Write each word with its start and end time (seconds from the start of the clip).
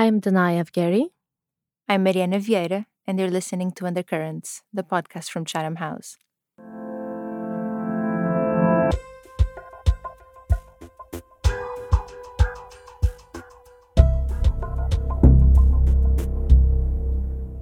I'm 0.00 0.20
Danai 0.20 0.62
Avgeri. 0.62 1.06
I'm 1.88 2.04
Mariana 2.04 2.38
Vieira, 2.38 2.86
and 3.04 3.18
you're 3.18 3.28
listening 3.28 3.72
to 3.72 3.84
Undercurrents, 3.84 4.62
the 4.72 4.84
podcast 4.84 5.28
from 5.28 5.44
Chatham 5.44 5.74
House. 5.74 6.16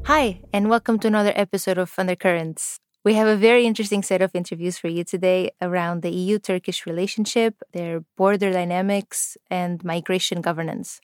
Hi, 0.04 0.42
and 0.52 0.68
welcome 0.68 0.98
to 0.98 1.08
another 1.08 1.32
episode 1.34 1.78
of 1.78 1.94
Undercurrents. 1.96 2.80
We 3.02 3.14
have 3.14 3.28
a 3.28 3.36
very 3.36 3.64
interesting 3.64 4.02
set 4.02 4.20
of 4.20 4.34
interviews 4.34 4.76
for 4.76 4.88
you 4.88 5.04
today 5.04 5.52
around 5.62 6.02
the 6.02 6.10
EU 6.10 6.38
Turkish 6.38 6.84
relationship, 6.84 7.62
their 7.72 8.02
border 8.18 8.52
dynamics, 8.52 9.38
and 9.50 9.82
migration 9.82 10.42
governance. 10.42 11.00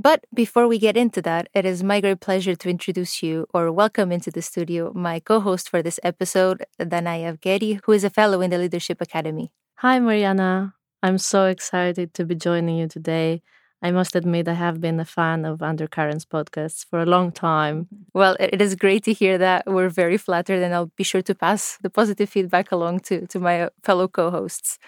But 0.00 0.24
before 0.32 0.66
we 0.66 0.78
get 0.78 0.96
into 0.96 1.20
that, 1.22 1.48
it 1.52 1.66
is 1.66 1.82
my 1.82 2.00
great 2.00 2.20
pleasure 2.20 2.54
to 2.54 2.70
introduce 2.70 3.22
you 3.22 3.46
or 3.52 3.70
welcome 3.70 4.10
into 4.10 4.30
the 4.30 4.40
studio 4.40 4.92
my 4.94 5.20
co 5.20 5.40
host 5.40 5.68
for 5.68 5.82
this 5.82 6.00
episode, 6.02 6.64
Danai 6.80 7.20
Avgeri, 7.28 7.80
who 7.84 7.92
is 7.92 8.04
a 8.04 8.08
fellow 8.08 8.40
in 8.40 8.50
the 8.50 8.56
Leadership 8.56 9.02
Academy. 9.02 9.52
Hi, 9.76 9.98
Mariana. 9.98 10.74
I'm 11.02 11.18
so 11.18 11.46
excited 11.46 12.14
to 12.14 12.24
be 12.24 12.34
joining 12.34 12.76
you 12.78 12.88
today 12.88 13.42
I 13.82 13.90
must 13.92 14.14
admit, 14.14 14.46
I 14.46 14.52
have 14.52 14.80
been 14.80 15.00
a 15.00 15.06
fan 15.06 15.46
of 15.46 15.62
Undercurrents 15.62 16.26
podcasts 16.26 16.84
for 16.84 17.00
a 17.00 17.06
long 17.06 17.32
time. 17.32 17.88
Well, 18.12 18.36
it 18.38 18.60
is 18.60 18.74
great 18.74 19.04
to 19.04 19.14
hear 19.14 19.38
that. 19.38 19.64
We're 19.66 19.88
very 19.88 20.18
flattered, 20.18 20.62
and 20.62 20.74
I'll 20.74 20.92
be 20.96 21.04
sure 21.04 21.22
to 21.22 21.34
pass 21.34 21.78
the 21.80 21.88
positive 21.88 22.28
feedback 22.28 22.72
along 22.72 23.00
to, 23.00 23.26
to 23.28 23.40
my 23.40 23.70
fellow 23.82 24.06
co 24.06 24.30
hosts. 24.30 24.78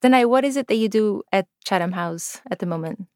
Danai, 0.00 0.28
what 0.28 0.44
is 0.44 0.56
it 0.56 0.68
that 0.68 0.76
you 0.76 0.88
do 0.88 1.22
at 1.32 1.46
Chatham 1.64 1.92
House 1.92 2.40
at 2.50 2.60
the 2.60 2.66
moment? 2.66 3.08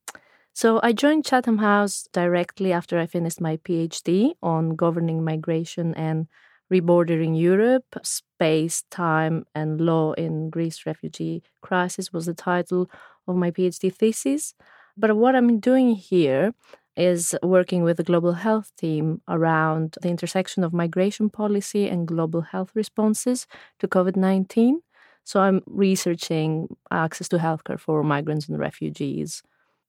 So, 0.57 0.79
I 0.85 0.93
joined 0.93 1.25
Chatham 1.25 1.59
House 1.59 2.09
directly 2.13 2.73
after 2.73 2.99
I 2.99 3.07
finished 3.07 3.41
my 3.41 3.57
PhD 3.57 4.35
on 4.43 4.77
governing 4.77 5.25
migration 5.25 5.95
and 5.95 6.29
rebordering 6.73 7.37
Europe. 7.39 7.85
Space, 8.05 8.85
Time, 8.91 9.47
and 9.55 9.81
Law 9.81 10.13
in 10.13 10.51
Greece 10.51 10.87
Refugee 10.87 11.43
Crisis 11.61 12.13
was 12.13 12.27
the 12.27 12.35
title 12.35 12.89
of 13.27 13.35
my 13.37 13.51
PhD 13.51 13.93
thesis. 13.93 14.55
But 14.97 15.17
what 15.17 15.35
I'm 15.35 15.59
doing 15.59 15.97
here 15.97 16.55
is 16.97 17.35
working 17.43 17.83
with 17.83 17.97
the 17.97 18.05
global 18.05 18.35
health 18.35 18.71
team 18.79 19.23
around 19.29 19.97
the 20.03 20.09
intersection 20.09 20.63
of 20.63 20.73
migration 20.73 21.31
policy 21.31 21.89
and 21.89 22.07
global 22.07 22.43
health 22.43 22.71
responses 22.77 23.49
to 23.81 23.89
COVID 23.89 24.15
19. 24.15 24.83
So 25.25 25.41
I'm 25.41 25.63
researching 25.67 26.77
access 26.93 27.29
to 27.31 27.39
healthcare 27.39 27.81
for 27.81 28.05
migrants 28.05 28.49
and 28.49 28.57
refugees. 28.59 29.43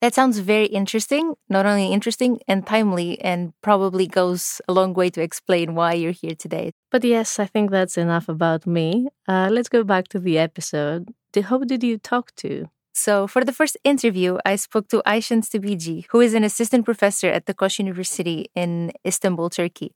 That 0.05 0.13
sounds 0.13 0.37
very 0.37 0.67
interesting, 0.67 1.33
not 1.49 1.65
only 1.65 1.91
interesting 1.91 2.39
and 2.47 2.63
timely, 2.63 3.19
and 3.21 3.53
probably 3.63 4.05
goes 4.05 4.61
a 4.67 4.71
long 4.71 4.93
way 4.93 5.09
to 5.09 5.19
explain 5.19 5.73
why 5.73 5.93
you're 5.93 6.11
here 6.11 6.35
today. 6.35 6.73
But 6.91 7.03
yes, 7.03 7.39
I 7.39 7.47
think 7.47 7.71
that's 7.71 7.97
enough 7.97 8.29
about 8.29 8.67
me. 8.67 9.07
Uh, 9.27 9.49
let's 9.51 9.67
go 9.67 9.83
back 9.83 10.07
to 10.09 10.19
the 10.19 10.37
episode. 10.37 11.09
Who 11.33 11.65
did 11.65 11.83
you 11.83 11.97
talk 11.97 12.35
to? 12.35 12.69
So, 12.93 13.25
for 13.25 13.43
the 13.43 13.51
first 13.51 13.77
interview, 13.83 14.37
I 14.45 14.57
spoke 14.57 14.89
to 14.89 15.01
Ayşen 15.07 15.39
Üstübici, 15.41 16.05
who 16.11 16.21
is 16.21 16.35
an 16.35 16.43
assistant 16.43 16.85
professor 16.85 17.29
at 17.29 17.47
the 17.47 17.55
Koç 17.55 17.79
University 17.79 18.45
in 18.53 18.91
Istanbul, 19.03 19.49
Turkey. 19.49 19.95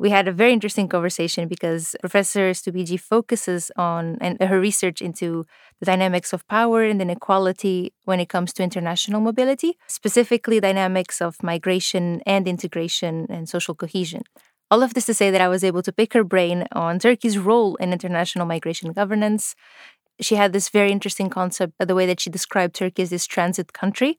We 0.00 0.08
had 0.08 0.28
a 0.28 0.32
very 0.32 0.54
interesting 0.54 0.88
conversation 0.88 1.46
because 1.46 1.94
Professor 2.00 2.50
Üstübici 2.50 2.98
focuses 2.98 3.70
on 3.76 4.16
and 4.22 4.40
her 4.42 4.58
research 4.58 5.02
into 5.02 5.44
the 5.78 5.84
dynamics 5.84 6.32
of 6.32 6.48
power 6.48 6.82
and 6.82 7.02
inequality 7.02 7.92
when 8.06 8.18
it 8.18 8.30
comes 8.30 8.54
to 8.54 8.62
international 8.62 9.20
mobility, 9.20 9.76
specifically 9.88 10.58
dynamics 10.58 11.20
of 11.20 11.42
migration 11.42 12.22
and 12.24 12.48
integration 12.48 13.26
and 13.28 13.46
social 13.46 13.74
cohesion. 13.74 14.22
All 14.70 14.82
of 14.82 14.94
this 14.94 15.04
to 15.04 15.12
say 15.12 15.30
that 15.30 15.42
I 15.42 15.48
was 15.48 15.62
able 15.62 15.82
to 15.82 15.92
pick 15.92 16.14
her 16.14 16.24
brain 16.24 16.66
on 16.72 16.98
Turkey's 16.98 17.36
role 17.36 17.76
in 17.76 17.92
international 17.92 18.46
migration 18.46 18.92
governance 18.92 19.54
she 20.20 20.34
had 20.34 20.52
this 20.52 20.68
very 20.68 20.92
interesting 20.92 21.30
concept, 21.30 21.74
the 21.78 21.94
way 21.94 22.06
that 22.06 22.20
she 22.20 22.30
described 22.30 22.74
Turkey 22.74 23.02
as 23.02 23.10
this 23.10 23.26
transit 23.26 23.72
country 23.72 24.18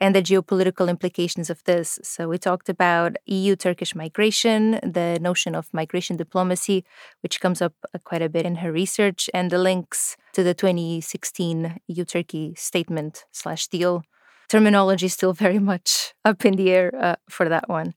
and 0.00 0.14
the 0.14 0.22
geopolitical 0.22 0.88
implications 0.88 1.50
of 1.50 1.62
this. 1.64 1.98
So 2.02 2.28
we 2.28 2.38
talked 2.38 2.68
about 2.68 3.16
EU 3.26 3.56
Turkish 3.56 3.94
migration, 3.94 4.80
the 4.82 5.18
notion 5.20 5.54
of 5.54 5.72
migration 5.72 6.16
diplomacy, 6.16 6.84
which 7.22 7.40
comes 7.40 7.62
up 7.62 7.74
uh, 7.94 7.98
quite 8.04 8.22
a 8.22 8.28
bit 8.28 8.46
in 8.46 8.56
her 8.56 8.72
research, 8.72 9.30
and 9.32 9.50
the 9.50 9.58
links 9.58 10.16
to 10.32 10.42
the 10.42 10.54
2016 10.54 11.78
EU 11.88 12.04
Turkey 12.04 12.54
statement 12.56 13.24
slash 13.32 13.66
deal. 13.68 14.02
Terminology 14.48 15.06
is 15.06 15.14
still 15.14 15.32
very 15.46 15.58
much 15.58 16.14
up 16.24 16.44
in 16.44 16.54
the 16.54 16.70
air 16.70 16.92
uh, 16.98 17.16
for 17.28 17.48
that 17.48 17.68
one. 17.68 17.94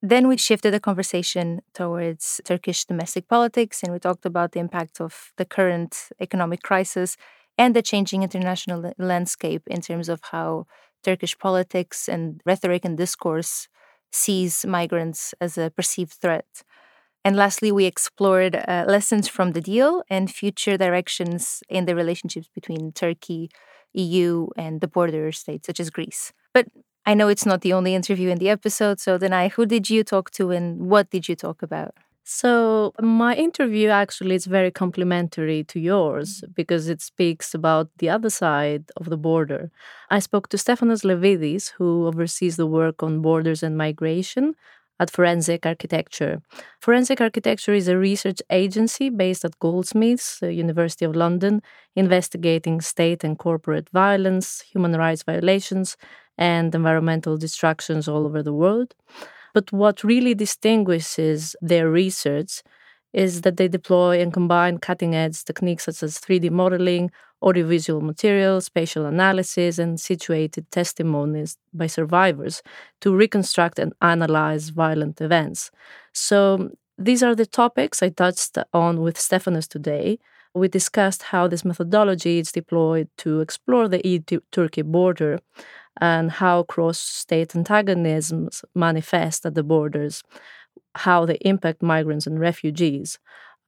Then 0.00 0.28
we 0.28 0.36
shifted 0.36 0.72
the 0.72 0.80
conversation 0.80 1.60
towards 1.74 2.40
Turkish 2.44 2.84
domestic 2.84 3.26
politics 3.26 3.82
and 3.82 3.92
we 3.92 3.98
talked 3.98 4.24
about 4.24 4.52
the 4.52 4.60
impact 4.60 5.00
of 5.00 5.32
the 5.38 5.44
current 5.44 6.10
economic 6.20 6.62
crisis 6.62 7.16
and 7.58 7.74
the 7.74 7.82
changing 7.82 8.22
international 8.22 8.92
landscape 8.96 9.62
in 9.66 9.80
terms 9.80 10.08
of 10.08 10.20
how 10.30 10.66
Turkish 11.02 11.38
politics 11.38 12.08
and 12.08 12.40
rhetoric 12.46 12.84
and 12.84 12.96
discourse 12.96 13.68
sees 14.12 14.64
migrants 14.66 15.34
as 15.40 15.58
a 15.58 15.70
perceived 15.70 16.12
threat. 16.12 16.62
And 17.24 17.36
lastly, 17.36 17.72
we 17.72 17.84
explored 17.84 18.56
uh, 18.56 18.84
lessons 18.88 19.28
from 19.28 19.52
the 19.52 19.60
deal 19.60 20.02
and 20.08 20.30
future 20.30 20.76
directions 20.76 21.62
in 21.68 21.84
the 21.84 21.94
relationships 21.94 22.48
between 22.54 22.92
Turkey, 22.92 23.50
EU, 23.94 24.48
and 24.56 24.80
the 24.80 24.88
border 24.88 25.30
states 25.32 25.66
such 25.66 25.80
as 25.80 25.90
Greece. 25.90 26.32
But 26.54 26.66
I 27.04 27.14
know 27.14 27.28
it's 27.28 27.46
not 27.46 27.62
the 27.62 27.72
only 27.72 27.94
interview 27.94 28.30
in 28.30 28.38
the 28.38 28.48
episode, 28.50 29.00
so 29.00 29.18
Danai, 29.18 29.50
who 29.52 29.66
did 29.66 29.90
you 29.90 30.04
talk 30.04 30.30
to 30.32 30.50
and 30.50 30.88
what 30.90 31.10
did 31.10 31.28
you 31.28 31.34
talk 31.34 31.62
about? 31.62 31.94
So 32.30 32.92
my 33.00 33.34
interview 33.34 33.88
actually 33.88 34.34
is 34.34 34.44
very 34.44 34.70
complementary 34.70 35.64
to 35.64 35.80
yours 35.80 36.42
mm-hmm. 36.42 36.52
because 36.54 36.86
it 36.90 37.00
speaks 37.00 37.54
about 37.54 37.88
the 37.96 38.10
other 38.10 38.28
side 38.28 38.84
of 38.98 39.08
the 39.08 39.16
border. 39.16 39.70
I 40.10 40.18
spoke 40.18 40.50
to 40.50 40.58
Stefanos 40.58 41.04
Levidis, 41.04 41.70
who 41.78 42.06
oversees 42.06 42.56
the 42.56 42.66
work 42.66 43.02
on 43.02 43.22
borders 43.22 43.62
and 43.62 43.78
migration 43.78 44.56
at 45.00 45.10
Forensic 45.10 45.64
Architecture. 45.64 46.42
Forensic 46.82 47.22
Architecture 47.22 47.72
is 47.72 47.88
a 47.88 47.96
research 47.96 48.42
agency 48.50 49.08
based 49.08 49.46
at 49.46 49.58
Goldsmiths, 49.58 50.42
University 50.42 51.06
of 51.06 51.16
London, 51.16 51.62
investigating 51.96 52.82
state 52.82 53.24
and 53.24 53.38
corporate 53.38 53.88
violence, 53.88 54.60
human 54.70 54.94
rights 54.96 55.22
violations, 55.22 55.96
and 56.36 56.74
environmental 56.74 57.38
destructions 57.38 58.06
all 58.06 58.26
over 58.26 58.42
the 58.42 58.52
world. 58.52 58.94
But 59.54 59.72
what 59.72 60.04
really 60.04 60.34
distinguishes 60.34 61.56
their 61.60 61.90
research 61.90 62.62
is 63.12 63.40
that 63.42 63.56
they 63.56 63.68
deploy 63.68 64.20
and 64.20 64.32
combine 64.32 64.78
cutting 64.78 65.14
edge 65.14 65.42
techniques 65.44 65.84
such 65.84 66.02
as 66.02 66.18
3D 66.18 66.50
modeling, 66.50 67.10
audiovisual 67.42 68.00
materials, 68.00 68.66
spatial 68.66 69.06
analysis, 69.06 69.78
and 69.78 69.98
situated 69.98 70.70
testimonies 70.70 71.56
by 71.72 71.86
survivors 71.86 72.62
to 73.00 73.14
reconstruct 73.14 73.78
and 73.78 73.92
analyze 74.02 74.68
violent 74.70 75.20
events. 75.20 75.70
So, 76.12 76.70
these 76.98 77.22
are 77.22 77.34
the 77.34 77.46
topics 77.46 78.02
I 78.02 78.08
touched 78.10 78.58
on 78.74 79.00
with 79.00 79.16
Stefanos 79.16 79.68
today. 79.68 80.18
We 80.52 80.66
discussed 80.66 81.22
how 81.24 81.46
this 81.46 81.64
methodology 81.64 82.40
is 82.40 82.50
deployed 82.50 83.08
to 83.18 83.40
explore 83.40 83.86
the 83.88 84.00
EU 84.06 84.20
Turkey 84.50 84.82
border 84.82 85.38
and 86.00 86.30
how 86.30 86.62
cross 86.64 86.98
state 86.98 87.54
antagonisms 87.54 88.64
manifest 88.74 89.46
at 89.46 89.54
the 89.54 89.62
borders, 89.62 90.22
how 90.96 91.24
they 91.24 91.36
impact 91.42 91.82
migrants 91.82 92.26
and 92.26 92.40
refugees. 92.40 93.18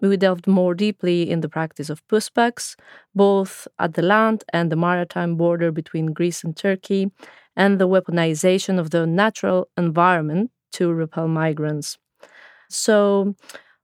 We 0.00 0.16
delved 0.16 0.46
more 0.46 0.74
deeply 0.74 1.30
in 1.30 1.40
the 1.42 1.48
practice 1.48 1.90
of 1.90 2.06
pushbacks, 2.08 2.74
both 3.14 3.68
at 3.78 3.94
the 3.94 4.02
land 4.02 4.44
and 4.52 4.72
the 4.72 4.76
maritime 4.76 5.36
border 5.36 5.70
between 5.70 6.12
Greece 6.14 6.42
and 6.42 6.56
Turkey, 6.56 7.10
and 7.56 7.78
the 7.78 7.88
weaponization 7.88 8.78
of 8.78 8.90
the 8.90 9.06
natural 9.06 9.68
environment 9.76 10.50
to 10.72 10.92
repel 10.92 11.28
migrants. 11.28 11.98
So, 12.68 13.34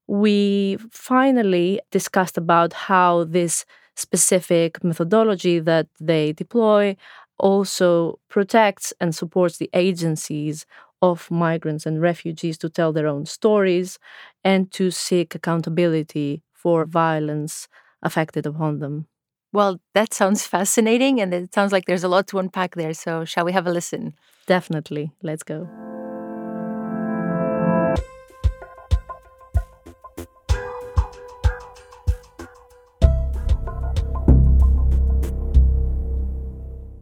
we 0.06 0.78
finally 0.92 1.80
discussed 1.90 2.38
about 2.38 2.72
how 2.72 3.24
this 3.24 3.64
specific 3.96 4.82
methodology 4.84 5.58
that 5.60 5.88
they 6.00 6.32
deploy 6.32 6.96
also 7.38 8.18
protects 8.28 8.92
and 9.00 9.14
supports 9.14 9.58
the 9.58 9.70
agencies 9.74 10.66
of 11.02 11.30
migrants 11.30 11.86
and 11.86 12.00
refugees 12.00 12.58
to 12.58 12.68
tell 12.70 12.92
their 12.92 13.06
own 13.06 13.26
stories 13.26 13.98
and 14.44 14.70
to 14.72 14.90
seek 14.90 15.34
accountability 15.34 16.42
for 16.52 16.84
violence 16.86 17.68
affected 18.02 18.46
upon 18.46 18.78
them. 18.78 19.06
Well, 19.52 19.80
that 19.94 20.12
sounds 20.12 20.46
fascinating 20.46 21.20
and 21.20 21.32
it 21.32 21.54
sounds 21.54 21.72
like 21.72 21.84
there's 21.86 22.04
a 22.04 22.08
lot 22.08 22.26
to 22.28 22.38
unpack 22.38 22.74
there. 22.74 22.94
So, 22.94 23.24
shall 23.24 23.44
we 23.44 23.52
have 23.52 23.66
a 23.66 23.72
listen? 23.72 24.14
Definitely. 24.46 25.12
Let's 25.22 25.42
go. 25.42 25.85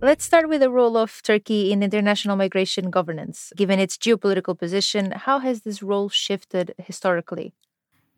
Let's 0.05 0.25
start 0.25 0.49
with 0.49 0.61
the 0.61 0.71
role 0.71 0.97
of 0.97 1.23
Turkey 1.23 1.73
in 1.73 1.83
international 1.83 2.37
migration 2.37 2.91
governance. 2.91 3.53
Given 3.57 3.79
its 3.81 3.97
geopolitical 3.97 4.57
position, 4.57 5.13
how 5.13 5.39
has 5.39 5.63
this 5.63 5.83
role 5.83 6.11
shifted 6.11 6.75
historically? 6.79 7.55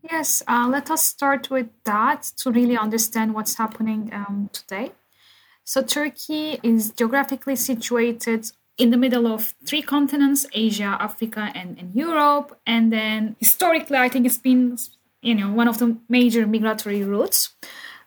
Yes, 0.02 0.42
uh, 0.48 0.68
let 0.68 0.90
us 0.90 1.06
start 1.06 1.48
with 1.48 1.68
that 1.84 2.22
to 2.38 2.50
really 2.50 2.76
understand 2.76 3.34
what's 3.34 3.56
happening 3.56 4.10
um, 4.12 4.50
today. 4.52 4.92
So, 5.64 5.82
Turkey 5.82 6.60
is 6.62 6.90
geographically 6.90 7.56
situated 7.56 8.50
in 8.78 8.90
the 8.90 8.96
middle 8.96 9.26
of 9.26 9.54
three 9.64 9.82
continents 9.82 10.46
Asia, 10.52 10.96
Africa, 11.00 11.50
and, 11.54 11.78
and 11.78 11.94
Europe. 11.94 12.58
And 12.66 12.92
then 12.92 13.36
historically, 13.38 13.96
I 13.96 14.08
think 14.08 14.26
it's 14.26 14.38
been 14.38 14.78
you 15.22 15.34
know 15.34 15.50
one 15.50 15.68
of 15.68 15.78
the 15.78 15.96
major 16.08 16.46
migratory 16.46 17.02
routes 17.02 17.54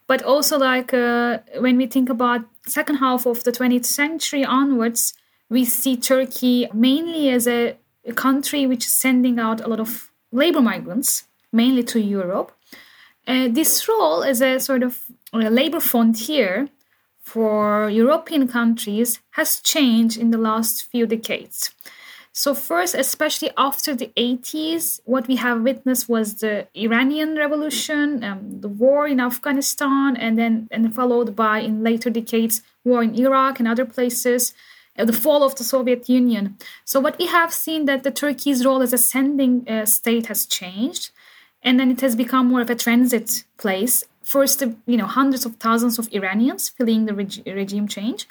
but 0.09 0.23
also 0.23 0.57
like 0.57 0.91
uh, 0.91 1.37
when 1.59 1.77
we 1.77 1.85
think 1.85 2.09
about 2.09 2.41
second 2.65 2.95
half 2.95 3.27
of 3.27 3.43
the 3.43 3.51
20th 3.51 3.85
century 3.85 4.43
onwards 4.43 5.13
we 5.49 5.63
see 5.63 5.95
turkey 5.95 6.67
mainly 6.73 7.29
as 7.29 7.47
a, 7.47 7.77
a 8.05 8.13
country 8.13 8.65
which 8.65 8.85
is 8.85 8.95
sending 8.99 9.39
out 9.39 9.61
a 9.61 9.67
lot 9.67 9.79
of 9.79 10.11
labor 10.31 10.61
migrants 10.61 11.25
mainly 11.53 11.83
to 11.83 11.99
europe. 11.99 12.51
Uh, 13.27 13.47
this 13.49 13.87
role 13.87 14.23
as 14.23 14.41
a 14.41 14.59
sort 14.59 14.81
of 14.81 15.05
a 15.31 15.49
labor 15.49 15.79
frontier 15.79 16.67
for 17.21 17.87
european 17.89 18.47
countries 18.47 19.19
has 19.31 19.61
changed 19.61 20.17
in 20.17 20.31
the 20.31 20.37
last 20.49 20.85
few 20.91 21.05
decades 21.05 21.71
so, 22.31 22.53
first, 22.53 22.93
especially 22.93 23.49
after 23.57 23.95
the 23.95 24.11
80s, 24.15 24.99
what 25.05 25.27
we 25.27 25.37
have 25.37 25.61
witnessed 25.61 26.07
was 26.07 26.35
the 26.35 26.67
Iranian 26.75 27.35
Revolution, 27.35 28.23
um, 28.23 28.61
the 28.61 28.67
war 28.67 29.07
in 29.07 29.19
Afghanistan, 29.19 30.15
and 30.15 30.37
then 30.37 30.67
and 30.71 30.93
followed 30.93 31.35
by 31.35 31.59
in 31.59 31.83
later 31.83 32.09
decades 32.09 32.61
war 32.85 33.03
in 33.03 33.15
Iraq 33.15 33.59
and 33.59 33.67
other 33.67 33.85
places, 33.85 34.53
uh, 34.97 35.05
the 35.05 35.13
fall 35.13 35.43
of 35.43 35.55
the 35.55 35.63
Soviet 35.63 36.07
Union. 36.07 36.57
So, 36.85 36.99
what 36.99 37.17
we 37.17 37.25
have 37.25 37.51
seen 37.51 37.85
that 37.85 38.03
the 38.03 38.11
Turkey's 38.11 38.63
role 38.63 38.83
as 38.83 38.93
a 38.93 38.99
sending 38.99 39.67
uh, 39.67 39.85
state 39.85 40.27
has 40.27 40.45
changed, 40.45 41.09
and 41.63 41.79
then 41.79 41.89
it 41.89 42.01
has 42.01 42.15
become 42.15 42.47
more 42.47 42.61
of 42.61 42.69
a 42.69 42.75
transit 42.75 43.43
place. 43.57 44.03
First, 44.23 44.61
you 44.85 44.97
know, 44.97 45.07
hundreds 45.07 45.47
of 45.47 45.55
thousands 45.55 45.97
of 45.97 46.07
Iranians 46.13 46.69
fleeing 46.69 47.05
the 47.07 47.15
reg- 47.15 47.41
regime 47.47 47.87
change 47.87 48.27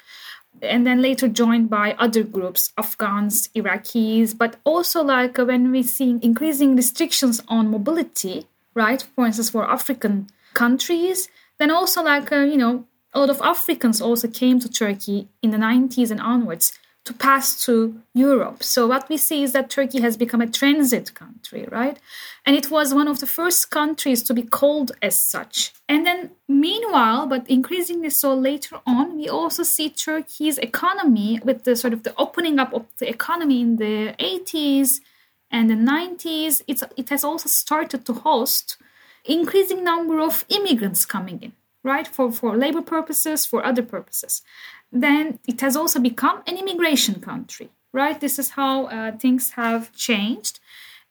and 0.61 0.85
then 0.85 1.01
later 1.01 1.27
joined 1.27 1.69
by 1.69 1.93
other 1.93 2.23
groups, 2.23 2.71
Afghans, 2.77 3.49
Iraqis, 3.55 4.37
but 4.37 4.57
also 4.63 5.03
like 5.03 5.37
when 5.37 5.71
we 5.71 5.83
see 5.83 6.19
increasing 6.21 6.75
restrictions 6.75 7.41
on 7.47 7.71
mobility, 7.71 8.47
right? 8.73 9.01
For 9.15 9.25
instance, 9.25 9.49
for 9.49 9.69
African 9.69 10.27
countries, 10.53 11.29
then 11.57 11.71
also 11.71 12.03
like, 12.03 12.31
uh, 12.31 12.37
you 12.37 12.57
know, 12.57 12.85
a 13.13 13.19
lot 13.19 13.29
of 13.29 13.41
Africans 13.41 14.01
also 14.01 14.27
came 14.27 14.59
to 14.59 14.69
Turkey 14.69 15.27
in 15.41 15.49
the 15.51 15.57
90s 15.57 16.11
and 16.11 16.21
onwards 16.21 16.73
to 17.05 17.13
pass 17.13 17.63
to 17.65 18.01
Europe. 18.13 18.61
So 18.63 18.85
what 18.87 19.09
we 19.09 19.17
see 19.17 19.41
is 19.43 19.53
that 19.53 19.69
Turkey 19.69 20.01
has 20.01 20.17
become 20.17 20.41
a 20.41 20.47
transit 20.47 21.13
country, 21.13 21.65
right? 21.71 21.97
And 22.45 22.55
it 22.55 22.69
was 22.69 22.93
one 22.93 23.07
of 23.07 23.19
the 23.19 23.25
first 23.25 23.71
countries 23.71 24.21
to 24.23 24.33
be 24.33 24.43
called 24.43 24.91
as 25.01 25.23
such. 25.23 25.73
And 25.87 26.05
then 26.05 26.31
meanwhile, 26.47 27.25
but 27.25 27.49
increasingly 27.49 28.09
so 28.09 28.33
later 28.33 28.79
on, 28.85 29.17
we 29.17 29.29
also 29.29 29.63
see 29.63 29.89
Turkey's 29.89 30.57
economy 30.57 31.39
with 31.43 31.63
the 31.63 31.75
sort 31.75 31.93
of 31.93 32.03
the 32.03 32.13
opening 32.17 32.59
up 32.59 32.73
of 32.73 32.85
the 32.99 33.09
economy 33.09 33.61
in 33.61 33.77
the 33.77 34.13
80s 34.19 34.99
and 35.51 35.69
the 35.69 35.75
90s, 35.75 36.61
it's, 36.67 36.83
it 36.95 37.09
has 37.09 37.23
also 37.23 37.49
started 37.49 38.05
to 38.05 38.13
host 38.13 38.77
increasing 39.25 39.83
number 39.83 40.19
of 40.19 40.45
immigrants 40.49 41.05
coming 41.05 41.41
in 41.41 41.53
right 41.83 42.07
for 42.07 42.31
for 42.31 42.57
labor 42.57 42.81
purposes 42.81 43.45
for 43.45 43.65
other 43.65 43.81
purposes 43.81 44.41
then 44.91 45.39
it 45.47 45.61
has 45.61 45.75
also 45.75 45.99
become 45.99 46.41
an 46.47 46.57
immigration 46.57 47.21
country, 47.21 47.69
right? 47.93 48.19
This 48.19 48.39
is 48.39 48.51
how 48.51 48.85
uh, 48.85 49.17
things 49.17 49.51
have 49.51 49.91
changed. 49.93 50.59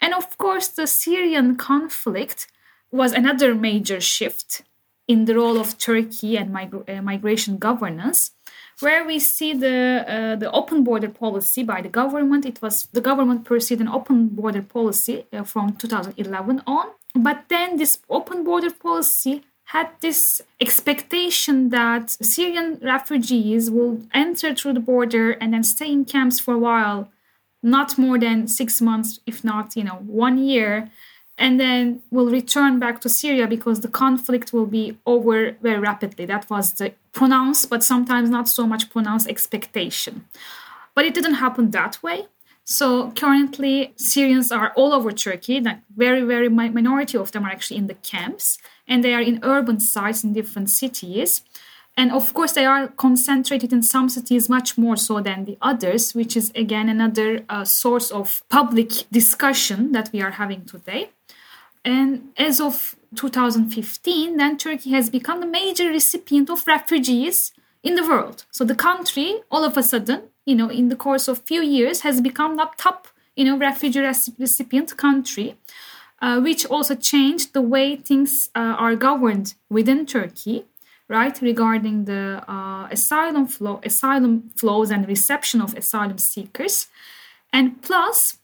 And 0.00 0.14
of 0.14 0.36
course, 0.38 0.68
the 0.68 0.86
Syrian 0.86 1.56
conflict 1.56 2.48
was 2.90 3.12
another 3.12 3.54
major 3.54 4.00
shift 4.00 4.62
in 5.06 5.24
the 5.24 5.34
role 5.34 5.58
of 5.58 5.78
Turkey 5.78 6.36
and 6.36 6.54
uh, 6.54 7.02
migration 7.02 7.56
governance, 7.56 8.30
where 8.80 9.04
we 9.04 9.18
see 9.18 9.54
the 9.54 10.04
uh, 10.06 10.36
the 10.36 10.50
open 10.52 10.84
border 10.84 11.08
policy 11.08 11.62
by 11.64 11.80
the 11.80 11.88
government. 11.88 12.44
It 12.46 12.60
was 12.62 12.88
the 12.92 13.00
government 13.00 13.44
pursued 13.44 13.80
an 13.80 13.88
open 13.88 14.28
border 14.28 14.62
policy 14.62 15.26
uh, 15.32 15.44
from 15.44 15.76
2011 15.76 16.62
on, 16.66 16.86
but 17.14 17.44
then 17.48 17.76
this 17.76 17.98
open 18.08 18.44
border 18.44 18.70
policy 18.70 19.42
had 19.68 19.90
this 20.00 20.40
expectation 20.62 21.68
that 21.68 22.16
Syrian 22.22 22.78
refugees 22.80 23.70
will 23.70 24.00
enter 24.14 24.54
through 24.54 24.72
the 24.72 24.80
border 24.80 25.32
and 25.32 25.52
then 25.52 25.62
stay 25.62 25.92
in 25.92 26.06
camps 26.06 26.40
for 26.40 26.54
a 26.54 26.58
while, 26.58 27.10
not 27.62 27.98
more 27.98 28.18
than 28.18 28.48
six 28.48 28.80
months, 28.80 29.20
if 29.26 29.44
not, 29.44 29.76
you 29.76 29.84
know, 29.84 30.00
one 30.06 30.38
year, 30.38 30.90
and 31.36 31.60
then 31.60 32.00
will 32.10 32.30
return 32.30 32.78
back 32.78 33.02
to 33.02 33.10
Syria 33.10 33.46
because 33.46 33.80
the 33.80 33.88
conflict 33.88 34.54
will 34.54 34.64
be 34.64 34.96
over 35.04 35.52
very 35.60 35.78
rapidly. 35.78 36.24
That 36.24 36.48
was 36.48 36.72
the 36.72 36.94
pronounced, 37.12 37.68
but 37.68 37.84
sometimes 37.84 38.30
not 38.30 38.48
so 38.48 38.66
much 38.66 38.88
pronounced 38.88 39.28
expectation. 39.28 40.24
But 40.94 41.04
it 41.04 41.12
didn't 41.12 41.34
happen 41.34 41.72
that 41.72 42.02
way. 42.02 42.26
So 42.64 43.10
currently, 43.10 43.92
Syrians 43.96 44.50
are 44.50 44.72
all 44.76 44.94
over 44.94 45.12
Turkey. 45.12 45.60
Like 45.60 45.80
very, 45.94 46.22
very 46.22 46.48
minority 46.48 47.18
of 47.18 47.32
them 47.32 47.44
are 47.44 47.50
actually 47.50 47.76
in 47.76 47.86
the 47.86 47.94
camps, 47.94 48.58
and 48.88 49.04
they 49.04 49.14
are 49.14 49.20
in 49.20 49.38
urban 49.42 49.78
sites 49.78 50.24
in 50.24 50.32
different 50.32 50.70
cities. 50.70 51.42
And 51.96 52.12
of 52.12 52.32
course, 52.32 52.52
they 52.52 52.64
are 52.64 52.88
concentrated 52.88 53.72
in 53.72 53.82
some 53.82 54.08
cities 54.08 54.48
much 54.48 54.78
more 54.78 54.96
so 54.96 55.20
than 55.20 55.44
the 55.44 55.58
others, 55.60 56.14
which 56.14 56.36
is 56.36 56.50
again 56.54 56.88
another 56.88 57.44
uh, 57.48 57.64
source 57.64 58.10
of 58.10 58.42
public 58.48 58.90
discussion 59.10 59.92
that 59.92 60.10
we 60.12 60.22
are 60.22 60.30
having 60.32 60.64
today. 60.64 61.10
And 61.84 62.30
as 62.36 62.60
of 62.60 62.96
2015, 63.16 64.36
then 64.36 64.56
Turkey 64.58 64.90
has 64.90 65.10
become 65.10 65.40
the 65.40 65.46
major 65.46 65.88
recipient 65.88 66.50
of 66.50 66.66
refugees 66.66 67.52
in 67.82 67.94
the 67.94 68.06
world. 68.06 68.44
So 68.50 68.64
the 68.64 68.74
country, 68.74 69.40
all 69.50 69.64
of 69.64 69.76
a 69.76 69.82
sudden, 69.82 70.22
you 70.44 70.54
know, 70.54 70.68
in 70.68 70.88
the 70.88 70.96
course 70.96 71.28
of 71.28 71.38
few 71.38 71.62
years, 71.62 72.02
has 72.02 72.20
become 72.20 72.56
the 72.56 72.68
top, 72.76 73.08
you 73.36 73.44
know, 73.44 73.56
refugee 73.56 74.00
recipient 74.38 74.96
country, 74.96 75.56
uh, 76.20 76.40
which 76.40 76.66
also 76.66 76.94
changed 76.94 77.52
the 77.52 77.62
way 77.62 77.96
things 77.96 78.50
uh, 78.54 78.74
are 78.78 78.96
governed 78.96 79.54
within 79.70 80.06
Turkey, 80.06 80.64
right, 81.08 81.40
regarding 81.40 82.04
the 82.04 82.42
uh, 82.48 82.88
asylum 82.90 83.46
flow, 83.46 83.80
asylum 83.84 84.50
flows 84.56 84.90
and 84.90 85.06
reception 85.08 85.60
of 85.60 85.76
asylum 85.76 86.18
seekers, 86.18 86.88
and 87.52 87.80
plus, 87.82 88.38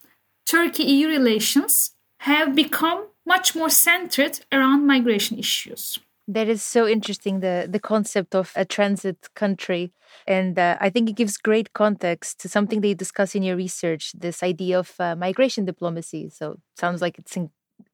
Turkey-EU 0.46 1.08
relations 1.08 1.92
have 2.18 2.54
become 2.54 3.06
much 3.26 3.54
more 3.54 3.70
centered 3.70 4.40
around 4.52 4.86
migration 4.86 5.38
issues. 5.38 5.98
That 6.26 6.48
is 6.48 6.62
so 6.62 6.86
interesting 6.86 7.40
the 7.40 7.66
the 7.68 7.78
concept 7.78 8.34
of 8.34 8.52
a 8.56 8.64
transit 8.64 9.28
country, 9.34 9.92
and 10.26 10.58
uh, 10.58 10.78
I 10.80 10.88
think 10.88 11.10
it 11.10 11.16
gives 11.16 11.36
great 11.36 11.74
context 11.74 12.40
to 12.40 12.48
something 12.48 12.82
you 12.82 12.94
discuss 12.94 13.34
in 13.34 13.42
your 13.42 13.56
research. 13.56 14.12
This 14.12 14.42
idea 14.42 14.78
of 14.78 14.94
uh, 14.98 15.16
migration 15.16 15.66
diplomacy. 15.66 16.30
So 16.30 16.60
sounds 16.76 17.02
like 17.02 17.18
it's 17.18 17.36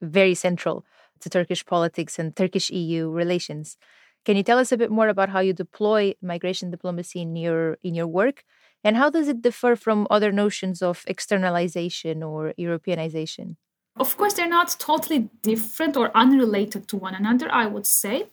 very 0.00 0.34
central 0.34 0.84
to 1.20 1.28
Turkish 1.28 1.64
politics 1.64 2.18
and 2.18 2.34
Turkish 2.34 2.70
EU 2.70 3.10
relations. 3.10 3.76
Can 4.24 4.36
you 4.36 4.42
tell 4.42 4.58
us 4.58 4.72
a 4.72 4.76
bit 4.76 4.90
more 4.90 5.08
about 5.08 5.30
how 5.30 5.40
you 5.40 5.52
deploy 5.52 6.14
migration 6.22 6.70
diplomacy 6.70 7.22
in 7.22 7.36
your 7.36 7.78
in 7.82 7.94
your 7.94 8.06
work, 8.06 8.44
and 8.84 8.96
how 8.96 9.10
does 9.10 9.28
it 9.28 9.42
differ 9.42 9.76
from 9.76 10.06
other 10.10 10.32
notions 10.32 10.82
of 10.82 11.04
externalization 11.06 12.22
or 12.22 12.52
Europeanization? 12.58 13.56
Of 13.96 14.16
course, 14.16 14.34
they're 14.34 14.48
not 14.48 14.76
totally 14.78 15.28
different 15.42 15.96
or 15.96 16.10
unrelated 16.14 16.88
to 16.88 16.96
one 16.96 17.14
another, 17.14 17.50
I 17.50 17.66
would 17.66 17.86
say. 17.86 18.26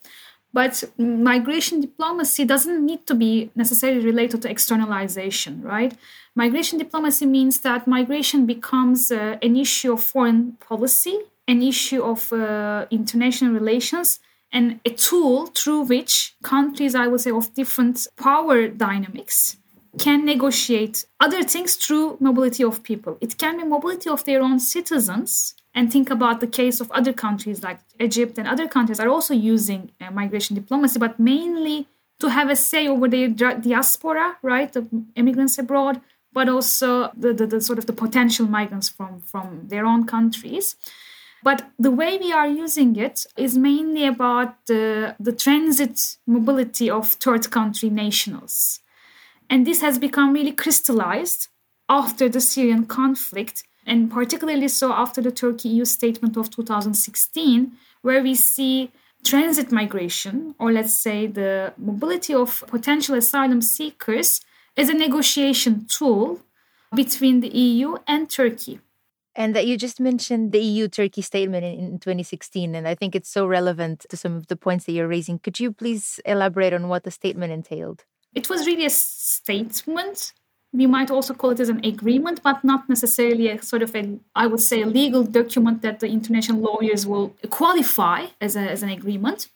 But 0.54 0.84
migration 0.98 1.82
diplomacy 1.82 2.46
doesn't 2.46 2.86
need 2.86 3.06
to 3.08 3.16
be 3.16 3.52
necessarily 3.56 4.04
related 4.04 4.42
to 4.42 4.50
externalization, 4.50 5.62
right? 5.62 5.94
Migration 6.36 6.80
diplomacy 6.80 7.26
means 7.26 7.60
that 7.60 7.86
migration 7.86 8.46
becomes 8.46 9.12
uh, 9.12 9.38
an 9.42 9.56
issue 9.56 9.94
of 9.94 10.02
foreign 10.02 10.54
policy, 10.54 11.20
an 11.48 11.62
issue 11.62 12.02
of 12.04 12.32
uh, 12.34 12.86
international 12.92 13.54
relations, 13.54 14.20
and 14.52 14.80
a 14.86 14.90
tool 14.90 15.48
through 15.48 15.82
which 15.82 16.36
countries, 16.44 16.96
I 16.96 17.08
would 17.08 17.22
say, 17.22 17.32
of 17.32 17.54
different 17.54 18.08
power 18.18 18.68
dynamics 18.68 19.58
can 19.98 20.26
negotiate 20.26 21.06
other 21.20 21.44
things 21.44 21.76
through 21.76 22.18
mobility 22.20 22.64
of 22.64 22.84
people. 22.84 23.18
It 23.20 23.38
can 23.38 23.58
be 23.58 23.64
mobility 23.64 24.10
of 24.10 24.24
their 24.26 24.42
own 24.42 24.60
citizens. 24.60 25.56
And 25.74 25.92
think 25.92 26.10
about 26.10 26.40
the 26.40 26.48
case 26.48 26.80
of 26.80 26.92
other 26.92 27.14
countries 27.14 27.62
like 27.62 27.80
Egypt 28.00 28.38
and 28.38 28.48
other 28.48 28.68
countries 28.68 29.00
are 29.00 29.10
also 29.10 29.34
using 29.34 29.92
uh, 30.02 30.10
migration 30.12 30.56
diplomacy, 30.56 30.98
but 31.00 31.20
mainly 31.20 31.88
to 32.20 32.30
have 32.30 32.50
a 32.50 32.56
say 32.56 32.88
over 32.88 33.08
their 33.08 33.28
diaspora, 33.28 34.38
right, 34.42 34.74
the 34.74 34.88
immigrants 35.16 35.60
abroad, 35.60 36.02
but 36.34 36.50
also 36.50 37.12
the, 37.16 37.32
the, 37.32 37.46
the 37.46 37.62
sort 37.62 37.78
of 37.78 37.86
the 37.86 37.94
potential 37.94 38.48
migrants 38.48 38.90
from, 38.90 39.22
from 39.22 39.68
their 39.68 39.86
own 39.86 40.06
countries. 40.06 40.76
But 41.44 41.70
the 41.78 41.92
way 41.92 42.18
we 42.18 42.32
are 42.34 42.48
using 42.48 42.96
it 42.96 43.26
is 43.38 43.58
mainly 43.58 44.06
about 44.06 44.66
the, 44.66 45.16
the 45.20 45.32
transit 45.32 46.18
mobility 46.26 46.90
of 46.90 47.08
third 47.08 47.52
country 47.52 47.90
nationals. 47.90 48.80
And 49.50 49.66
this 49.66 49.82
has 49.82 50.00
become 50.00 50.34
really 50.34 50.52
crystallized 50.52 51.48
after 51.90 52.28
the 52.28 52.42
Syrian 52.42 52.86
conflict, 52.86 53.64
and 53.86 54.12
particularly 54.12 54.68
so 54.68 54.92
after 54.92 55.22
the 55.22 55.32
Turkey 55.32 55.70
EU 55.70 55.86
statement 55.86 56.36
of 56.36 56.50
2016, 56.50 57.72
where 58.02 58.22
we 58.22 58.36
see 58.36 58.92
transit 59.24 59.72
migration, 59.72 60.56
or 60.60 60.72
let's 60.72 61.02
say 61.02 61.28
the 61.28 61.74
mobility 61.78 62.34
of 62.34 62.64
potential 62.68 63.16
asylum 63.16 63.62
seekers, 63.62 64.42
as 64.76 64.90
a 64.90 64.94
negotiation 64.94 65.86
tool 65.88 66.42
between 66.96 67.40
the 67.40 67.50
EU 67.50 67.96
and 68.08 68.30
Turkey. 68.30 68.80
And 69.38 69.56
that 69.56 69.68
you 69.68 69.78
just 69.78 70.00
mentioned 70.00 70.52
the 70.52 70.60
EU 70.60 70.88
Turkey 70.88 71.22
statement 71.22 71.64
in, 71.64 71.80
in 71.80 72.00
2016, 72.00 72.74
and 72.74 72.88
I 72.88 72.96
think 72.96 73.16
it's 73.16 73.32
so 73.32 73.46
relevant 73.46 74.08
to 74.10 74.18
some 74.18 74.36
of 74.36 74.48
the 74.48 74.56
points 74.56 74.86
that 74.86 74.94
you're 74.94 75.08
raising. 75.08 75.38
Could 75.38 75.60
you 75.60 75.72
please 75.72 76.20
elaborate 76.26 76.74
on 76.74 76.90
what 76.90 77.04
the 77.04 77.12
statement 77.12 77.54
entailed? 77.54 78.04
It 78.34 78.50
was 78.50 78.66
really 78.66 78.86
a 78.86 78.90
statement. 78.90 80.34
We 80.74 80.88
might 80.88 81.12
also 81.12 81.36
call 81.36 81.52
it 81.52 81.60
as 81.60 81.70
an 81.70 81.86
agreement, 81.86 82.42
but 82.42 82.64
not 82.64 82.90
necessarily 82.90 83.50
a 83.50 83.62
sort 83.62 83.84
of 83.84 83.96
a, 83.96 84.18
I 84.36 84.48
would 84.48 84.60
say, 84.60 84.82
a 84.82 84.88
legal 84.88 85.24
document 85.24 85.84
that 85.84 86.00
the 86.00 86.08
international 86.08 86.60
lawyers 86.60 87.06
will 87.06 87.36
qualify 87.52 88.26
as, 88.42 88.56
a, 88.56 88.62
as 88.62 88.82
an 88.82 88.90
agreement. 88.90 89.50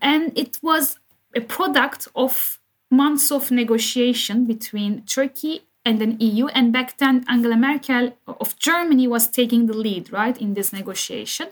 And 0.00 0.38
it 0.38 0.58
was 0.62 0.98
a 1.34 1.40
product 1.40 2.06
of 2.14 2.60
months 2.90 3.32
of 3.32 3.50
negotiation 3.50 4.46
between 4.46 5.02
Turkey 5.02 5.62
and 5.86 6.00
then 6.00 6.16
EU. 6.18 6.48
And 6.48 6.72
back 6.72 6.98
then, 6.98 7.24
Angela 7.28 7.56
Merkel 7.56 8.16
of 8.26 8.58
Germany 8.58 9.06
was 9.06 9.28
taking 9.28 9.66
the 9.66 9.76
lead, 9.76 10.12
right, 10.12 10.36
in 10.36 10.54
this 10.54 10.72
negotiation. 10.72 11.48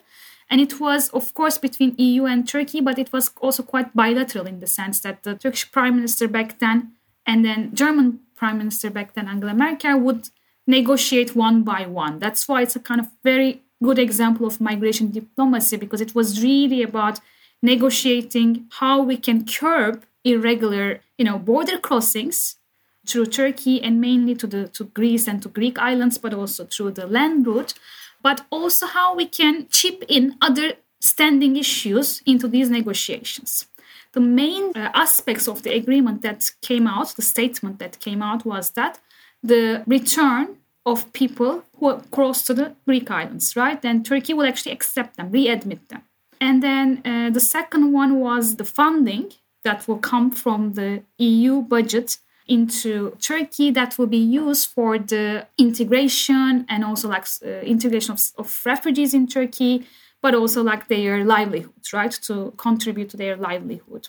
And 0.50 0.61
it 0.61 0.81
was, 0.81 1.09
of 1.11 1.33
course, 1.33 1.57
between 1.57 1.95
EU 1.97 2.26
and 2.26 2.47
Turkey, 2.47 2.81
but 2.81 2.99
it 2.99 3.12
was 3.12 3.31
also 3.41 3.62
quite 3.62 3.95
bilateral 3.95 4.47
in 4.47 4.61
the 4.61 4.67
sense 4.67 5.00
that 5.00 5.23
the 5.23 5.37
Turkish 5.37 5.71
prime 5.73 5.97
minister 5.97 6.29
back 6.29 6.59
then 6.59 6.93
and 7.25 7.45
then 7.45 7.75
German 7.75 8.21
prime 8.37 8.59
minister 8.59 8.91
back 8.91 9.14
then, 9.14 9.29
Angela 9.29 9.55
Merkel, 9.55 9.99
would 10.00 10.29
negotiate 10.67 11.35
one 11.37 11.62
by 11.62 11.87
one. 11.87 12.19
That's 12.19 12.47
why 12.49 12.62
it's 12.62 12.76
a 12.76 12.81
kind 12.81 13.00
of 13.00 13.09
very 13.23 13.62
good 13.83 13.99
example 13.99 14.47
of 14.47 14.61
migration 14.61 15.11
diplomacy 15.11 15.76
because 15.76 16.00
it 16.00 16.14
was 16.14 16.43
really 16.43 16.83
about 16.83 17.21
negotiating 17.62 18.67
how 18.81 19.00
we 19.00 19.17
can 19.17 19.47
curb 19.47 20.05
irregular, 20.25 21.00
you 21.19 21.25
know, 21.25 21.38
border 21.38 21.79
crossings 21.79 22.57
through 23.06 23.26
Turkey 23.26 23.82
and 23.82 24.00
mainly 24.00 24.34
to 24.34 24.46
the 24.46 24.68
to 24.68 24.84
Greece 24.84 25.28
and 25.28 25.42
to 25.42 25.49
Greek 25.49 25.78
islands, 25.78 26.18
but 26.18 26.34
also 26.34 26.64
through 26.64 26.92
the 26.92 27.06
land 27.06 27.46
route, 27.46 27.75
but 28.23 28.46
also 28.50 28.87
how 28.87 29.14
we 29.14 29.26
can 29.26 29.66
chip 29.70 30.04
in 30.08 30.37
other 30.40 30.75
standing 31.00 31.56
issues 31.56 32.23
into 32.26 32.49
these 32.49 32.70
negotiations. 32.70 33.66
The 34.12 34.20
main 34.20 34.73
uh, 34.75 34.90
aspects 34.94 35.49
of 35.49 35.62
the 35.62 35.75
agreement 35.75 36.23
that 36.23 36.42
came 36.62 36.87
out, 36.87 37.14
the 37.16 37.23
statement 37.23 37.78
that 37.80 38.00
came 38.00 38.23
out, 38.23 38.46
was 38.46 38.70
that 38.70 39.00
the 39.42 39.82
return 39.87 40.56
of 40.87 41.12
people 41.12 41.64
who 41.78 42.00
cross 42.11 42.44
to 42.46 42.54
the 42.54 42.75
Greek 42.87 43.11
islands, 43.11 43.56
right? 43.56 43.80
Then 43.80 44.02
Turkey 44.02 44.34
will 44.34 44.46
actually 44.46 44.73
accept 44.73 45.16
them, 45.16 45.30
readmit 45.32 45.88
them. 45.88 46.02
And 46.40 46.62
then 46.62 47.02
uh, 47.04 47.30
the 47.30 47.40
second 47.40 47.92
one 47.92 48.20
was 48.20 48.56
the 48.56 48.64
funding 48.64 49.32
that 49.64 49.88
will 49.88 49.99
come 49.99 50.30
from 50.30 50.75
the 50.75 51.02
EU 51.18 51.62
budget 51.62 52.18
into 52.46 53.16
Turkey 53.20 53.70
that 53.70 53.98
will 53.98 54.06
be 54.06 54.18
used 54.18 54.70
for 54.70 54.98
the 54.98 55.46
integration 55.58 56.66
and 56.68 56.84
also 56.84 57.08
like 57.08 57.26
uh, 57.44 57.48
integration 57.60 58.12
of, 58.12 58.20
of 58.38 58.60
refugees 58.64 59.14
in 59.14 59.26
Turkey, 59.26 59.86
but 60.20 60.34
also 60.34 60.62
like 60.62 60.88
their 60.88 61.24
livelihoods, 61.24 61.92
right? 61.92 62.12
To 62.22 62.52
contribute 62.56 63.10
to 63.10 63.16
their 63.16 63.36
livelihood. 63.36 64.08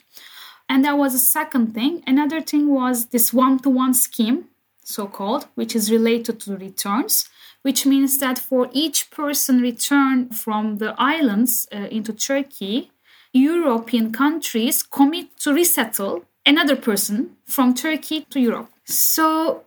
And 0.67 0.83
that 0.83 0.97
was 0.97 1.13
a 1.13 1.19
second 1.19 1.73
thing. 1.73 2.03
Another 2.07 2.41
thing 2.41 2.69
was 2.69 3.07
this 3.07 3.33
one 3.33 3.59
to 3.59 3.69
one 3.69 3.93
scheme, 3.93 4.45
so 4.83 5.07
called, 5.07 5.47
which 5.55 5.75
is 5.75 5.91
related 5.91 6.39
to 6.41 6.57
returns, 6.57 7.29
which 7.61 7.85
means 7.85 8.17
that 8.19 8.39
for 8.39 8.69
each 8.71 9.11
person 9.11 9.61
returned 9.61 10.35
from 10.35 10.77
the 10.77 10.95
islands 10.97 11.67
uh, 11.73 11.77
into 11.91 12.13
Turkey, 12.13 12.91
European 13.33 14.11
countries 14.11 14.81
commit 14.81 15.37
to 15.39 15.53
resettle 15.53 16.25
another 16.45 16.75
person 16.75 17.35
from 17.45 17.73
Turkey 17.73 18.21
to 18.29 18.39
Europe. 18.39 18.69
So 18.85 19.65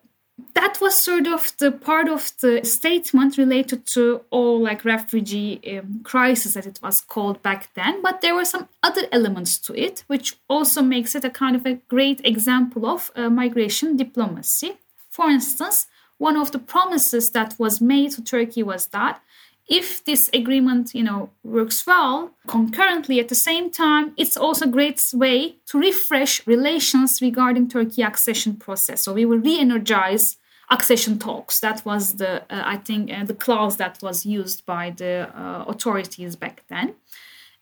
that 0.54 0.80
was 0.80 1.02
sort 1.02 1.26
of 1.26 1.52
the 1.58 1.73
part 1.73 2.08
of 2.08 2.32
the 2.40 2.64
statement 2.64 3.38
related 3.38 3.87
to 3.87 4.20
all 4.30 4.62
like 4.62 4.85
refugee 4.85 5.61
um, 5.78 6.00
crisis 6.04 6.56
as 6.56 6.66
it 6.66 6.78
was 6.82 7.00
called 7.00 7.42
back 7.42 7.68
then 7.75 8.00
but 8.02 8.20
there 8.20 8.35
were 8.35 8.44
some 8.44 8.68
other 8.82 9.02
elements 9.11 9.58
to 9.58 9.75
it 9.75 10.04
which 10.06 10.37
also 10.49 10.80
makes 10.80 11.14
it 11.14 11.25
a 11.25 11.30
kind 11.30 11.56
of 11.56 11.66
a 11.66 11.75
great 11.88 12.20
example 12.25 12.87
of 12.87 13.11
uh, 13.16 13.28
migration 13.28 13.97
diplomacy 13.97 14.78
for 15.11 15.28
instance 15.28 15.87
one 16.18 16.37
of 16.37 16.52
the 16.52 16.58
promises 16.58 17.30
that 17.30 17.54
was 17.58 17.80
made 17.80 18.12
to 18.12 18.23
turkey 18.23 18.62
was 18.62 18.87
that 18.88 19.20
if 19.68 20.04
this 20.04 20.30
agreement 20.32 20.94
you 20.94 21.02
know 21.02 21.30
works 21.44 21.87
well 21.87 22.30
concurrently 22.46 23.20
at 23.20 23.28
the 23.28 23.34
same 23.34 23.70
time 23.70 24.14
it's 24.16 24.37
also 24.37 24.64
a 24.64 24.68
great 24.68 25.00
way 25.12 25.56
to 25.66 25.78
refresh 25.78 26.46
relations 26.46 27.18
regarding 27.20 27.68
turkey 27.68 28.02
accession 28.02 28.56
process. 28.56 29.02
So 29.02 29.12
we 29.12 29.26
will 29.26 29.38
re-energize 29.38 30.37
accession 30.70 31.18
talks. 31.18 31.60
That 31.60 31.84
was 31.84 32.16
the 32.16 32.42
uh, 32.50 32.62
i 32.64 32.76
think 32.76 33.10
uh, 33.12 33.25
the 33.25 33.34
clause 33.34 33.76
that 33.76 33.98
was 34.02 34.26
used 34.26 34.64
by 34.66 34.90
the 34.90 35.28
uh, 35.34 35.64
authorities 35.66 36.37
back 36.37 36.64
then. 36.68 36.94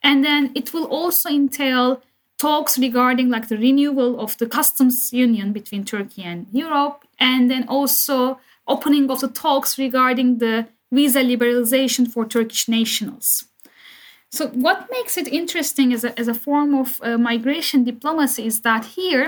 And 0.03 0.25
then 0.25 0.53
it 0.55 0.73
will 0.73 0.87
also 0.87 1.29
entail 1.29 2.03
talks 2.39 2.79
regarding 2.79 3.31
like 3.31 3.49
the 3.49 3.57
renewal 3.57 4.21
of 4.21 4.37
the 4.39 4.47
customs 4.47 5.11
union 5.13 5.53
between 5.53 5.85
turkey 5.85 6.23
and 6.23 6.47
europe 6.53 7.07
and 7.19 7.51
then 7.51 7.67
also 7.67 8.39
opening 8.69 9.11
of 9.11 9.21
the 9.21 9.29
talks 9.29 9.79
regarding 9.79 10.39
the 10.39 10.67
visa 10.97 11.21
liberalization 11.33 12.05
for 12.13 12.25
Turkish 12.25 12.65
nationals. 12.69 13.29
So, 14.37 14.49
what 14.49 14.89
makes 14.91 15.17
it 15.17 15.29
interesting 15.41 15.93
as 15.93 16.03
a, 16.05 16.19
as 16.19 16.29
a 16.29 16.41
form 16.47 16.75
of 16.75 16.89
uh, 17.03 17.17
migration 17.31 17.85
diplomacy 17.85 18.47
is 18.47 18.61
that 18.63 18.85
here 18.97 19.27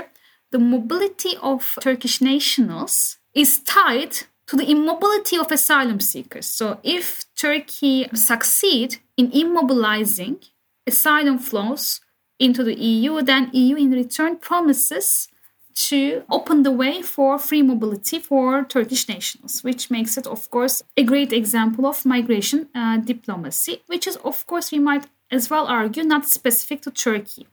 the 0.51 0.59
mobility 0.59 1.33
of 1.41 1.77
Turkish 1.81 2.17
nationals 2.21 3.17
is 3.33 3.59
tied 3.59 4.13
to 4.47 4.55
the 4.57 4.69
immobility 4.69 5.37
of 5.37 5.51
asylum 5.51 5.99
seekers. 5.99 6.47
So, 6.47 6.79
if 6.83 7.25
Turkey 7.35 8.07
succeed 8.13 8.97
in 9.15 9.31
immobilizing 9.31 10.37
asylum 10.85 11.37
flows 11.39 12.01
into 12.39 12.63
the 12.63 12.75
EU, 12.75 13.21
then 13.21 13.49
EU 13.53 13.75
in 13.75 13.91
return 13.91 14.37
promises 14.37 15.27
to 15.75 16.23
open 16.29 16.63
the 16.63 16.71
way 16.71 17.01
for 17.01 17.39
free 17.39 17.61
mobility 17.61 18.19
for 18.19 18.63
Turkish 18.65 19.07
nationals, 19.07 19.63
which 19.63 19.89
makes 19.89 20.17
it, 20.17 20.27
of 20.27 20.49
course, 20.51 20.83
a 20.97 21.03
great 21.03 21.31
example 21.31 21.85
of 21.85 22.05
migration 22.05 22.69
uh, 22.75 22.97
diplomacy, 22.97 23.81
which 23.87 24.07
is, 24.07 24.15
of 24.17 24.45
course, 24.45 24.71
we 24.71 24.79
might 24.79 25.07
as 25.31 25.49
well 25.49 25.67
argue 25.67 26.03
not 26.03 26.25
specific 26.25 26.81
to 26.81 26.91
Turkey. 26.91 27.47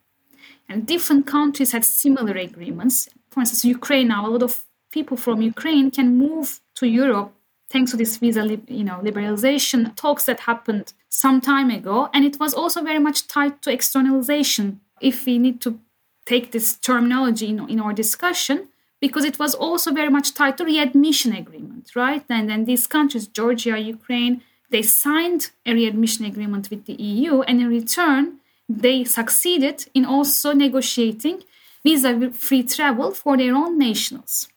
And 0.69 0.87
different 0.87 1.27
countries 1.27 1.73
had 1.73 1.85
similar 1.85 2.37
agreements. 2.37 3.09
For 3.31 3.41
instance, 3.41 3.65
Ukraine 3.65 4.09
now, 4.09 4.27
a 4.27 4.31
lot 4.31 4.43
of 4.43 4.65
people 4.91 5.17
from 5.17 5.43
Ukraine 5.43 5.91
can 5.91 6.17
move 6.17 6.61
to 6.77 6.87
Europe 6.87 7.33
thanks 7.69 7.91
to 7.91 7.97
this 7.97 8.17
visa 8.17 8.43
you 8.69 8.85
know 8.85 9.01
liberalization 9.03 9.95
talks 9.97 10.25
that 10.25 10.41
happened 10.41 10.93
some 11.09 11.41
time 11.41 11.71
ago 11.71 12.09
and 12.13 12.25
it 12.25 12.39
was 12.39 12.55
also 12.55 12.83
very 12.83 12.99
much 12.99 13.27
tied 13.27 13.61
to 13.63 13.73
externalization 13.73 14.81
if 15.01 15.27
we 15.27 15.39
need 15.39 15.61
to 15.61 15.79
take 16.27 16.53
this 16.53 16.77
terminology 16.77 17.49
in, 17.49 17.69
in 17.71 17.81
our 17.81 17.93
discussion 17.93 18.69
because 19.01 19.25
it 19.25 19.39
was 19.39 19.55
also 19.55 19.93
very 19.93 20.11
much 20.11 20.35
tied 20.35 20.57
to 20.59 20.65
readmission 20.65 21.33
agreement, 21.33 21.91
right? 21.95 22.25
And 22.29 22.49
then 22.49 22.65
these 22.65 22.87
countries, 22.87 23.27
Georgia, 23.27 23.79
Ukraine, 23.79 24.43
they 24.71 24.83
signed 24.83 25.51
a 25.65 25.75
readmission 25.75 26.25
agreement 26.25 26.71
with 26.71 26.87
the 26.87 26.95
EU, 26.95 27.43
and 27.43 27.61
in 27.61 27.69
return, 27.69 28.39
they 28.69 29.05
succeeded 29.05 29.87
in 29.95 30.05
also 30.05 30.53
negotiating 30.53 31.43
visa-free 31.85 32.65
travel 32.65 33.13
for 33.13 33.37
their 33.37 33.55
own 33.55 33.79
nationals. 33.79 34.49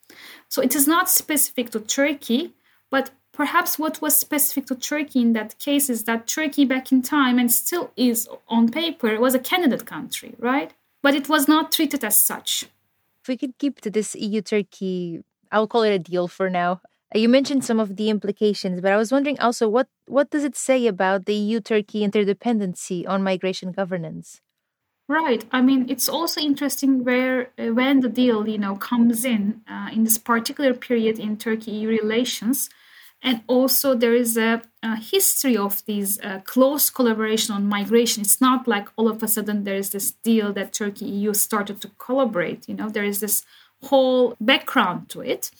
So 0.47 0.63
it 0.63 0.73
is 0.73 0.88
not 0.88 1.09
specific 1.09 1.69
to 1.71 1.79
Turkey, 1.79 2.53
but 2.89 3.11
perhaps 3.33 3.77
what 3.77 4.01
was 4.01 4.17
specific 4.17 4.65
to 4.67 4.75
Turkey 4.75 5.21
in 5.21 5.33
that 5.33 5.59
case 5.59 5.89
is 5.91 6.05
that 6.05 6.27
Turkey 6.27 6.65
back 6.65 6.91
in 6.91 7.03
time 7.03 7.38
and 7.38 7.51
still 7.51 7.91
is 7.95 8.27
on 8.47 8.69
paper 8.69 9.19
was 9.19 9.35
a 9.35 9.39
candidate 9.39 9.85
country, 9.85 10.33
right? 10.39 10.73
But 11.01 11.15
it 11.15 11.29
was 11.29 11.48
not 11.48 11.72
treated 11.72 12.03
as 12.03 12.24
such. 12.25 12.65
If 13.22 13.27
we 13.27 13.38
could 13.38 13.58
keep 13.58 13.82
to 13.82 13.89
this 13.89 14.15
EU 14.15 14.41
Turkey, 14.41 15.24
I'll 15.51 15.68
call 15.68 15.84
it 15.84 15.94
a 15.94 16.00
deal 16.00 16.27
for 16.27 16.50
now. 16.50 16.82
Uh, 17.13 17.20
you 17.20 17.29
mentioned 17.29 17.65
some 17.65 17.79
of 17.79 17.96
the 17.96 18.10
implications, 18.10 18.82
but 18.82 18.91
I 18.91 18.98
was 18.98 19.12
wondering 19.12 19.39
also 19.39 19.68
what, 19.68 19.88
what 20.06 20.29
does 20.29 20.44
it 20.44 20.56
say 20.56 20.88
about 20.88 21.25
the 21.25 21.34
EU 21.34 21.60
Turkey 21.60 22.08
interdependency 22.08 23.08
on 23.08 23.24
migration 23.24 23.72
governance? 23.72 24.41
Right. 25.10 25.44
I 25.51 25.63
mean, 25.63 25.89
it's 25.89 26.08
also 26.08 26.39
interesting 26.39 27.03
where 27.03 27.50
uh, 27.58 27.74
when 27.74 28.01
the 28.01 28.10
deal, 28.10 28.48
you 28.48 28.60
know, 28.60 28.75
comes 28.75 29.25
in 29.25 29.62
uh, 29.68 29.89
in 29.91 30.03
this 30.03 30.20
particular 30.20 30.75
period 30.75 31.18
in 31.18 31.36
Turkey-EU 31.36 31.88
relations, 31.88 32.70
and 33.21 33.41
also 33.47 33.93
there 33.93 34.15
is 34.15 34.38
a, 34.38 34.61
a 34.81 34.95
history 34.95 35.57
of 35.57 35.85
these 35.85 36.19
uh, 36.21 36.39
close 36.45 36.89
collaboration 36.89 37.53
on 37.53 37.67
migration 37.67 38.21
it's 38.21 38.41
not 38.41 38.67
like 38.67 38.88
all 38.95 39.09
of 39.09 39.21
a 39.21 39.27
sudden 39.27 39.63
there 39.63 39.75
is 39.75 39.89
this 39.89 40.11
deal 40.11 40.53
that 40.53 40.73
turkey 40.73 41.05
eu 41.05 41.33
started 41.33 41.81
to 41.81 41.89
collaborate 41.97 42.67
you 42.67 42.75
know 42.75 42.89
there 42.89 43.03
is 43.03 43.19
this 43.19 43.45
whole 43.83 44.35
background 44.39 45.09
to 45.09 45.21
it. 45.21 45.51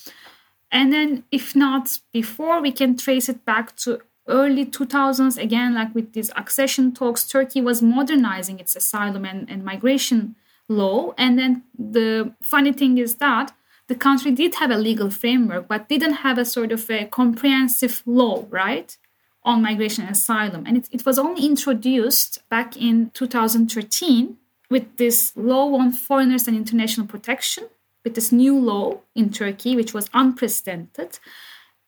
And 0.72 0.94
then, 0.94 1.24
if 1.32 1.56
not 1.56 2.00
before, 2.14 2.62
we 2.62 2.72
can 2.72 2.96
trace 2.96 3.28
it 3.30 3.44
back 3.46 3.76
to 3.78 4.02
early 4.28 4.66
2000s. 4.66 5.42
Again, 5.42 5.74
like 5.74 5.94
with 5.96 6.14
these 6.14 6.32
accession 6.36 6.94
talks, 6.94 7.28
Turkey 7.28 7.62
was 7.62 7.82
modernizing 7.82 8.60
its 8.60 8.76
asylum 8.76 9.26
and, 9.26 9.50
and 9.50 9.66
migration 9.66 10.36
law. 10.68 11.14
And 11.18 11.40
then 11.40 11.64
the 11.78 12.34
funny 12.44 12.72
thing 12.72 13.00
is 13.00 13.16
that 13.16 13.52
the 13.90 13.96
country 13.96 14.32
did 14.32 14.56
have 14.56 14.70
a 14.70 14.78
legal 14.78 15.10
framework, 15.10 15.68
but 15.68 15.90
didn't 15.90 16.22
have 16.26 16.38
a 16.38 16.46
sort 16.46 16.72
of 16.72 16.90
a 16.92 17.06
comprehensive 17.06 18.04
law, 18.06 18.46
right? 18.52 18.96
On 19.44 19.64
migration 19.64 20.04
and 20.04 20.16
asylum. 20.16 20.64
And 20.68 20.78
it, 20.78 20.88
it 20.92 21.06
was 21.08 21.18
only 21.18 21.44
introduced 21.44 22.48
back 22.50 22.78
in 22.78 23.10
2013 23.16 24.38
with 24.70 24.98
this 24.98 25.34
law 25.36 25.74
on 25.76 25.92
foreigners 25.92 26.48
and 26.48 26.56
international 26.56 27.08
protection, 27.08 27.66
with 28.04 28.14
this 28.14 28.32
new 28.32 28.58
law 28.58 29.00
in 29.16 29.32
Turkey, 29.32 29.76
which 29.76 29.92
was 29.92 30.08
unprecedented. 30.14 31.18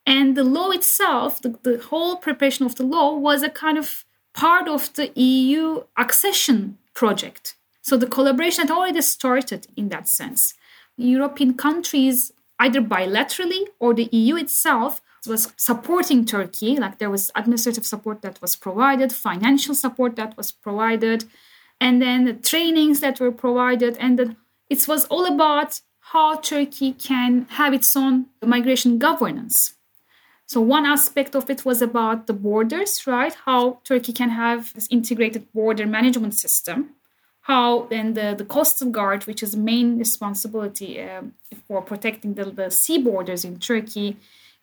And 0.03 0.35
the 0.35 0.43
law 0.43 0.71
itself, 0.71 1.39
the, 1.39 1.55
the 1.61 1.77
whole 1.77 2.15
preparation 2.15 2.65
of 2.65 2.75
the 2.75 2.83
law, 2.83 3.15
was 3.15 3.43
a 3.43 3.49
kind 3.49 3.77
of 3.77 4.05
part 4.33 4.67
of 4.67 4.91
the 4.93 5.11
EU 5.13 5.83
accession 5.97 6.79
project. 6.95 7.55
So 7.83 7.95
the 7.95 8.07
collaboration 8.07 8.67
had 8.67 8.75
already 8.75 9.03
started 9.03 9.67
in 9.77 9.89
that 9.89 10.09
sense. 10.09 10.55
European 11.01 11.53
countries, 11.55 12.31
either 12.59 12.81
bilaterally 12.81 13.65
or 13.79 13.93
the 13.93 14.09
EU 14.11 14.35
itself, 14.35 15.01
was 15.27 15.53
supporting 15.55 16.25
Turkey. 16.25 16.77
Like 16.77 16.97
there 16.97 17.09
was 17.09 17.31
administrative 17.35 17.85
support 17.85 18.21
that 18.21 18.41
was 18.41 18.55
provided, 18.55 19.11
financial 19.13 19.75
support 19.75 20.15
that 20.15 20.35
was 20.37 20.51
provided, 20.51 21.25
and 21.79 22.01
then 22.01 22.25
the 22.25 22.33
trainings 22.33 22.99
that 22.99 23.19
were 23.19 23.31
provided. 23.31 23.97
And 23.97 24.17
then 24.17 24.37
it 24.69 24.87
was 24.87 25.05
all 25.05 25.25
about 25.25 25.81
how 25.99 26.37
Turkey 26.37 26.93
can 26.93 27.45
have 27.51 27.73
its 27.73 27.95
own 27.95 28.27
migration 28.45 28.97
governance. 28.97 29.75
So 30.45 30.59
one 30.59 30.85
aspect 30.85 31.35
of 31.35 31.49
it 31.49 31.63
was 31.63 31.81
about 31.81 32.27
the 32.27 32.33
borders, 32.33 33.07
right? 33.07 33.33
How 33.45 33.79
Turkey 33.85 34.11
can 34.11 34.31
have 34.31 34.73
this 34.73 34.87
integrated 34.91 35.51
border 35.53 35.85
management 35.85 36.33
system. 36.33 36.89
How 37.41 37.87
then 37.89 38.13
the, 38.13 38.35
the 38.37 38.45
coastal 38.45 38.89
guard, 38.89 39.25
which 39.25 39.41
is 39.41 39.51
the 39.51 39.57
main 39.57 39.97
responsibility 39.97 41.01
um, 41.01 41.33
for 41.67 41.81
protecting 41.81 42.35
the, 42.35 42.45
the 42.45 42.69
sea 42.69 42.99
borders 42.99 43.43
in 43.43 43.59
Turkey, 43.59 44.17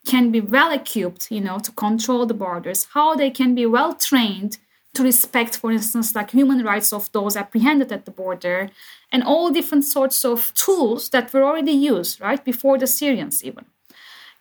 can 0.07 0.31
be 0.31 0.41
well 0.41 0.71
equipped, 0.71 1.31
you 1.31 1.41
know, 1.41 1.59
to 1.59 1.73
control 1.73 2.25
the 2.25 2.35
borders. 2.35 2.87
How 2.95 3.15
they 3.15 3.31
can 3.31 3.55
be 3.55 3.67
well 3.67 3.95
trained 3.95 4.59
to 4.95 5.03
respect, 5.03 5.57
for 5.57 5.71
instance, 5.71 6.15
like 6.15 6.31
human 6.31 6.65
rights 6.65 6.93
of 6.93 7.11
those 7.13 7.37
apprehended 7.37 7.93
at 7.93 8.05
the 8.05 8.11
border, 8.11 8.71
and 9.13 9.23
all 9.23 9.51
different 9.51 9.85
sorts 9.85 10.25
of 10.25 10.53
tools 10.55 11.11
that 11.11 11.33
were 11.33 11.45
already 11.45 11.73
used, 11.73 12.21
right, 12.21 12.45
before 12.45 12.79
the 12.79 12.87
Syrians 12.87 13.45
even. 13.45 13.65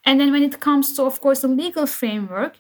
And 0.06 0.20
then 0.20 0.32
when 0.32 0.44
it 0.44 0.60
comes 0.60 0.96
to, 0.96 1.04
of 1.04 1.20
course, 1.20 1.42
the 1.42 1.48
legal 1.48 1.86
framework, 1.86 2.58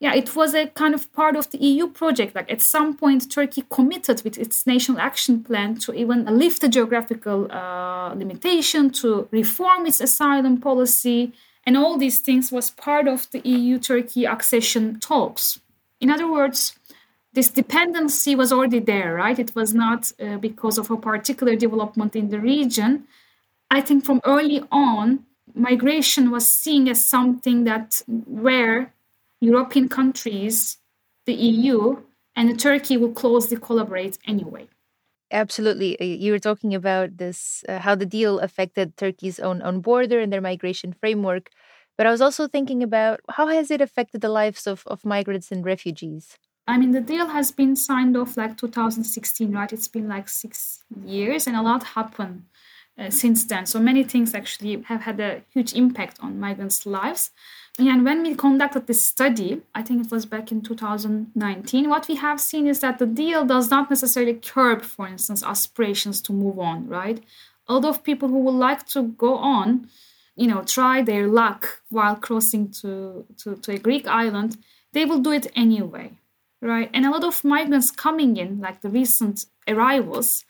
yeah, 0.00 0.14
it 0.14 0.34
was 0.34 0.54
a 0.54 0.66
kind 0.68 0.94
of 0.94 1.12
part 1.12 1.36
of 1.36 1.50
the 1.50 1.58
EU 1.58 1.86
project. 1.86 2.34
Like 2.34 2.50
at 2.50 2.62
some 2.62 2.96
point, 2.96 3.30
Turkey 3.30 3.64
committed 3.70 4.22
with 4.24 4.38
its 4.38 4.66
national 4.66 4.98
action 4.98 5.44
plan 5.44 5.76
to 5.80 5.92
even 5.92 6.24
lift 6.24 6.62
the 6.62 6.70
geographical 6.70 7.52
uh, 7.52 8.14
limitation, 8.14 8.88
to 8.92 9.28
reform 9.30 9.84
its 9.84 10.00
asylum 10.00 10.58
policy, 10.58 11.34
and 11.66 11.76
all 11.76 11.98
these 11.98 12.20
things 12.20 12.50
was 12.50 12.70
part 12.70 13.06
of 13.06 13.30
the 13.30 13.40
EU-Turkey 13.40 14.24
accession 14.24 14.98
talks. 15.00 15.60
In 16.00 16.10
other 16.10 16.30
words, 16.30 16.74
this 17.34 17.50
dependency 17.50 18.34
was 18.34 18.52
already 18.52 18.80
there, 18.80 19.14
right? 19.14 19.38
It 19.38 19.54
was 19.54 19.74
not 19.74 20.10
uh, 20.18 20.38
because 20.38 20.78
of 20.78 20.90
a 20.90 20.96
particular 20.96 21.56
development 21.56 22.16
in 22.16 22.30
the 22.30 22.40
region. 22.40 23.04
I 23.70 23.82
think 23.82 24.06
from 24.06 24.22
early 24.24 24.64
on, 24.72 25.26
migration 25.54 26.30
was 26.30 26.46
seen 26.46 26.88
as 26.88 27.06
something 27.06 27.64
that 27.64 28.02
where 28.08 28.94
European 29.40 29.88
countries, 29.88 30.78
the 31.26 31.34
EU, 31.34 32.02
and 32.36 32.58
Turkey 32.58 32.96
will 32.96 33.12
closely 33.12 33.56
collaborate 33.56 34.18
anyway. 34.26 34.68
Absolutely. 35.32 35.98
Uh, 36.00 36.04
you 36.04 36.32
were 36.32 36.38
talking 36.38 36.74
about 36.74 37.18
this, 37.18 37.64
uh, 37.68 37.78
how 37.78 37.94
the 37.94 38.06
deal 38.06 38.40
affected 38.40 38.96
Turkey's 38.96 39.38
own, 39.38 39.62
own 39.62 39.80
border 39.80 40.18
and 40.20 40.32
their 40.32 40.40
migration 40.40 40.92
framework. 40.92 41.50
But 41.96 42.06
I 42.06 42.10
was 42.10 42.20
also 42.20 42.48
thinking 42.48 42.82
about 42.82 43.20
how 43.30 43.46
has 43.48 43.70
it 43.70 43.80
affected 43.80 44.20
the 44.22 44.28
lives 44.28 44.66
of, 44.66 44.82
of 44.86 45.04
migrants 45.04 45.52
and 45.52 45.64
refugees? 45.64 46.36
I 46.66 46.78
mean, 46.78 46.92
the 46.92 47.00
deal 47.00 47.28
has 47.28 47.52
been 47.52 47.76
signed 47.76 48.16
off 48.16 48.36
like 48.36 48.56
2016, 48.56 49.52
right? 49.52 49.72
It's 49.72 49.88
been 49.88 50.08
like 50.08 50.28
six 50.28 50.82
years, 51.04 51.46
and 51.46 51.56
a 51.56 51.62
lot 51.62 51.82
happened 51.82 52.44
uh, 53.00 53.10
since 53.10 53.44
then. 53.46 53.64
So 53.64 53.80
many 53.80 54.04
things 54.04 54.34
actually 54.34 54.82
have 54.82 55.00
had 55.00 55.18
a 55.20 55.42
huge 55.54 55.72
impact 55.72 56.18
on 56.20 56.38
migrants' 56.38 56.84
lives. 56.84 57.30
And 57.78 58.04
when 58.04 58.22
we 58.22 58.34
conducted 58.34 58.86
this 58.86 59.06
study, 59.06 59.62
I 59.74 59.82
think 59.82 60.04
it 60.04 60.12
was 60.12 60.26
back 60.26 60.52
in 60.52 60.60
2019, 60.60 61.88
what 61.88 62.08
we 62.08 62.16
have 62.16 62.40
seen 62.40 62.66
is 62.66 62.80
that 62.80 62.98
the 62.98 63.06
deal 63.06 63.44
does 63.46 63.70
not 63.70 63.88
necessarily 63.88 64.34
curb, 64.34 64.82
for 64.82 65.06
instance, 65.06 65.42
aspirations 65.42 66.20
to 66.22 66.32
move 66.32 66.58
on, 66.58 66.88
right? 66.88 67.22
A 67.68 67.74
lot 67.74 67.86
of 67.86 68.02
people 68.02 68.28
who 68.28 68.40
would 68.40 68.58
like 68.68 68.86
to 68.88 69.02
go 69.02 69.36
on, 69.36 69.88
you 70.36 70.46
know, 70.46 70.62
try 70.62 71.00
their 71.00 71.26
luck 71.26 71.80
while 71.88 72.16
crossing 72.16 72.70
to, 72.82 73.24
to, 73.38 73.56
to 73.56 73.72
a 73.72 73.78
Greek 73.78 74.06
island, 74.06 74.58
they 74.92 75.06
will 75.06 75.20
do 75.20 75.30
it 75.32 75.46
anyway, 75.56 76.10
right? 76.60 76.90
And 76.92 77.06
a 77.06 77.10
lot 77.10 77.24
of 77.24 77.44
migrants 77.44 77.90
coming 77.90 78.36
in, 78.36 78.60
like 78.60 78.82
the 78.82 78.90
recent 78.90 79.46
arrivals, 79.66 80.44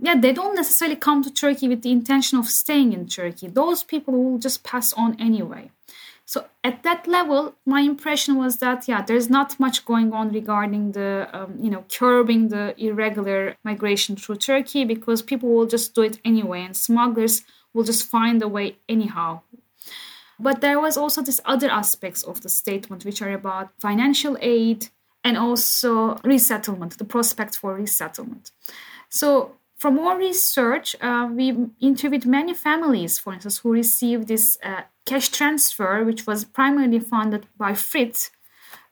yeah, 0.00 0.14
they 0.18 0.32
don't 0.32 0.54
necessarily 0.54 0.96
come 0.96 1.22
to 1.24 1.32
Turkey 1.32 1.68
with 1.68 1.82
the 1.82 1.90
intention 1.90 2.38
of 2.38 2.48
staying 2.48 2.92
in 2.92 3.06
Turkey. 3.08 3.48
Those 3.48 3.82
people 3.82 4.14
will 4.14 4.38
just 4.38 4.62
pass 4.62 4.92
on 4.92 5.20
anyway. 5.20 5.70
So 6.24 6.44
at 6.62 6.82
that 6.82 7.06
level, 7.06 7.54
my 7.64 7.80
impression 7.80 8.36
was 8.36 8.58
that 8.58 8.86
yeah, 8.86 9.02
there's 9.02 9.30
not 9.30 9.58
much 9.58 9.86
going 9.86 10.12
on 10.12 10.30
regarding 10.30 10.92
the 10.92 11.28
um, 11.32 11.56
you 11.58 11.70
know 11.70 11.84
curbing 11.90 12.48
the 12.48 12.74
irregular 12.76 13.56
migration 13.64 14.14
through 14.14 14.36
Turkey 14.36 14.84
because 14.84 15.22
people 15.22 15.48
will 15.48 15.66
just 15.66 15.94
do 15.94 16.02
it 16.02 16.20
anyway, 16.24 16.62
and 16.62 16.76
smugglers 16.76 17.42
will 17.72 17.84
just 17.84 18.06
find 18.06 18.42
a 18.42 18.48
way 18.48 18.76
anyhow. 18.88 19.40
But 20.38 20.60
there 20.60 20.78
was 20.78 20.96
also 20.96 21.22
this 21.22 21.40
other 21.44 21.70
aspects 21.70 22.22
of 22.22 22.42
the 22.42 22.48
statement 22.48 23.04
which 23.04 23.22
are 23.22 23.32
about 23.32 23.70
financial 23.80 24.36
aid 24.40 24.88
and 25.24 25.36
also 25.36 26.16
resettlement, 26.22 26.98
the 26.98 27.04
prospect 27.04 27.56
for 27.56 27.74
resettlement. 27.74 28.52
So 29.08 29.56
from 29.78 29.98
our 30.00 30.18
research, 30.18 30.96
uh, 31.00 31.28
we 31.32 31.56
interviewed 31.80 32.26
many 32.26 32.52
families, 32.52 33.18
for 33.18 33.32
instance, 33.32 33.58
who 33.58 33.70
received 33.70 34.26
this 34.26 34.58
uh, 34.62 34.82
cash 35.06 35.28
transfer, 35.28 36.04
which 36.04 36.26
was 36.26 36.44
primarily 36.44 36.98
funded 36.98 37.46
by 37.56 37.74
FRIT 37.74 38.30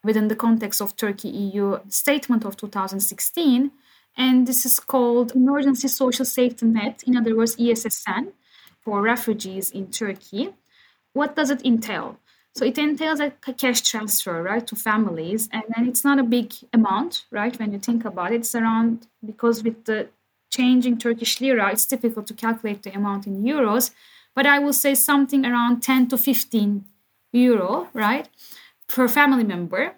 within 0.04 0.28
the 0.28 0.36
context 0.36 0.80
of 0.80 0.94
Turkey 0.94 1.28
EU 1.28 1.80
statement 1.88 2.44
of 2.44 2.56
2016. 2.56 3.72
And 4.16 4.46
this 4.46 4.64
is 4.64 4.78
called 4.78 5.34
Emergency 5.34 5.88
Social 5.88 6.24
Safety 6.24 6.64
Net, 6.66 7.02
in 7.04 7.16
other 7.16 7.36
words, 7.36 7.56
ESSN, 7.56 8.32
for 8.80 9.02
refugees 9.02 9.72
in 9.72 9.90
Turkey. 9.90 10.54
What 11.12 11.34
does 11.34 11.50
it 11.50 11.66
entail? 11.66 12.18
So 12.54 12.64
it 12.64 12.78
entails 12.78 13.20
a 13.20 13.32
cash 13.32 13.82
transfer, 13.82 14.40
right, 14.42 14.66
to 14.68 14.76
families, 14.76 15.48
and 15.52 15.64
then 15.74 15.88
it's 15.88 16.04
not 16.04 16.18
a 16.18 16.22
big 16.22 16.54
amount, 16.72 17.26
right, 17.30 17.58
when 17.58 17.72
you 17.72 17.78
think 17.78 18.04
about 18.04 18.32
it. 18.32 18.36
It's 18.36 18.54
around 18.54 19.08
because 19.22 19.62
with 19.62 19.84
the 19.84 20.08
changing 20.50 20.98
Turkish 20.98 21.40
lira, 21.40 21.70
it's 21.72 21.86
difficult 21.86 22.26
to 22.28 22.34
calculate 22.34 22.82
the 22.82 22.94
amount 22.94 23.26
in 23.26 23.42
euros, 23.42 23.90
but 24.34 24.46
I 24.46 24.58
will 24.58 24.72
say 24.72 24.94
something 24.94 25.44
around 25.44 25.82
10 25.82 26.08
to 26.08 26.18
15 26.18 26.84
euro, 27.32 27.88
right, 27.92 28.28
per 28.88 29.08
family 29.08 29.44
member. 29.44 29.94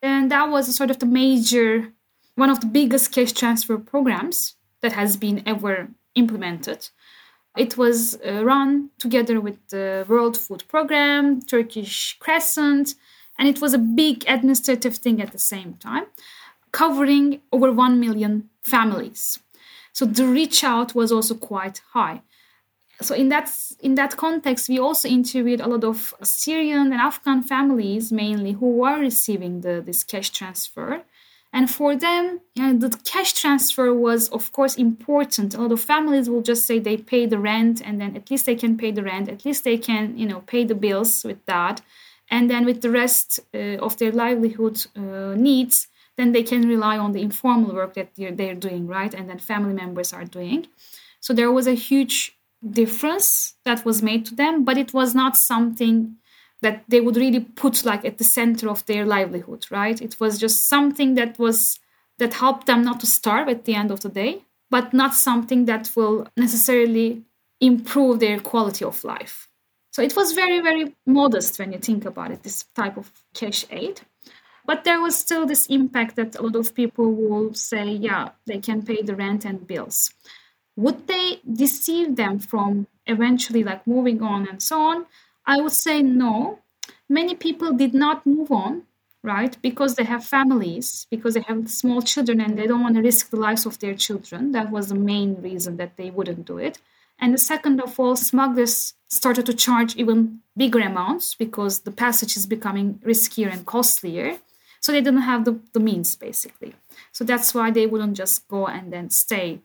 And 0.00 0.30
that 0.30 0.48
was 0.50 0.74
sort 0.74 0.90
of 0.90 0.98
the 0.98 1.06
major, 1.06 1.92
one 2.34 2.50
of 2.50 2.60
the 2.60 2.66
biggest 2.66 3.12
cash 3.12 3.32
transfer 3.32 3.78
programs 3.78 4.56
that 4.80 4.92
has 4.92 5.16
been 5.16 5.42
ever 5.46 5.88
implemented. 6.14 6.88
It 7.56 7.76
was 7.76 8.18
uh, 8.26 8.44
run 8.44 8.90
together 8.98 9.40
with 9.40 9.58
the 9.68 10.06
World 10.08 10.38
Food 10.38 10.64
Program, 10.68 11.42
Turkish 11.42 12.16
Crescent, 12.18 12.94
and 13.38 13.48
it 13.48 13.60
was 13.60 13.74
a 13.74 13.78
big 13.78 14.24
administrative 14.26 14.96
thing 14.96 15.20
at 15.20 15.32
the 15.32 15.38
same 15.38 15.74
time, 15.74 16.06
covering 16.72 17.40
over 17.52 17.70
1 17.70 18.00
million 18.00 18.48
families. 18.62 19.38
So 19.92 20.06
the 20.06 20.26
reach 20.26 20.64
out 20.64 20.94
was 20.94 21.12
also 21.12 21.34
quite 21.34 21.82
high. 21.92 22.22
So 23.00 23.14
in 23.14 23.28
that 23.30 23.50
in 23.80 23.94
that 23.96 24.16
context, 24.16 24.68
we 24.68 24.78
also 24.78 25.08
interviewed 25.08 25.60
a 25.60 25.66
lot 25.66 25.84
of 25.84 26.14
Syrian 26.22 26.92
and 26.92 27.00
Afghan 27.00 27.42
families 27.42 28.12
mainly 28.12 28.52
who 28.52 28.70
were 28.76 28.98
receiving 28.98 29.62
the, 29.62 29.82
this 29.84 30.04
cash 30.04 30.30
transfer. 30.30 31.02
And 31.54 31.70
for 31.70 31.94
them, 31.94 32.40
you 32.54 32.62
know, 32.62 32.88
the 32.88 32.96
cash 33.04 33.34
transfer 33.34 33.92
was, 33.92 34.30
of 34.30 34.52
course, 34.52 34.76
important. 34.76 35.54
A 35.54 35.60
lot 35.60 35.72
of 35.72 35.82
families 35.82 36.30
will 36.30 36.40
just 36.40 36.66
say 36.66 36.78
they 36.78 36.96
pay 36.96 37.26
the 37.26 37.38
rent, 37.38 37.82
and 37.84 38.00
then 38.00 38.16
at 38.16 38.30
least 38.30 38.46
they 38.46 38.54
can 38.54 38.78
pay 38.78 38.90
the 38.90 39.02
rent. 39.02 39.28
At 39.28 39.44
least 39.44 39.64
they 39.64 39.76
can, 39.76 40.16
you 40.16 40.26
know, 40.26 40.40
pay 40.40 40.64
the 40.64 40.74
bills 40.74 41.24
with 41.24 41.44
that, 41.44 41.82
and 42.30 42.48
then 42.50 42.64
with 42.64 42.80
the 42.80 42.90
rest 42.90 43.40
uh, 43.54 43.76
of 43.86 43.98
their 43.98 44.12
livelihood 44.12 44.86
uh, 44.96 45.34
needs, 45.34 45.88
then 46.16 46.32
they 46.32 46.42
can 46.42 46.68
rely 46.68 46.98
on 46.98 47.12
the 47.12 47.22
informal 47.22 47.74
work 47.74 47.94
that 47.94 48.14
they're, 48.14 48.32
they're 48.32 48.54
doing, 48.54 48.86
right? 48.86 49.14
And 49.14 49.28
then 49.28 49.38
family 49.38 49.74
members 49.74 50.12
are 50.12 50.24
doing. 50.24 50.66
So 51.20 51.32
there 51.32 51.52
was 51.52 51.66
a 51.66 51.74
huge 51.74 52.36
difference 52.68 53.54
that 53.64 53.84
was 53.84 54.02
made 54.02 54.26
to 54.26 54.34
them, 54.34 54.64
but 54.64 54.78
it 54.78 54.92
was 54.92 55.14
not 55.14 55.36
something 55.36 56.16
that 56.60 56.84
they 56.88 57.00
would 57.00 57.16
really 57.16 57.40
put 57.40 57.84
like 57.84 58.04
at 58.04 58.18
the 58.18 58.24
center 58.24 58.68
of 58.68 58.86
their 58.86 59.04
livelihood, 59.04 59.66
right? 59.70 60.00
It 60.00 60.20
was 60.20 60.38
just 60.38 60.68
something 60.68 61.14
that 61.14 61.38
was 61.38 61.80
that 62.18 62.34
helped 62.34 62.66
them 62.66 62.82
not 62.82 63.00
to 63.00 63.06
starve 63.06 63.48
at 63.48 63.64
the 63.64 63.74
end 63.74 63.90
of 63.90 64.00
the 64.00 64.08
day, 64.08 64.42
but 64.70 64.92
not 64.92 65.14
something 65.14 65.64
that 65.64 65.90
will 65.96 66.28
necessarily 66.36 67.22
improve 67.60 68.20
their 68.20 68.38
quality 68.38 68.84
of 68.84 69.02
life. 69.02 69.48
So 69.90 70.02
it 70.02 70.16
was 70.16 70.32
very, 70.32 70.60
very 70.60 70.94
modest 71.06 71.58
when 71.58 71.72
you 71.72 71.78
think 71.78 72.04
about 72.04 72.30
it, 72.30 72.42
this 72.42 72.64
type 72.74 72.96
of 72.96 73.10
cash 73.34 73.66
aid. 73.70 74.00
But 74.64 74.84
there 74.84 75.00
was 75.00 75.16
still 75.16 75.46
this 75.46 75.66
impact 75.66 76.16
that 76.16 76.36
a 76.36 76.42
lot 76.42 76.56
of 76.56 76.74
people 76.74 77.12
will 77.12 77.54
say, 77.54 77.84
yeah, 77.84 78.30
they 78.46 78.58
can 78.58 78.82
pay 78.82 79.02
the 79.02 79.16
rent 79.16 79.44
and 79.44 79.66
bills. 79.66 80.12
Would 80.76 81.06
they 81.06 81.40
deceive 81.50 82.16
them 82.16 82.38
from 82.38 82.86
eventually 83.06 83.64
like 83.64 83.86
moving 83.86 84.22
on 84.22 84.48
and 84.48 84.62
so 84.62 84.80
on? 84.80 85.06
I 85.44 85.60
would 85.60 85.72
say 85.72 86.02
no. 86.02 86.60
Many 87.08 87.34
people 87.34 87.72
did 87.72 87.92
not 87.92 88.24
move 88.24 88.50
on, 88.50 88.84
right? 89.22 89.56
Because 89.60 89.96
they 89.96 90.04
have 90.04 90.24
families, 90.24 91.06
because 91.10 91.34
they 91.34 91.42
have 91.42 91.68
small 91.68 92.00
children 92.00 92.40
and 92.40 92.56
they 92.56 92.66
don't 92.66 92.82
want 92.82 92.94
to 92.94 93.02
risk 93.02 93.30
the 93.30 93.36
lives 93.36 93.66
of 93.66 93.78
their 93.80 93.94
children. 93.94 94.52
That 94.52 94.70
was 94.70 94.88
the 94.88 94.94
main 94.94 95.42
reason 95.42 95.76
that 95.76 95.96
they 95.96 96.10
wouldn't 96.10 96.46
do 96.46 96.58
it. 96.58 96.78
And 97.18 97.34
the 97.34 97.38
second 97.38 97.80
of 97.80 97.98
all, 98.00 98.16
smugglers 98.16 98.94
started 99.08 99.46
to 99.46 99.54
charge 99.54 99.94
even 99.96 100.40
bigger 100.56 100.80
amounts 100.80 101.34
because 101.34 101.80
the 101.80 101.90
passage 101.90 102.36
is 102.36 102.46
becoming 102.46 102.94
riskier 103.04 103.52
and 103.52 103.66
costlier. 103.66 104.38
So 104.82 104.90
they 104.90 105.00
didn't 105.00 105.22
have 105.22 105.44
the, 105.44 105.60
the 105.72 105.80
means, 105.80 106.16
basically. 106.16 106.74
So 107.12 107.24
that's 107.24 107.54
why 107.54 107.70
they 107.70 107.86
wouldn't 107.86 108.16
just 108.16 108.48
go 108.48 108.66
and 108.66 108.92
then 108.92 109.10
stay, 109.10 109.60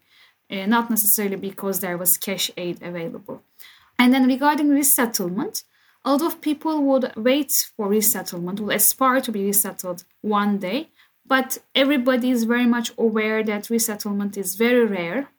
uh, 0.50 0.68
not 0.68 0.92
necessarily 0.92 1.36
because 1.36 1.80
there 1.80 1.98
was 1.98 2.18
cash 2.18 2.52
aid 2.56 2.84
available. 2.84 3.42
And 3.98 4.14
then 4.14 4.28
regarding 4.28 4.70
resettlement, 4.70 5.64
a 6.06 6.12
lot 6.12 6.22
of 6.22 6.40
people 6.40 6.84
would 6.84 7.12
wait 7.18 7.52
for 7.76 7.88
resettlement, 7.88 8.60
will 8.60 8.70
aspire 8.70 9.20
to 9.22 9.32
be 9.32 9.44
resettled 9.44 10.04
one 10.22 10.60
day, 10.60 10.90
but 11.26 11.58
everybody 11.74 12.30
is 12.30 12.44
very 12.44 12.68
much 12.68 12.92
aware 12.98 13.44
that 13.44 13.72
resettlement 13.72 14.38
is 14.38 14.56
very 14.56 14.86
rare. 14.86 15.30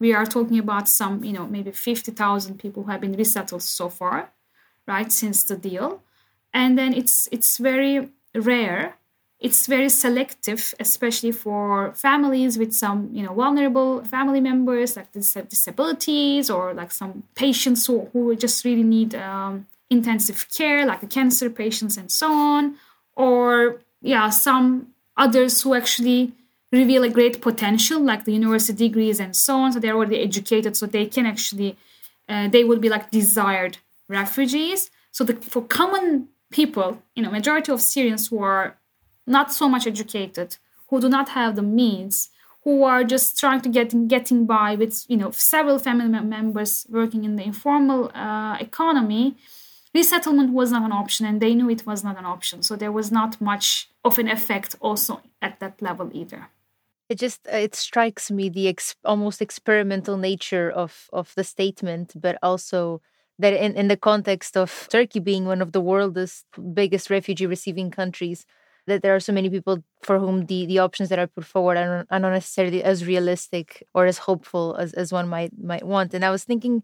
We 0.00 0.12
are 0.12 0.26
talking 0.26 0.58
about 0.58 0.88
some, 0.88 1.22
you 1.22 1.32
know, 1.32 1.46
maybe 1.46 1.70
50,000 1.70 2.58
people 2.58 2.82
who 2.82 2.90
have 2.90 3.00
been 3.00 3.16
resettled 3.16 3.62
so 3.62 3.88
far, 3.88 4.32
right, 4.88 5.10
since 5.12 5.44
the 5.44 5.56
deal. 5.56 6.02
And 6.52 6.76
then 6.76 6.92
it's 6.92 7.28
it's 7.32 7.58
very 7.58 8.10
rare 8.34 8.96
it's 9.44 9.66
very 9.66 9.90
selective, 9.90 10.74
especially 10.80 11.30
for 11.30 11.92
families 11.92 12.56
with 12.56 12.72
some, 12.72 13.10
you 13.12 13.22
know, 13.22 13.34
vulnerable 13.34 14.02
family 14.04 14.40
members 14.40 14.96
like 14.96 15.12
disabilities 15.12 16.48
or 16.48 16.72
like 16.72 16.90
some 16.90 17.24
patients 17.34 17.86
who, 17.86 18.08
who 18.14 18.34
just 18.36 18.64
really 18.64 18.82
need 18.82 19.14
um, 19.14 19.66
intensive 19.90 20.46
care, 20.50 20.86
like 20.86 21.02
the 21.02 21.06
cancer 21.06 21.50
patients 21.50 21.98
and 21.98 22.10
so 22.10 22.32
on, 22.32 22.76
or 23.16 23.82
yeah, 24.00 24.30
some 24.30 24.88
others 25.14 25.60
who 25.60 25.74
actually 25.74 26.32
reveal 26.72 27.04
a 27.04 27.10
great 27.10 27.42
potential, 27.42 28.00
like 28.00 28.24
the 28.24 28.32
university 28.32 28.88
degrees 28.88 29.20
and 29.20 29.36
so 29.36 29.58
on. 29.58 29.72
So 29.74 29.78
they're 29.78 29.94
already 29.94 30.20
educated, 30.20 30.74
so 30.74 30.86
they 30.86 31.04
can 31.04 31.26
actually, 31.26 31.76
uh, 32.30 32.48
they 32.48 32.64
would 32.64 32.80
be 32.80 32.88
like 32.88 33.10
desired 33.10 33.76
refugees. 34.08 34.90
So 35.12 35.22
the, 35.22 35.34
for 35.36 35.60
common 35.62 36.28
people, 36.50 37.02
you 37.14 37.22
know, 37.22 37.30
majority 37.30 37.72
of 37.72 37.82
Syrians 37.82 38.28
who 38.28 38.42
are 38.42 38.78
not 39.26 39.52
so 39.52 39.68
much 39.68 39.86
educated, 39.86 40.56
who 40.88 41.00
do 41.00 41.08
not 41.08 41.30
have 41.30 41.56
the 41.56 41.62
means, 41.62 42.30
who 42.64 42.82
are 42.82 43.04
just 43.04 43.38
trying 43.38 43.60
to 43.60 43.68
get 43.68 44.08
getting 44.08 44.46
by 44.46 44.74
with 44.74 45.04
you 45.08 45.16
know 45.16 45.30
several 45.30 45.78
family 45.78 46.08
members 46.08 46.86
working 46.88 47.24
in 47.24 47.36
the 47.36 47.44
informal 47.44 48.10
uh, 48.14 48.56
economy 48.58 49.36
resettlement 49.94 50.52
was 50.52 50.72
not 50.72 50.82
an 50.82 50.92
option 50.92 51.24
and 51.24 51.40
they 51.40 51.54
knew 51.54 51.70
it 51.70 51.86
was 51.86 52.02
not 52.02 52.18
an 52.18 52.24
option. 52.24 52.62
So 52.62 52.74
there 52.74 52.90
was 52.90 53.12
not 53.12 53.40
much 53.40 53.88
of 54.04 54.18
an 54.18 54.28
effect 54.28 54.74
also 54.80 55.22
at 55.40 55.60
that 55.60 55.80
level 55.80 56.10
either. 56.12 56.48
It 57.08 57.18
just 57.18 57.46
uh, 57.46 57.56
it 57.56 57.74
strikes 57.74 58.30
me 58.30 58.48
the 58.48 58.68
ex- 58.68 58.96
almost 59.04 59.40
experimental 59.40 60.16
nature 60.16 60.70
of 60.70 61.08
of 61.12 61.32
the 61.36 61.44
statement 61.44 62.12
but 62.20 62.38
also 62.42 63.00
that 63.38 63.52
in, 63.52 63.74
in 63.74 63.88
the 63.88 63.96
context 63.96 64.56
of 64.56 64.88
turkey 64.90 65.20
being 65.20 65.44
one 65.44 65.60
of 65.60 65.72
the 65.72 65.80
world's 65.80 66.44
biggest 66.72 67.10
refugee 67.10 67.46
receiving 67.46 67.90
countries 67.90 68.46
that 68.86 69.02
there 69.02 69.14
are 69.14 69.20
so 69.20 69.32
many 69.32 69.48
people 69.48 69.82
for 70.02 70.18
whom 70.18 70.46
the 70.46 70.66
the 70.66 70.78
options 70.78 71.08
that 71.08 71.18
are 71.18 71.26
put 71.26 71.44
forward 71.44 71.76
are, 71.76 72.06
not 72.10 72.32
necessarily 72.32 72.82
as 72.82 73.06
realistic 73.06 73.82
or 73.94 74.06
as 74.06 74.18
hopeful 74.18 74.76
as, 74.76 74.92
as 74.94 75.12
one 75.12 75.28
might 75.28 75.52
might 75.58 75.84
want. 75.84 76.14
And 76.14 76.24
I 76.24 76.30
was 76.30 76.44
thinking, 76.44 76.82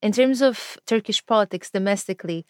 in 0.00 0.12
terms 0.12 0.42
of 0.42 0.78
Turkish 0.86 1.24
politics 1.26 1.70
domestically, 1.70 2.46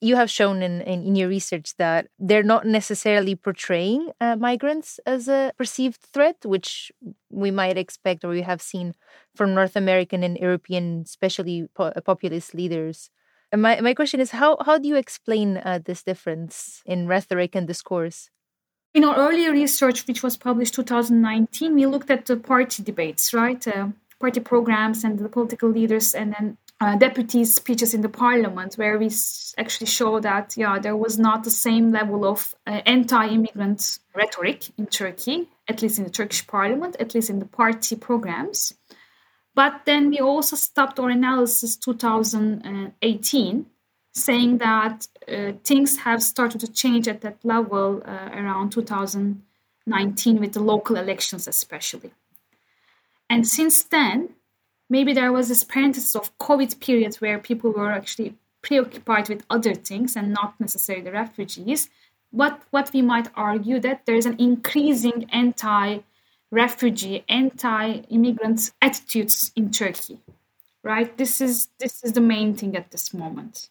you 0.00 0.16
have 0.16 0.30
shown 0.30 0.62
in, 0.62 0.82
in, 0.82 1.02
in, 1.04 1.16
your 1.16 1.28
research 1.28 1.74
that 1.78 2.08
they're 2.18 2.42
not 2.42 2.66
necessarily 2.66 3.34
portraying 3.34 4.10
uh, 4.20 4.36
migrants 4.36 5.00
as 5.06 5.26
a 5.26 5.52
perceived 5.56 6.00
threat, 6.00 6.36
which 6.44 6.92
we 7.30 7.50
might 7.50 7.78
expect 7.78 8.24
or 8.24 8.28
we 8.28 8.42
have 8.42 8.60
seen 8.60 8.94
from 9.34 9.54
North 9.54 9.74
American 9.74 10.22
and 10.22 10.36
European, 10.36 11.02
especially 11.06 11.66
po- 11.74 11.92
populist 12.04 12.54
leaders. 12.54 13.10
And 13.50 13.62
my, 13.62 13.80
my 13.80 13.94
question 13.94 14.20
is 14.20 14.32
how, 14.32 14.58
how 14.66 14.78
do 14.78 14.86
you 14.86 14.96
explain 14.96 15.58
uh, 15.58 15.80
this 15.82 16.02
difference 16.02 16.82
in 16.84 17.06
rhetoric 17.06 17.54
and 17.54 17.66
discourse? 17.66 18.30
In 18.94 19.04
our 19.04 19.16
earlier 19.16 19.52
research, 19.52 20.06
which 20.06 20.22
was 20.22 20.36
published 20.36 20.74
2019, 20.74 21.74
we 21.74 21.86
looked 21.86 22.10
at 22.10 22.26
the 22.26 22.36
party 22.36 22.82
debates, 22.82 23.34
right? 23.34 23.66
Uh, 23.68 23.88
party 24.18 24.40
programs 24.40 25.04
and 25.04 25.18
the 25.18 25.28
political 25.28 25.68
leaders, 25.68 26.14
and 26.14 26.32
then 26.32 26.56
uh, 26.80 26.96
deputies' 26.96 27.54
speeches 27.54 27.94
in 27.94 28.00
the 28.00 28.08
parliament, 28.08 28.74
where 28.74 28.98
we 28.98 29.10
actually 29.58 29.86
show 29.86 30.20
that, 30.20 30.54
yeah, 30.56 30.78
there 30.78 30.96
was 30.96 31.18
not 31.18 31.44
the 31.44 31.50
same 31.50 31.92
level 31.92 32.24
of 32.24 32.54
uh, 32.66 32.80
anti-immigrant 32.86 33.98
rhetoric 34.14 34.70
in 34.78 34.86
Turkey, 34.86 35.48
at 35.68 35.82
least 35.82 35.98
in 35.98 36.04
the 36.04 36.10
Turkish 36.10 36.46
parliament, 36.46 36.96
at 37.00 37.14
least 37.14 37.30
in 37.30 37.38
the 37.38 37.46
party 37.46 37.96
programs. 37.96 38.72
But 39.54 39.82
then 39.86 40.10
we 40.10 40.20
also 40.20 40.54
stopped 40.54 41.00
our 41.00 41.08
analysis 41.08 41.76
2018 41.76 43.66
saying 44.16 44.56
that 44.58 45.06
uh, 45.28 45.52
things 45.62 45.98
have 45.98 46.22
started 46.22 46.58
to 46.58 46.72
change 46.72 47.06
at 47.06 47.20
that 47.20 47.36
level 47.44 48.02
uh, 48.06 48.30
around 48.32 48.70
2019 48.70 50.40
with 50.40 50.54
the 50.54 50.60
local 50.60 50.96
elections, 50.96 51.46
especially. 51.46 52.10
And 53.28 53.46
since 53.46 53.84
then, 53.84 54.30
maybe 54.88 55.12
there 55.12 55.32
was 55.32 55.48
this 55.48 55.64
parenthesis 55.64 56.16
of 56.16 56.36
COVID 56.38 56.80
period 56.80 57.16
where 57.16 57.38
people 57.38 57.72
were 57.72 57.92
actually 57.92 58.36
preoccupied 58.62 59.28
with 59.28 59.44
other 59.50 59.74
things 59.74 60.16
and 60.16 60.32
not 60.32 60.58
necessarily 60.58 61.04
the 61.04 61.12
refugees. 61.12 61.90
But 62.32 62.62
what 62.70 62.90
we 62.94 63.02
might 63.02 63.28
argue 63.34 63.78
that 63.80 64.06
there 64.06 64.16
is 64.16 64.24
an 64.24 64.36
increasing 64.38 65.28
anti-refugee, 65.30 67.24
anti-immigrant 67.28 68.70
attitudes 68.80 69.52
in 69.54 69.70
Turkey, 69.70 70.20
right? 70.82 71.14
This 71.18 71.42
is 71.42 71.68
this 71.78 72.02
is 72.02 72.12
the 72.12 72.20
main 72.22 72.54
thing 72.54 72.74
at 72.76 72.90
this 72.90 73.12
moment 73.12 73.68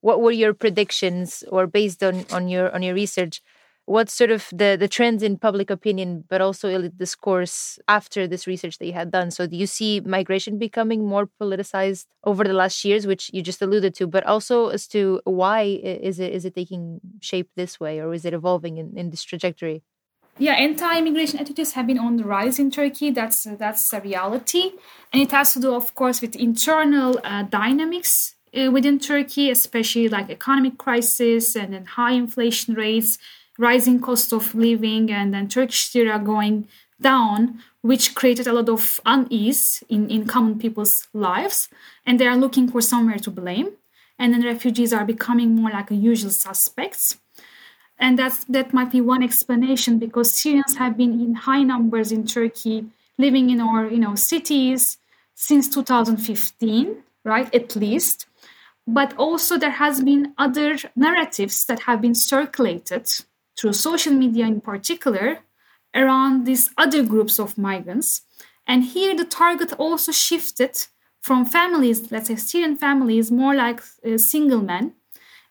what 0.00 0.20
were 0.20 0.30
your 0.30 0.54
predictions 0.54 1.44
or 1.50 1.66
based 1.66 2.02
on 2.02 2.24
on 2.32 2.48
your 2.48 2.74
on 2.74 2.82
your 2.82 2.94
research? 2.94 3.42
What 3.86 4.10
sort 4.10 4.30
of 4.30 4.48
the 4.52 4.76
the 4.78 4.88
trends 4.88 5.22
in 5.22 5.38
public 5.38 5.70
opinion 5.70 6.24
but 6.28 6.40
also 6.40 6.68
elite 6.68 6.98
discourse 6.98 7.78
after 7.88 8.28
this 8.28 8.46
research 8.46 8.78
that 8.78 8.86
you 8.86 8.92
had 8.92 9.10
done? 9.10 9.30
So 9.30 9.46
do 9.46 9.56
you 9.56 9.66
see 9.66 10.00
migration 10.00 10.58
becoming 10.58 11.06
more 11.06 11.28
politicized 11.40 12.06
over 12.24 12.44
the 12.44 12.52
last 12.52 12.84
years 12.84 13.06
which 13.06 13.30
you 13.32 13.42
just 13.42 13.62
alluded 13.62 13.94
to 13.94 14.06
but 14.06 14.24
also 14.24 14.68
as 14.68 14.86
to 14.88 15.20
why 15.24 15.62
is 15.62 16.20
it 16.20 16.32
is 16.32 16.44
it 16.44 16.54
taking 16.54 17.00
shape 17.20 17.48
this 17.56 17.80
way 17.80 17.98
or 18.00 18.12
is 18.12 18.24
it 18.24 18.34
evolving 18.34 18.76
in, 18.76 18.96
in 18.96 19.10
this 19.10 19.22
trajectory? 19.22 19.82
Yeah 20.38 20.52
anti-immigration 20.52 21.40
attitudes 21.40 21.72
have 21.72 21.86
been 21.86 21.98
on 21.98 22.18
the 22.18 22.24
rise 22.24 22.58
in 22.60 22.70
turkey. 22.70 23.10
That's 23.10 23.44
that's 23.58 23.90
a 23.92 24.00
reality. 24.00 24.72
And 25.12 25.22
it 25.22 25.32
has 25.32 25.54
to 25.54 25.60
do 25.60 25.74
of 25.74 25.94
course 25.94 26.20
with 26.20 26.36
internal 26.36 27.18
uh, 27.24 27.44
dynamics 27.44 28.34
Uh, 28.56 28.70
within 28.70 28.98
Turkey, 28.98 29.50
especially 29.50 30.08
like 30.08 30.30
economic 30.30 30.78
crisis 30.78 31.56
and 31.56 31.72
then 31.72 31.84
high 31.84 32.12
inflation 32.12 32.74
rates, 32.74 33.18
rising 33.58 34.00
cost 34.00 34.32
of 34.32 34.54
living, 34.54 35.10
and 35.10 35.34
then 35.34 35.48
Turkish 35.48 35.94
lira 35.94 36.18
going 36.18 36.68
down, 37.00 37.60
which 37.82 38.14
created 38.14 38.46
a 38.46 38.52
lot 38.52 38.68
of 38.68 39.00
unease 39.04 39.82
in, 39.88 40.10
in 40.10 40.26
common 40.26 40.58
people's 40.58 41.08
lives. 41.12 41.68
And 42.06 42.18
they 42.18 42.26
are 42.26 42.36
looking 42.36 42.68
for 42.68 42.80
somewhere 42.80 43.18
to 43.18 43.30
blame. 43.30 43.70
And 44.18 44.32
then 44.32 44.44
refugees 44.44 44.92
are 44.92 45.04
becoming 45.04 45.54
more 45.54 45.70
like 45.70 45.90
usual 45.90 46.30
suspects. 46.30 47.18
And 47.98 48.18
that's, 48.18 48.44
that 48.44 48.72
might 48.72 48.92
be 48.92 49.00
one 49.00 49.22
explanation 49.22 49.98
because 49.98 50.32
Syrians 50.32 50.76
have 50.76 50.96
been 50.96 51.20
in 51.20 51.34
high 51.34 51.62
numbers 51.62 52.12
in 52.12 52.26
Turkey, 52.26 52.86
living 53.18 53.50
in 53.50 53.60
our 53.60 53.86
you 53.88 53.98
know 53.98 54.14
cities 54.14 54.98
since 55.34 55.68
2015, 55.68 56.96
right? 57.24 57.52
At 57.54 57.74
least 57.76 58.26
but 58.88 59.14
also 59.16 59.58
there 59.58 59.78
has 59.84 60.02
been 60.02 60.34
other 60.38 60.76
narratives 60.96 61.64
that 61.66 61.80
have 61.80 62.00
been 62.00 62.14
circulated 62.14 63.06
through 63.56 63.72
social 63.72 64.12
media 64.12 64.46
in 64.46 64.60
particular 64.60 65.38
around 65.94 66.46
these 66.46 66.70
other 66.76 67.02
groups 67.02 67.38
of 67.38 67.58
migrants 67.58 68.22
and 68.66 68.84
here 68.84 69.16
the 69.16 69.24
target 69.24 69.72
also 69.78 70.12
shifted 70.12 70.86
from 71.20 71.44
families, 71.44 72.10
let's 72.12 72.28
say 72.28 72.36
Syrian 72.36 72.76
families, 72.76 73.30
more 73.30 73.54
like 73.54 73.80
uh, 74.04 74.18
single 74.18 74.60
men, 74.60 74.94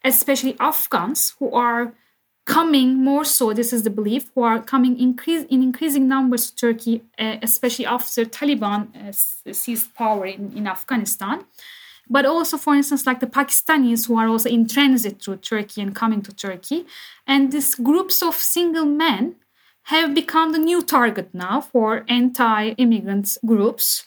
especially 0.04 0.56
Afghans 0.60 1.36
who 1.40 1.52
are 1.52 1.94
coming 2.46 2.96
more 2.96 3.26
so, 3.26 3.54
this 3.54 3.74
is 3.74 3.84
the 3.84 3.90
belief, 3.90 4.32
who 4.34 4.44
are 4.44 4.62
coming 4.62 4.98
increase, 5.00 5.44
in 5.50 5.62
increasing 5.62 6.08
numbers 6.08 6.50
to 6.50 6.56
Turkey, 6.56 7.04
uh, 7.20 7.38
especially 7.42 7.86
after 7.86 8.24
Taliban 8.24 8.82
uh, 8.96 9.54
seized 9.54 9.94
power 9.96 10.26
in, 10.26 10.54
in 10.56 10.66
Afghanistan. 10.66 11.44
But 12.10 12.26
also, 12.26 12.58
for 12.58 12.76
instance, 12.76 13.06
like 13.06 13.20
the 13.20 13.28
Pakistanis 13.28 14.08
who 14.08 14.18
are 14.18 14.28
also 14.28 14.50
in 14.50 14.68
transit 14.68 15.22
through 15.22 15.38
Turkey 15.38 15.82
and 15.82 15.94
coming 15.94 16.22
to 16.22 16.34
Turkey. 16.34 16.86
And 17.26 17.52
these 17.52 17.76
groups 17.76 18.24
of 18.24 18.36
single 18.36 18.86
men 18.86 19.36
have 19.84 20.14
become 20.14 20.52
the 20.52 20.60
new 20.60 20.82
target 20.82 21.34
now 21.34 21.62
for 21.62 22.04
anti 22.08 22.70
immigrant 22.72 23.38
groups, 23.46 24.06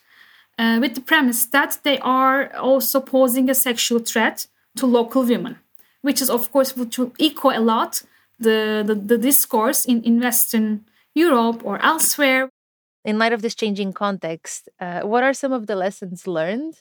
uh, 0.58 0.78
with 0.80 0.94
the 0.94 1.00
premise 1.00 1.46
that 1.46 1.78
they 1.84 1.98
are 1.98 2.54
also 2.56 3.00
posing 3.00 3.48
a 3.48 3.54
sexual 3.54 3.98
threat 3.98 4.46
to 4.76 4.86
local 4.86 5.22
women, 5.22 5.58
which 6.02 6.20
is, 6.20 6.30
of 6.30 6.52
course, 6.52 6.76
which 6.76 6.98
will 6.98 7.12
echo 7.18 7.50
a 7.50 7.60
lot 7.60 8.02
the, 8.38 8.82
the, 8.86 8.94
the 8.94 9.18
discourse 9.18 9.84
in, 9.84 10.02
in 10.02 10.20
Western 10.20 10.84
Europe 11.14 11.62
or 11.64 11.82
elsewhere. 11.82 12.50
In 13.02 13.18
light 13.18 13.32
of 13.32 13.40
this 13.40 13.54
changing 13.54 13.94
context, 13.94 14.68
uh, 14.78 15.00
what 15.00 15.22
are 15.22 15.32
some 15.32 15.52
of 15.52 15.66
the 15.66 15.74
lessons 15.74 16.26
learned 16.26 16.74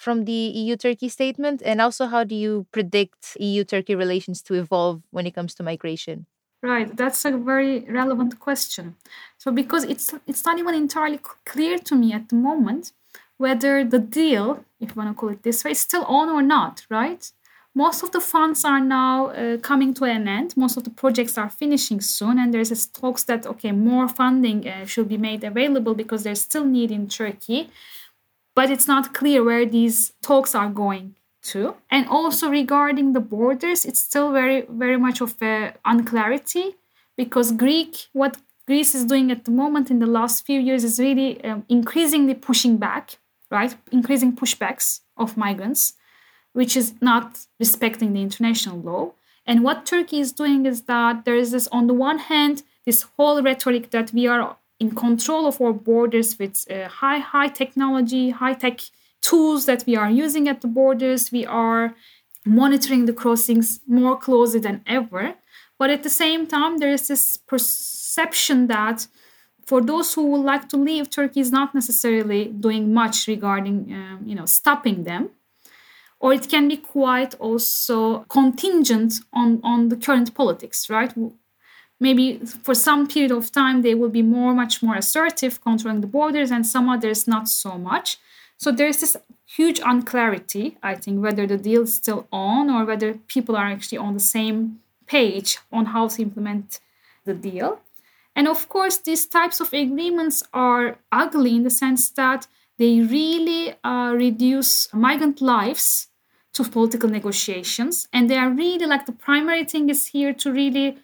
from 0.00 0.24
the 0.24 0.40
EU 0.62 0.76
Turkey 0.76 1.08
statement? 1.08 1.62
And 1.64 1.80
also, 1.80 2.06
how 2.06 2.24
do 2.24 2.34
you 2.34 2.66
predict 2.72 3.36
EU 3.38 3.64
Turkey 3.64 3.94
relations 3.94 4.40
to 4.42 4.54
evolve 4.54 5.02
when 5.10 5.26
it 5.26 5.34
comes 5.34 5.54
to 5.56 5.62
migration? 5.62 6.26
Right, 6.62 6.94
that's 6.96 7.24
a 7.24 7.36
very 7.36 7.80
relevant 7.80 8.40
question. 8.40 8.96
So, 9.38 9.50
because 9.50 9.84
it's 9.84 10.14
it's 10.26 10.44
not 10.44 10.58
even 10.58 10.74
entirely 10.74 11.20
clear 11.44 11.78
to 11.78 11.94
me 11.94 12.12
at 12.12 12.28
the 12.30 12.36
moment 12.36 12.92
whether 13.36 13.84
the 13.84 13.98
deal, 13.98 14.64
if 14.80 14.90
you 14.90 14.96
want 14.96 15.10
to 15.10 15.18
call 15.18 15.30
it 15.30 15.42
this 15.42 15.64
way, 15.64 15.70
is 15.70 15.80
still 15.80 16.04
on 16.04 16.28
or 16.28 16.42
not, 16.42 16.86
right? 16.90 17.32
most 17.74 18.02
of 18.02 18.10
the 18.10 18.20
funds 18.20 18.64
are 18.64 18.80
now 18.80 19.28
uh, 19.28 19.56
coming 19.58 19.94
to 19.94 20.04
an 20.04 20.26
end 20.26 20.56
most 20.56 20.76
of 20.76 20.84
the 20.84 20.90
projects 20.90 21.38
are 21.38 21.48
finishing 21.48 22.00
soon 22.00 22.38
and 22.38 22.52
there's 22.52 22.86
talks 22.86 23.22
that 23.24 23.46
okay 23.46 23.72
more 23.72 24.08
funding 24.08 24.66
uh, 24.68 24.84
should 24.84 25.08
be 25.08 25.16
made 25.16 25.44
available 25.44 25.94
because 25.94 26.24
there's 26.24 26.40
still 26.40 26.64
need 26.64 26.90
in 26.90 27.08
turkey 27.08 27.70
but 28.60 28.70
it's 28.74 28.88
not 28.94 29.14
clear 29.20 29.40
where 29.48 29.66
these 29.76 29.96
talks 30.28 30.54
are 30.60 30.70
going 30.84 31.06
to 31.52 31.74
and 31.90 32.06
also 32.18 32.44
regarding 32.50 33.12
the 33.12 33.24
borders 33.34 33.86
it's 33.88 34.02
still 34.10 34.30
very 34.40 34.58
very 34.84 34.98
much 35.06 35.18
of 35.26 35.32
a 35.42 35.54
unclarity 35.92 36.66
because 37.16 37.52
greek 37.64 37.92
what 38.12 38.36
greece 38.66 38.92
is 38.94 39.04
doing 39.12 39.30
at 39.34 39.44
the 39.46 39.56
moment 39.62 39.90
in 39.90 39.98
the 40.00 40.12
last 40.18 40.44
few 40.48 40.60
years 40.68 40.82
is 40.84 40.98
really 41.06 41.30
um, 41.44 41.64
increasingly 41.68 42.34
pushing 42.48 42.76
back 42.76 43.04
right 43.50 43.72
increasing 43.98 44.32
pushbacks 44.42 45.00
of 45.16 45.36
migrants 45.46 45.82
which 46.52 46.76
is 46.76 46.94
not 47.00 47.46
respecting 47.58 48.12
the 48.12 48.22
international 48.22 48.80
law. 48.80 49.12
And 49.46 49.64
what 49.64 49.86
Turkey 49.86 50.20
is 50.20 50.32
doing 50.32 50.66
is 50.66 50.82
that 50.82 51.24
there 51.24 51.36
is 51.36 51.52
this, 51.52 51.68
on 51.68 51.86
the 51.86 51.94
one 51.94 52.18
hand, 52.18 52.62
this 52.86 53.02
whole 53.16 53.42
rhetoric 53.42 53.90
that 53.90 54.12
we 54.12 54.26
are 54.26 54.56
in 54.80 54.94
control 54.94 55.46
of 55.46 55.60
our 55.60 55.72
borders 55.72 56.38
with 56.38 56.64
uh, 56.70 56.88
high, 56.88 57.18
high 57.18 57.48
technology, 57.48 58.30
high 58.30 58.54
tech 58.54 58.80
tools 59.20 59.66
that 59.66 59.84
we 59.86 59.94
are 59.94 60.10
using 60.10 60.48
at 60.48 60.62
the 60.62 60.68
borders. 60.68 61.30
We 61.30 61.44
are 61.46 61.94
monitoring 62.46 63.04
the 63.04 63.12
crossings 63.12 63.80
more 63.86 64.16
closely 64.16 64.60
than 64.60 64.82
ever. 64.86 65.34
But 65.78 65.90
at 65.90 66.02
the 66.02 66.10
same 66.10 66.46
time, 66.46 66.78
there 66.78 66.90
is 66.90 67.08
this 67.08 67.36
perception 67.36 68.66
that 68.68 69.06
for 69.66 69.80
those 69.82 70.14
who 70.14 70.26
would 70.26 70.44
like 70.44 70.68
to 70.70 70.76
leave, 70.76 71.10
Turkey 71.10 71.40
is 71.40 71.52
not 71.52 71.74
necessarily 71.74 72.46
doing 72.46 72.92
much 72.92 73.28
regarding, 73.28 73.92
um, 73.92 74.22
you 74.24 74.34
know, 74.34 74.46
stopping 74.46 75.04
them 75.04 75.30
or 76.20 76.34
it 76.34 76.48
can 76.48 76.68
be 76.68 76.76
quite 76.76 77.34
also 77.36 78.20
contingent 78.28 79.14
on, 79.32 79.58
on 79.64 79.88
the 79.88 79.96
current 79.96 80.34
politics, 80.34 80.90
right? 80.90 81.12
Maybe 82.00 82.38
for 82.38 82.74
some 82.74 83.06
period 83.06 83.30
of 83.30 83.52
time 83.52 83.82
they 83.82 83.94
will 83.94 84.08
be 84.08 84.22
more, 84.22 84.54
much 84.54 84.82
more 84.82 84.96
assertive, 84.96 85.60
controlling 85.60 86.00
the 86.00 86.06
borders, 86.06 86.50
and 86.50 86.66
some 86.66 86.88
others 86.88 87.28
not 87.28 87.48
so 87.48 87.76
much. 87.76 88.18
So 88.56 88.72
there's 88.72 89.00
this 89.00 89.16
huge 89.46 89.80
unclarity, 89.80 90.78
I 90.82 90.94
think, 90.94 91.22
whether 91.22 91.46
the 91.46 91.58
deal 91.58 91.82
is 91.82 91.94
still 91.94 92.26
on 92.32 92.70
or 92.70 92.84
whether 92.84 93.14
people 93.26 93.56
are 93.56 93.66
actually 93.66 93.98
on 93.98 94.14
the 94.14 94.20
same 94.20 94.80
page 95.06 95.58
on 95.70 95.86
how 95.86 96.08
to 96.08 96.22
implement 96.22 96.80
the 97.24 97.34
deal. 97.34 97.80
And 98.34 98.48
of 98.48 98.68
course, 98.68 98.96
these 98.96 99.26
types 99.26 99.60
of 99.60 99.72
agreements 99.72 100.42
are 100.54 100.98
ugly 101.12 101.56
in 101.56 101.64
the 101.64 101.70
sense 101.70 102.08
that 102.10 102.46
they 102.78 103.00
really 103.00 103.74
uh, 103.84 104.14
reduce 104.14 104.92
migrant 104.94 105.42
lives 105.42 106.08
to 106.54 106.64
political 106.64 107.08
negotiations. 107.08 108.08
And 108.12 108.30
they 108.30 108.38
are 108.38 108.50
really 108.50 108.86
like 108.86 109.06
the 109.06 109.12
primary 109.12 109.64
thing 109.64 109.90
is 109.90 110.08
here 110.08 110.32
to 110.34 110.52
really 110.52 110.98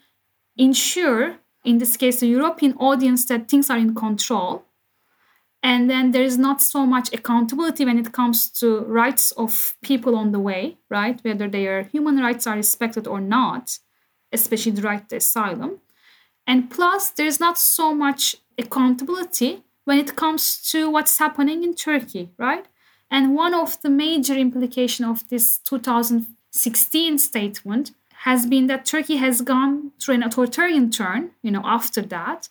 ensure, 0.57 1.37
in 1.65 1.79
this 1.79 1.97
case, 1.97 2.21
the 2.21 2.29
European 2.29 2.75
audience, 2.79 3.25
that 3.27 3.49
things 3.49 3.71
are 3.71 3.79
in 3.79 3.95
control. 3.95 4.65
And 5.63 5.91
then 5.91 6.13
there 6.13 6.23
is 6.23 6.39
not 6.39 6.63
so 6.63 6.87
much 6.87 7.13
accountability 7.13 7.85
when 7.85 7.99
it 7.99 8.13
comes 8.13 8.51
to 8.61 8.81
rights 8.81 9.33
of 9.33 9.77
people 9.83 10.15
on 10.15 10.31
the 10.31 10.39
way, 10.39 10.79
right? 10.89 11.19
Whether 11.25 11.49
their 11.49 11.83
human 11.85 12.19
rights 12.19 12.47
are 12.47 12.55
respected 12.55 13.07
or 13.07 13.21
not, 13.21 13.79
especially 14.33 14.73
the 14.73 14.83
right 14.83 15.09
to 15.09 15.17
asylum. 15.17 15.81
And 16.47 16.71
plus, 16.71 17.11
there 17.11 17.27
is 17.27 17.41
not 17.41 17.59
so 17.59 17.93
much 17.95 18.37
accountability 18.57 19.65
when 19.85 19.99
it 19.99 20.15
comes 20.15 20.63
to 20.71 20.89
what's 20.89 21.19
happening 21.19 21.65
in 21.65 21.75
Turkey, 21.75 22.31
right? 22.39 22.67
And 23.11 23.35
one 23.35 23.55
of 23.55 23.81
the 23.83 23.91
major 23.91 24.35
implications 24.35 25.09
of 25.09 25.29
this 25.29 25.59
2016 25.59 27.19
statement 27.19 27.93
has 28.25 28.47
been 28.47 28.67
that 28.67 28.87
Turkey 28.87 29.17
has 29.17 29.41
gone 29.41 29.93
through 30.01 30.17
an 30.17 30.23
authoritarian 30.23 30.91
turn, 30.91 31.31
you 31.43 31.51
know, 31.51 31.63
after 31.65 32.03
that. 32.03 32.49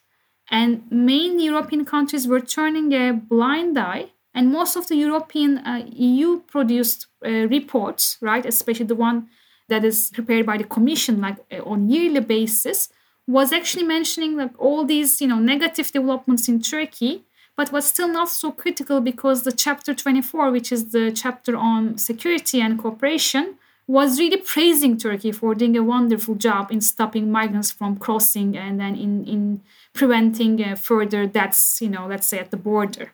And 0.49 0.83
main 0.91 1.39
European 1.39 1.85
countries 1.85 2.27
were 2.27 2.39
turning 2.39 2.93
a 2.93 3.13
blind 3.13 3.77
eye. 3.77 4.11
And 4.33 4.51
most 4.51 4.75
of 4.75 4.87
the 4.87 4.95
European 4.95 5.59
uh, 5.59 5.85
EU 5.93 6.41
produced 6.41 7.07
uh, 7.25 7.29
reports, 7.47 8.17
right, 8.21 8.45
especially 8.45 8.85
the 8.85 8.95
one 8.95 9.27
that 9.69 9.83
is 9.83 10.11
prepared 10.13 10.45
by 10.45 10.57
the 10.57 10.63
Commission, 10.63 11.21
like 11.21 11.37
uh, 11.51 11.63
on 11.63 11.89
yearly 11.89 12.19
basis, 12.19 12.89
was 13.27 13.51
actually 13.51 13.85
mentioning 13.85 14.35
like 14.35 14.51
all 14.59 14.85
these, 14.85 15.21
you 15.21 15.27
know, 15.27 15.39
negative 15.39 15.91
developments 15.91 16.47
in 16.47 16.61
Turkey 16.61 17.25
but 17.55 17.71
was 17.71 17.85
still 17.85 18.07
not 18.07 18.29
so 18.29 18.51
critical 18.51 18.99
because 19.01 19.43
the 19.43 19.51
chapter 19.51 19.93
24, 19.93 20.51
which 20.51 20.71
is 20.71 20.91
the 20.91 21.11
chapter 21.11 21.55
on 21.55 21.97
security 21.97 22.61
and 22.61 22.77
cooperation, 22.77 23.57
was 23.87 24.19
really 24.19 24.37
praising 24.37 24.97
Turkey 24.97 25.31
for 25.31 25.53
doing 25.53 25.77
a 25.77 25.83
wonderful 25.83 26.35
job 26.35 26.71
in 26.71 26.81
stopping 26.81 27.31
migrants 27.31 27.71
from 27.71 27.97
crossing 27.97 28.57
and 28.57 28.79
then 28.79 28.95
in, 28.95 29.25
in 29.25 29.61
preventing 29.93 30.63
uh, 30.63 30.75
further 30.75 31.25
deaths, 31.27 31.79
you 31.81 31.89
know, 31.89 32.07
let's 32.07 32.27
say 32.27 32.39
at 32.39 32.51
the 32.51 32.57
border. 32.57 33.13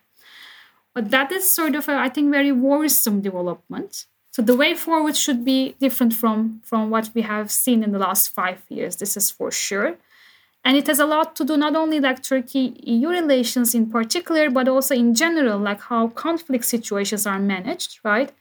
But 0.94 1.12
that 1.12 1.32
is 1.32 1.50
sort 1.50 1.76
of, 1.76 1.90
a, 1.90 1.94
I 1.94 2.10
think, 2.10 2.32
very 2.32 2.52
worrisome 2.52 3.22
development. 3.22 4.06
So 4.32 4.42
the 4.42 4.56
way 4.56 4.74
forward 4.76 5.18
should 5.18 5.44
be 5.44 5.76
different 5.80 6.14
from, 6.14 6.62
from 6.64 6.90
what 6.90 7.10
we 7.14 7.22
have 7.22 7.52
seen 7.52 7.84
in 7.84 7.92
the 7.92 8.00
last 8.00 8.30
five 8.30 8.62
years. 8.70 8.96
This 8.96 9.18
is 9.18 9.30
for 9.30 9.52
sure. 9.52 9.98
And 10.64 10.78
it 10.78 10.88
has 10.88 11.00
a 11.00 11.06
lot 11.06 11.36
to 11.38 11.44
do 11.44 11.58
not 11.58 11.76
only 11.76 12.00
like 12.00 12.24
Turkey 12.24 12.80
EU 12.84 13.10
relations 13.10 13.74
in 13.74 13.90
particular, 13.90 14.50
but 14.50 14.68
also 14.68 14.96
in 14.96 15.16
general, 15.16 15.60
like 15.60 15.82
how 15.82 16.10
conflict 16.10 16.66
situations 16.66 17.26
are 17.26 17.40
managed, 17.40 18.00
right? 18.04 18.32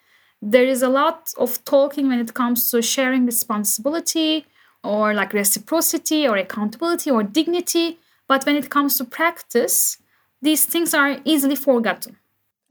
There 0.43 0.65
is 0.65 0.83
a 0.83 0.89
lot 0.89 1.33
of 1.37 1.63
talking 1.65 2.09
when 2.09 2.19
it 2.19 2.35
comes 2.35 2.71
to 2.71 2.81
sharing 2.81 3.27
responsibility 3.27 4.47
or 4.83 5.13
like 5.13 5.33
reciprocity 5.35 6.27
or 6.27 6.37
accountability 6.37 7.11
or 7.11 7.23
dignity. 7.23 7.99
But 8.27 8.47
when 8.47 8.57
it 8.57 8.71
comes 8.71 8.97
to 8.99 9.05
practice, 9.05 9.99
these 10.41 10.65
things 10.65 10.95
are 10.95 11.19
easily 11.25 11.57
forgotten. 11.57 12.17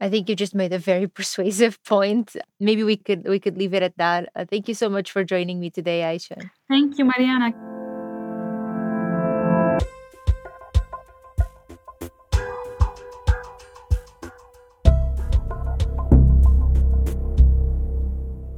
I 0.00 0.08
think 0.08 0.28
you 0.28 0.34
just 0.34 0.54
made 0.54 0.72
a 0.72 0.78
very 0.78 1.06
persuasive 1.18 1.82
point. 1.84 2.34
Maybe 2.58 2.82
we 2.82 2.96
could 2.96 3.28
we 3.28 3.38
could 3.38 3.56
leave 3.56 3.74
it 3.74 3.82
at 3.82 3.96
that. 3.98 4.30
Uh, 4.34 4.44
thank 4.44 4.66
you 4.66 4.74
so 4.74 4.88
much 4.88 5.12
for 5.12 5.22
joining 5.24 5.60
me 5.60 5.70
today, 5.70 6.00
Aisha. 6.00 6.50
Thank 6.68 6.98
you, 6.98 7.04
Mariana. 7.04 7.79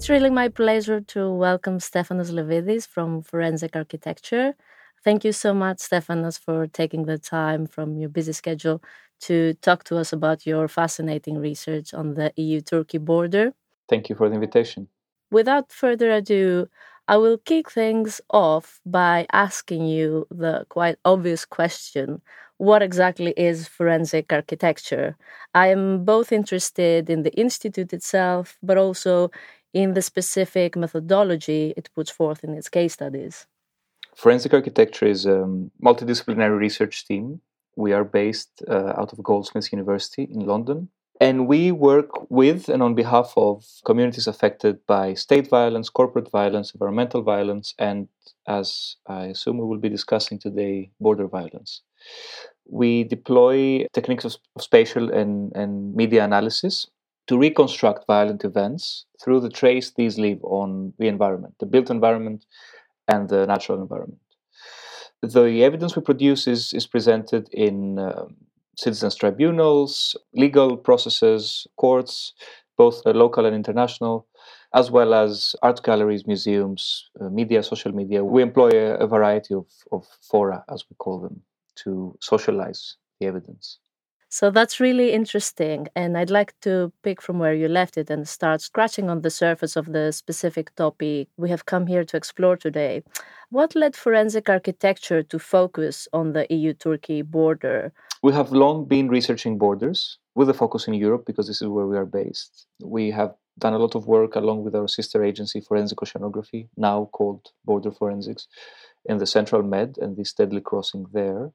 It's 0.03 0.11
really 0.11 0.31
my 0.31 0.49
pleasure 0.49 1.01
to 1.01 1.31
welcome 1.31 1.79
Stefanos 1.79 2.33
Levidis 2.33 2.89
from 2.89 3.23
Forensic 3.23 3.77
Architecture. 3.77 4.57
Thank 5.05 5.25
you 5.25 5.31
so 5.31 5.55
much, 5.55 5.77
Stefanos, 5.77 6.41
for 6.41 6.67
taking 6.67 7.05
the 7.05 7.19
time 7.19 7.69
from 7.69 7.97
your 7.97 8.09
busy 8.09 8.33
schedule 8.33 8.83
to 9.21 9.55
talk 9.63 9.85
to 9.85 9.99
us 9.99 10.13
about 10.13 10.45
your 10.45 10.67
fascinating 10.67 11.39
research 11.39 11.95
on 11.95 12.15
the 12.15 12.33
EU 12.35 12.61
Turkey 12.61 12.99
border. 12.99 13.53
Thank 13.89 14.09
you 14.09 14.17
for 14.17 14.29
the 14.29 14.35
invitation. 14.35 14.89
Without 15.31 15.71
further 15.71 16.11
ado, 16.11 16.67
I 17.07 17.17
will 17.17 17.39
kick 17.39 17.71
things 17.71 18.21
off 18.29 18.81
by 18.85 19.27
asking 19.33 19.87
you 19.87 20.27
the 20.33 20.67
quite 20.69 20.97
obvious 21.05 21.45
question 21.45 22.23
what 22.59 22.83
exactly 22.83 23.35
is 23.37 23.67
forensic 23.67 24.33
architecture. 24.33 25.17
I 25.55 25.69
am 25.69 26.05
both 26.05 26.31
interested 26.31 27.11
in 27.11 27.23
the 27.23 27.33
institute 27.35 27.93
itself, 27.93 28.57
but 28.63 28.79
also 28.79 29.31
in 29.73 29.95
the 29.95 30.03
specific 30.03 30.77
methodology 30.77 31.73
it 31.77 31.89
puts 31.95 32.11
forth 32.11 32.45
in 32.45 32.55
its 32.55 32.69
case 32.69 32.93
studies. 32.93 33.47
Forensic 34.15 34.53
architecture 34.53 35.07
is 35.07 35.25
a 35.25 35.49
multidisciplinary 35.83 36.59
research 36.59 37.07
team. 37.07 37.41
We 37.77 37.93
are 37.93 38.05
based 38.05 38.63
uh, 38.69 38.93
out 38.99 39.13
of 39.13 39.23
Goldsmiths 39.23 39.73
University 39.73 40.25
in 40.25 40.41
London. 40.41 40.91
And 41.21 41.47
we 41.47 41.73
work 41.73 42.31
with 42.31 42.69
and 42.69 42.83
on 42.83 42.95
behalf 42.95 43.33
of 43.37 43.65
communities 43.85 44.27
affected 44.27 44.85
by 44.87 45.15
state 45.15 45.49
violence, 45.49 45.89
corporate 45.89 46.31
violence, 46.31 46.75
environmental 46.75 47.23
violence, 47.23 47.75
and 47.79 48.09
as 48.49 48.97
I 49.07 49.27
assume 49.27 49.59
we 49.59 49.65
will 49.65 49.79
be 49.79 49.89
discussing 49.89 50.39
today, 50.39 50.91
border 51.01 51.29
violence. 51.29 51.83
We 52.69 53.05
deploy 53.05 53.87
techniques 53.93 54.25
of, 54.25 54.37
spatial 54.59 55.11
and, 55.11 55.53
and 55.55 55.95
media 55.95 56.25
analysis 56.25 56.89
to 57.29 57.39
reconstruct 57.39 58.07
violent 58.07 58.45
events 58.45 59.07
through 59.23 59.41
the 59.41 59.49
trace 59.51 59.93
these 59.93 60.19
leave 60.19 60.43
on 60.43 60.93
the 60.99 61.09
environment, 61.09 61.55
the 61.61 61.67
built 61.67 61.91
environment 61.91 62.45
and 63.09 63.29
the 63.29 63.47
natural 63.47 63.81
environment. 63.81 64.21
The 65.23 65.63
evidence 65.63 65.95
we 65.95 66.03
produce 66.03 66.47
is, 66.47 66.73
is 66.73 66.87
presented 66.87 67.49
in 67.53 67.99
uh, 67.99 68.25
citizens' 68.77 69.15
tribunals, 69.15 70.17
legal 70.35 70.77
processes, 70.77 71.67
courts, 71.77 72.33
both 72.77 73.03
local 73.07 73.47
and 73.47 73.55
international, 73.55 74.27
as 74.75 74.91
well 74.91 75.15
as 75.15 75.55
art 75.63 75.83
galleries, 75.83 76.27
museums, 76.27 77.09
uh, 77.21 77.29
media, 77.29 77.63
social 77.63 77.93
media. 77.93 78.25
We 78.25 78.43
employ 78.43 78.71
a, 78.71 78.95
a 78.97 79.07
variety 79.07 79.55
of, 79.55 79.67
of 79.93 80.07
fora, 80.23 80.65
as 80.69 80.85
we 80.89 80.97
call 80.97 81.21
them, 81.21 81.43
to 81.85 82.17
socialize 82.21 82.97
the 83.21 83.27
evidence. 83.27 83.79
So 84.33 84.51
that's 84.51 84.81
really 84.81 85.13
interesting. 85.13 85.89
And 85.95 86.17
I'd 86.17 86.31
like 86.31 86.59
to 86.63 86.91
pick 87.03 87.21
from 87.21 87.39
where 87.39 87.53
you 87.53 87.69
left 87.69 87.99
it 87.99 88.09
and 88.09 88.27
start 88.27 88.63
scratching 88.63 89.11
on 89.11 89.21
the 89.21 89.29
surface 89.29 89.77
of 89.77 89.93
the 89.93 90.11
specific 90.11 90.75
topic 90.75 91.29
we 91.37 91.51
have 91.51 91.67
come 91.67 91.87
here 91.87 92.03
to 92.03 92.17
explore 92.17 92.57
today. 92.57 93.03
What 93.51 93.75
led 93.75 93.95
forensic 93.95 94.49
architecture 94.49 95.23
to 95.23 95.39
focus 95.39 96.09
on 96.15 96.33
the 96.33 96.47
EU 96.49 96.73
Turkey 96.73 97.21
border? 97.21 97.93
We 98.23 98.33
have 98.33 98.53
long 98.53 98.87
been 98.87 99.11
researching 99.11 99.59
borders 99.59 100.17
with 100.35 100.49
a 100.49 100.55
focus 100.55 100.89
in 100.89 100.95
Europe 100.95 101.25
because 101.27 101.47
this 101.47 101.61
is 101.61 101.69
where 101.69 101.87
we 101.87 101.99
are 101.99 102.07
based. 102.07 102.67
We 102.83 103.11
have 103.11 103.35
done 103.59 103.75
a 103.75 103.79
lot 103.79 103.95
of 103.95 104.07
work 104.07 104.35
along 104.35 104.65
with 104.65 104.75
our 104.75 104.89
sister 104.89 105.23
agency, 105.23 105.61
Forensic 105.61 105.99
Oceanography, 105.99 106.69
now 106.79 107.11
called 107.13 107.49
Border 107.67 107.91
Forensics, 107.91 108.49
in 109.07 109.19
the 109.19 109.27
Central 109.27 109.63
Med 109.63 109.99
and 110.01 110.17
the 110.17 110.23
Steadley 110.23 110.63
crossing 110.63 111.07
there. 111.13 111.51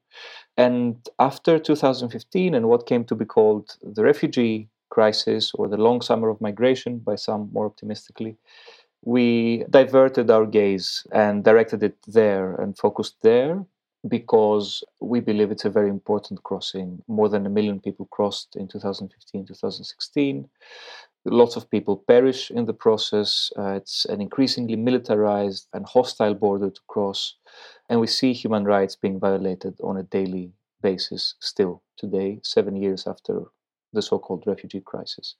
And 0.56 0.96
after 1.18 1.58
2015 1.58 2.54
and 2.54 2.68
what 2.68 2.86
came 2.86 3.04
to 3.04 3.14
be 3.14 3.24
called 3.24 3.76
the 3.82 4.04
refugee 4.04 4.68
crisis 4.90 5.52
or 5.54 5.68
the 5.68 5.76
long 5.76 6.00
summer 6.00 6.28
of 6.28 6.40
migration, 6.40 6.98
by 6.98 7.16
some 7.16 7.50
more 7.52 7.66
optimistically, 7.66 8.36
we 9.04 9.64
diverted 9.70 10.30
our 10.30 10.46
gaze 10.46 11.06
and 11.12 11.44
directed 11.44 11.82
it 11.82 11.96
there 12.06 12.54
and 12.56 12.76
focused 12.76 13.16
there 13.22 13.64
because 14.06 14.84
we 15.00 15.20
believe 15.20 15.50
it's 15.50 15.64
a 15.64 15.70
very 15.70 15.88
important 15.88 16.42
crossing. 16.42 17.02
More 17.08 17.28
than 17.28 17.46
a 17.46 17.50
million 17.50 17.80
people 17.80 18.06
crossed 18.06 18.56
in 18.56 18.68
2015, 18.68 19.46
2016. 19.46 20.48
Lots 21.24 21.56
of 21.56 21.70
people 21.70 22.04
perish 22.06 22.50
in 22.50 22.66
the 22.66 22.72
process. 22.72 23.50
Uh, 23.58 23.72
it's 23.72 24.04
an 24.06 24.20
increasingly 24.20 24.76
militarized 24.76 25.68
and 25.72 25.84
hostile 25.86 26.34
border 26.34 26.70
to 26.70 26.80
cross. 26.88 27.34
And 27.88 28.00
we 28.00 28.06
see 28.06 28.32
human 28.32 28.64
rights 28.64 28.96
being 28.96 29.18
violated 29.18 29.78
on 29.82 29.96
a 29.96 30.02
daily 30.02 30.52
basis 30.82 31.34
still 31.40 31.82
today, 31.96 32.40
seven 32.42 32.76
years 32.76 33.06
after 33.06 33.42
the 33.92 34.02
so-called 34.02 34.44
refugee 34.46 34.82
crisis. 34.84 35.34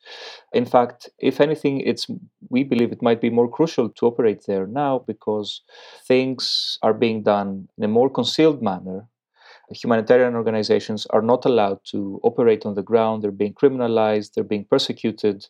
In 0.52 0.64
fact, 0.64 1.10
if 1.18 1.40
anything, 1.40 1.80
it's 1.80 2.06
we 2.48 2.64
believe 2.64 2.92
it 2.92 3.02
might 3.02 3.20
be 3.20 3.30
more 3.30 3.48
crucial 3.48 3.90
to 3.90 4.06
operate 4.06 4.44
there 4.46 4.66
now 4.66 5.00
because 5.06 5.62
things 6.06 6.78
are 6.82 6.94
being 6.94 7.22
done 7.22 7.68
in 7.76 7.84
a 7.84 7.88
more 7.88 8.08
concealed 8.08 8.62
manner 8.62 9.06
humanitarian 9.70 10.35
organizations 10.35 11.07
are 11.11 11.22
not 11.22 11.44
allowed 11.44 11.81
to 11.90 12.20
operate 12.22 12.64
on 12.64 12.74
the 12.74 12.83
ground. 12.83 13.22
They're 13.22 13.31
being 13.31 13.54
criminalized, 13.54 14.35
they're 14.35 14.44
being 14.44 14.64
persecuted. 14.64 15.46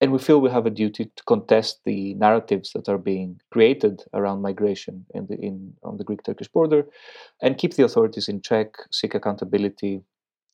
And 0.00 0.10
we 0.12 0.18
feel 0.18 0.40
we 0.40 0.50
have 0.50 0.66
a 0.66 0.70
duty 0.70 1.10
to 1.14 1.24
contest 1.24 1.80
the 1.84 2.14
narratives 2.14 2.72
that 2.74 2.88
are 2.88 2.98
being 2.98 3.40
created 3.52 4.02
around 4.12 4.42
migration 4.42 5.06
in 5.14 5.26
the, 5.26 5.36
in, 5.36 5.74
on 5.84 5.96
the 5.96 6.04
Greek 6.04 6.24
Turkish 6.24 6.48
border 6.48 6.86
and 7.40 7.58
keep 7.58 7.74
the 7.74 7.84
authorities 7.84 8.28
in 8.28 8.42
check, 8.42 8.74
seek 8.90 9.14
accountability. 9.14 10.02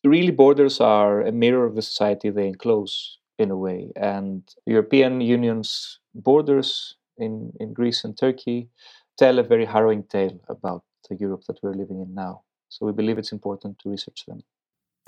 Really, 0.05 0.31
borders 0.31 0.81
are 0.81 1.23
a 1.23 1.33
mirror 1.33 1.65
of 1.65 1.75
the 1.75 1.83
society 1.83 2.31
they 2.31 2.47
enclose 2.47 3.19
in 3.39 3.51
a 3.51 3.57
way. 3.57 3.91
And 3.97 4.43
European 4.67 5.21
Union's 5.21 5.99
borders 6.15 6.97
in, 7.17 7.53
in 7.59 7.73
Greece 7.73 8.05
and 8.05 8.17
Turkey 8.17 8.69
tell 9.17 9.39
a 9.39 9.43
very 9.43 9.65
harrowing 9.65 10.05
tale 10.05 10.39
about 10.49 10.85
the 11.09 11.17
Europe 11.17 11.43
that 11.49 11.59
we're 11.63 11.73
living 11.73 12.01
in 12.01 12.15
now. 12.15 12.43
So 12.69 12.87
we 12.87 12.93
believe 12.93 13.19
it's 13.19 13.33
important 13.33 13.79
to 13.81 13.91
research 13.91 14.25
them. 14.27 14.43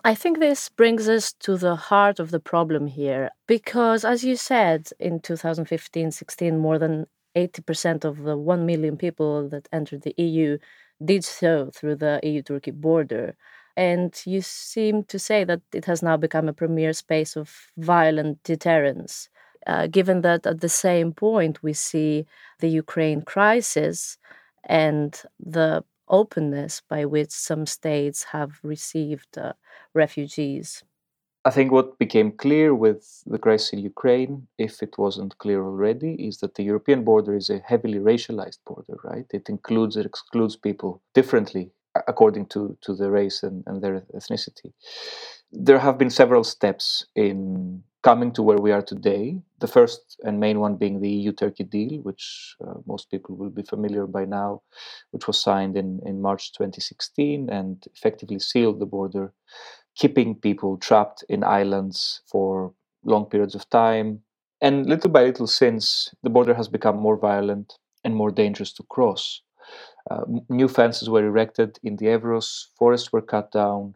I 0.02 0.14
think 0.14 0.38
this 0.38 0.70
brings 0.70 1.08
us 1.08 1.32
to 1.40 1.58
the 1.58 1.76
heart 1.76 2.18
of 2.18 2.30
the 2.30 2.40
problem 2.40 2.86
here 2.86 3.30
because, 3.46 4.04
as 4.04 4.24
you 4.24 4.36
said, 4.36 4.88
in 4.98 5.20
2015 5.20 6.10
16, 6.10 6.58
more 6.58 6.78
than 6.78 7.06
80% 7.36 8.04
of 8.04 8.22
the 8.22 8.36
1 8.36 8.66
million 8.66 8.96
people 8.96 9.48
that 9.50 9.68
entered 9.72 10.02
the 10.02 10.14
EU 10.16 10.58
did 11.04 11.24
so 11.24 11.70
through 11.74 11.96
the 11.96 12.18
EU 12.22 12.42
Turkey 12.42 12.70
border. 12.70 13.36
And 13.76 14.20
you 14.26 14.42
seem 14.42 15.04
to 15.04 15.18
say 15.18 15.44
that 15.44 15.60
it 15.72 15.84
has 15.84 16.02
now 16.02 16.16
become 16.16 16.48
a 16.48 16.52
premier 16.52 16.92
space 16.92 17.36
of 17.36 17.70
violent 17.76 18.42
deterrence. 18.42 19.28
Uh, 19.66 19.86
given 19.86 20.22
that 20.22 20.46
at 20.46 20.60
the 20.60 20.68
same 20.68 21.12
point 21.12 21.62
we 21.62 21.72
see 21.74 22.26
the 22.60 22.68
Ukraine 22.68 23.22
crisis 23.22 24.18
and 24.64 25.22
the 25.38 25.84
openness 26.10 26.82
by 26.88 27.04
which 27.04 27.30
some 27.30 27.64
states 27.66 28.24
have 28.24 28.58
received 28.62 29.38
uh, 29.38 29.52
refugees. 29.94 30.84
I 31.44 31.50
think 31.50 31.72
what 31.72 31.98
became 31.98 32.32
clear 32.32 32.74
with 32.74 33.22
the 33.26 33.38
crisis 33.38 33.72
in 33.72 33.78
Ukraine, 33.78 34.46
if 34.58 34.82
it 34.82 34.98
wasn't 34.98 35.38
clear 35.38 35.62
already, 35.64 36.12
is 36.14 36.38
that 36.38 36.54
the 36.54 36.64
European 36.64 37.02
border 37.02 37.34
is 37.34 37.48
a 37.48 37.62
heavily 37.64 37.98
racialized 37.98 38.58
border, 38.66 38.96
right? 39.04 39.24
It 39.32 39.48
includes 39.48 39.96
or 39.96 40.02
excludes 40.02 40.56
people 40.56 41.00
differently 41.14 41.70
according 42.06 42.46
to, 42.46 42.76
to 42.82 42.94
the 42.94 43.10
race 43.10 43.42
and, 43.42 43.64
and 43.66 43.82
their 43.82 44.02
ethnicity. 44.14 44.72
There 45.50 45.78
have 45.78 45.96
been 45.96 46.10
several 46.10 46.44
steps 46.44 47.06
in 47.16 47.82
coming 48.02 48.32
to 48.32 48.42
where 48.42 48.58
we 48.58 48.72
are 48.72 48.82
today. 48.82 49.38
The 49.58 49.66
first 49.66 50.18
and 50.22 50.40
main 50.40 50.60
one 50.60 50.76
being 50.76 51.00
the 51.00 51.10
EU 51.10 51.32
Turkey 51.32 51.64
deal, 51.64 52.00
which 52.00 52.56
uh, 52.66 52.74
most 52.86 53.10
people 53.10 53.36
will 53.36 53.50
be 53.50 53.62
familiar 53.62 54.06
by 54.06 54.24
now, 54.24 54.62
which 55.10 55.26
was 55.26 55.40
signed 55.40 55.76
in, 55.76 56.00
in 56.06 56.22
March 56.22 56.52
2016 56.52 57.50
and 57.50 57.84
effectively 57.94 58.38
sealed 58.38 58.80
the 58.80 58.86
border, 58.86 59.32
keeping 59.96 60.34
people 60.34 60.78
trapped 60.78 61.24
in 61.28 61.44
islands 61.44 62.22
for 62.26 62.72
long 63.04 63.26
periods 63.26 63.54
of 63.54 63.68
time. 63.70 64.20
And 64.62 64.86
little 64.86 65.10
by 65.10 65.24
little, 65.24 65.46
since 65.46 66.14
the 66.22 66.30
border 66.30 66.54
has 66.54 66.68
become 66.68 66.96
more 66.96 67.16
violent 67.16 67.74
and 68.04 68.14
more 68.14 68.30
dangerous 68.30 68.72
to 68.74 68.82
cross. 68.84 69.42
Uh, 70.10 70.22
new 70.48 70.68
fences 70.68 71.10
were 71.10 71.26
erected 71.26 71.78
in 71.82 71.96
the 71.96 72.06
Evros, 72.06 72.66
forests 72.78 73.12
were 73.12 73.20
cut 73.20 73.52
down, 73.52 73.94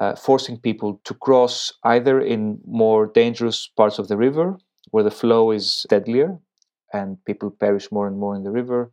uh, 0.00 0.14
forcing 0.14 0.58
people 0.58 1.00
to 1.04 1.14
cross 1.14 1.72
either 1.84 2.20
in 2.20 2.60
more 2.66 3.06
dangerous 3.06 3.66
parts 3.76 3.98
of 3.98 4.08
the 4.08 4.16
river 4.16 4.58
where 4.90 5.04
the 5.04 5.10
flow 5.10 5.50
is 5.50 5.86
deadlier 5.88 6.38
and 6.92 7.22
people 7.24 7.50
perish 7.50 7.92
more 7.92 8.06
and 8.06 8.18
more 8.18 8.34
in 8.34 8.44
the 8.44 8.50
river, 8.50 8.90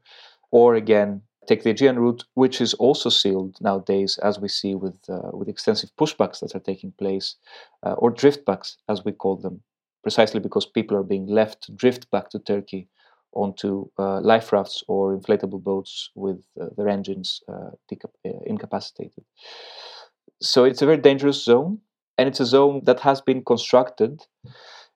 or 0.52 0.76
again, 0.76 1.22
take 1.48 1.64
the 1.64 1.70
Aegean 1.70 2.00
route, 2.00 2.24
which 2.34 2.60
is 2.60 2.74
also 2.74 3.10
sealed 3.10 3.56
nowadays, 3.62 4.18
as 4.24 4.40
we 4.40 4.48
see 4.48 4.76
with, 4.76 4.98
uh, 5.10 5.30
with 5.32 5.48
extensive 5.48 5.92
pushbacks 5.96 6.40
that 6.40 6.56
are 6.56 6.60
taking 6.60 6.92
place, 6.92 7.36
uh, 7.84 7.94
or 7.94 8.14
driftbacks, 8.14 8.76
as 8.90 9.06
we 9.06 9.12
call 9.12 9.38
them, 9.38 9.62
precisely 10.04 10.40
because 10.40 10.66
people 10.66 10.98
are 10.98 11.04
being 11.04 11.28
left 11.28 11.62
to 11.64 11.72
drift 11.72 12.10
back 12.12 12.30
to 12.30 12.40
Turkey 12.40 12.90
onto 13.36 13.90
uh, 14.00 14.20
life 14.22 14.52
rafts 14.52 14.84
or 14.88 15.16
inflatable 15.16 15.62
boats 15.62 16.10
with 16.16 16.44
uh, 16.60 16.68
their 16.78 16.90
engines 16.90 17.42
uh, 17.48 17.72
incapacitated. 18.46 19.24
So 20.42 20.64
it's 20.64 20.82
a 20.82 20.86
very 20.86 20.98
dangerous 20.98 21.44
zone, 21.44 21.80
and 22.18 22.28
it's 22.28 22.40
a 22.40 22.46
zone 22.46 22.82
that 22.86 23.00
has 23.02 23.22
been 23.22 23.44
constructed 23.44 24.22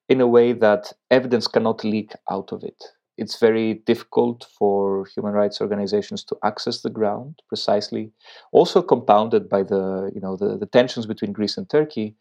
in 0.07 0.21
a 0.21 0.27
way 0.27 0.53
that 0.53 0.93
evidence 1.11 1.47
cannot 1.47 1.83
leak 1.83 2.13
out 2.31 2.51
of 2.51 2.63
it. 2.63 2.83
It's 3.17 3.37
very 3.37 3.73
difficult 3.85 4.47
for 4.57 5.05
human 5.13 5.33
rights 5.33 5.59
organizations 5.59 6.23
to 6.25 6.37
access 6.43 6.81
the 6.81 6.89
ground 6.89 7.41
precisely, 7.49 8.11
also 8.53 8.81
compounded 8.81 9.49
by 9.49 9.63
the, 9.63 10.09
you 10.15 10.21
know, 10.21 10.37
the, 10.37 10.57
the 10.57 10.65
tensions 10.65 11.05
between 11.05 11.33
Greece 11.33 11.57
and 11.57 11.69
Turkey. 11.69 12.15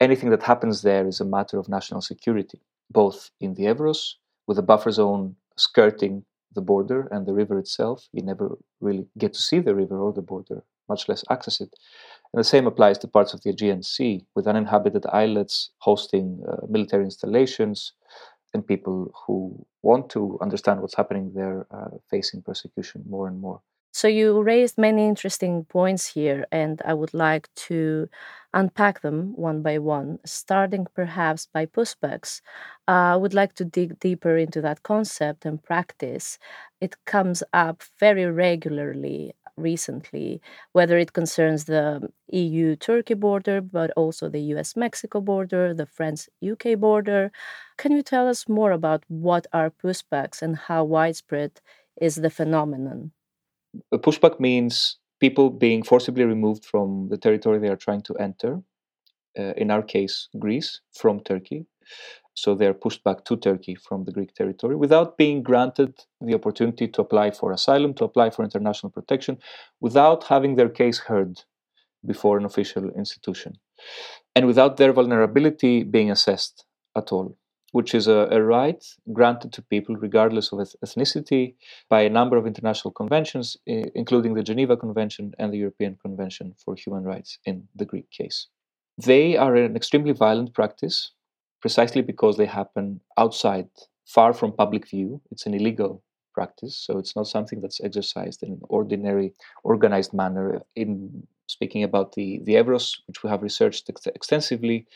Anything 0.00 0.30
that 0.30 0.42
happens 0.42 0.82
there 0.82 1.06
is 1.06 1.20
a 1.20 1.24
matter 1.24 1.58
of 1.58 1.68
national 1.68 2.00
security, 2.00 2.60
both 2.90 3.30
in 3.40 3.54
the 3.54 3.64
Evros, 3.64 4.14
with 4.48 4.58
a 4.58 4.62
buffer 4.62 4.90
zone 4.90 5.36
skirting 5.56 6.24
the 6.54 6.60
border 6.60 7.08
and 7.12 7.26
the 7.26 7.34
river 7.34 7.58
itself. 7.58 8.08
You 8.12 8.22
never 8.22 8.58
really 8.80 9.06
get 9.18 9.34
to 9.34 9.42
see 9.42 9.60
the 9.60 9.74
river 9.74 9.98
or 9.98 10.12
the 10.12 10.22
border, 10.22 10.64
much 10.88 11.08
less 11.08 11.24
access 11.30 11.60
it. 11.60 11.72
And 12.32 12.40
the 12.40 12.44
same 12.44 12.66
applies 12.66 12.98
to 12.98 13.08
parts 13.08 13.34
of 13.34 13.42
the 13.42 13.50
Aegean 13.50 13.82
Sea, 13.82 14.24
with 14.34 14.46
uninhabited 14.46 15.06
islets 15.06 15.70
hosting 15.78 16.42
uh, 16.48 16.66
military 16.68 17.04
installations 17.04 17.92
and 18.54 18.66
people 18.66 19.12
who 19.26 19.64
want 19.82 20.10
to 20.10 20.38
understand 20.40 20.80
what's 20.80 20.96
happening 20.96 21.32
there 21.34 21.66
uh, 21.70 21.96
facing 22.10 22.42
persecution 22.42 23.04
more 23.08 23.28
and 23.28 23.40
more. 23.40 23.60
So, 23.92 24.06
you 24.08 24.40
raised 24.42 24.78
many 24.78 25.06
interesting 25.06 25.64
points 25.64 26.14
here, 26.14 26.46
and 26.52 26.80
I 26.84 26.94
would 26.94 27.12
like 27.14 27.48
to 27.68 28.08
unpack 28.54 29.00
them 29.02 29.32
one 29.36 29.62
by 29.62 29.78
one, 29.78 30.18
starting 30.24 30.86
perhaps 30.94 31.46
by 31.52 31.66
pushbacks. 31.66 32.40
Uh, 32.88 33.14
I 33.14 33.16
would 33.16 33.34
like 33.34 33.54
to 33.54 33.64
dig 33.64 33.98
deeper 34.00 34.36
into 34.36 34.60
that 34.62 34.82
concept 34.82 35.44
and 35.44 35.62
practice. 35.62 36.38
It 36.80 36.96
comes 37.04 37.42
up 37.52 37.82
very 37.98 38.26
regularly 38.26 39.34
recently, 39.56 40.40
whether 40.72 40.96
it 40.98 41.12
concerns 41.12 41.64
the 41.66 42.10
EU 42.32 42.76
Turkey 42.76 43.14
border, 43.14 43.60
but 43.60 43.90
also 43.96 44.28
the 44.28 44.40
US 44.54 44.74
Mexico 44.76 45.20
border, 45.20 45.74
the 45.74 45.86
France 45.86 46.28
UK 46.40 46.74
border. 46.76 47.30
Can 47.76 47.92
you 47.92 48.02
tell 48.02 48.28
us 48.28 48.48
more 48.48 48.72
about 48.72 49.04
what 49.08 49.46
are 49.52 49.70
pushbacks 49.70 50.42
and 50.42 50.56
how 50.56 50.84
widespread 50.84 51.60
is 52.00 52.14
the 52.16 52.30
phenomenon? 52.30 53.12
A 53.92 53.98
pushback 53.98 54.40
means 54.40 54.98
people 55.20 55.50
being 55.50 55.82
forcibly 55.82 56.24
removed 56.24 56.64
from 56.64 57.08
the 57.08 57.16
territory 57.16 57.58
they 57.58 57.68
are 57.68 57.76
trying 57.76 58.02
to 58.02 58.14
enter. 58.16 58.62
Uh, 59.38 59.52
in 59.56 59.70
our 59.70 59.82
case, 59.82 60.28
Greece, 60.38 60.80
from 60.92 61.20
Turkey. 61.20 61.66
So 62.34 62.54
they're 62.54 62.74
pushed 62.74 63.04
back 63.04 63.24
to 63.26 63.36
Turkey 63.36 63.74
from 63.74 64.04
the 64.04 64.12
Greek 64.12 64.34
territory 64.34 64.74
without 64.74 65.16
being 65.16 65.42
granted 65.42 66.00
the 66.20 66.34
opportunity 66.34 66.88
to 66.88 67.02
apply 67.02 67.30
for 67.32 67.52
asylum, 67.52 67.94
to 67.94 68.04
apply 68.04 68.30
for 68.30 68.44
international 68.44 68.90
protection, 68.90 69.38
without 69.80 70.24
having 70.24 70.56
their 70.56 70.68
case 70.68 70.98
heard 70.98 71.42
before 72.04 72.38
an 72.38 72.44
official 72.44 72.90
institution, 72.90 73.58
and 74.34 74.46
without 74.46 74.78
their 74.78 74.92
vulnerability 74.92 75.84
being 75.84 76.10
assessed 76.10 76.64
at 76.96 77.12
all, 77.12 77.36
which 77.72 77.94
is 77.94 78.08
a, 78.08 78.28
a 78.30 78.42
right 78.42 78.84
granted 79.12 79.52
to 79.52 79.62
people 79.62 79.96
regardless 79.96 80.52
of 80.52 80.58
ethnicity 80.84 81.54
by 81.88 82.00
a 82.02 82.10
number 82.10 82.36
of 82.36 82.46
international 82.46 82.92
conventions, 82.92 83.56
including 83.66 84.34
the 84.34 84.42
Geneva 84.42 84.76
Convention 84.76 85.32
and 85.38 85.52
the 85.52 85.58
European 85.58 85.96
Convention 86.02 86.54
for 86.64 86.74
Human 86.74 87.04
Rights 87.04 87.38
in 87.44 87.68
the 87.76 87.84
Greek 87.84 88.10
case. 88.10 88.48
They 88.98 89.36
are 89.36 89.54
an 89.54 89.76
extremely 89.76 90.12
violent 90.12 90.52
practice 90.52 91.12
precisely 91.60 92.02
because 92.02 92.36
they 92.36 92.46
happen 92.46 93.00
outside, 93.16 93.68
far 94.06 94.32
from 94.32 94.52
public 94.52 94.88
view. 94.88 95.20
It's 95.30 95.46
an 95.46 95.54
illegal 95.54 96.02
practice, 96.34 96.76
so 96.76 96.98
it's 96.98 97.14
not 97.14 97.26
something 97.26 97.60
that's 97.60 97.80
exercised 97.80 98.42
in 98.42 98.52
an 98.52 98.60
ordinary, 98.68 99.34
organized 99.62 100.12
manner. 100.12 100.62
In 100.74 101.26
speaking 101.46 101.82
about 101.82 102.12
the, 102.14 102.40
the 102.44 102.54
Evros, 102.54 102.98
which 103.06 103.22
we 103.22 103.30
have 103.30 103.42
researched 103.42 103.88
ex- 103.90 104.06
extensively, 104.06 104.86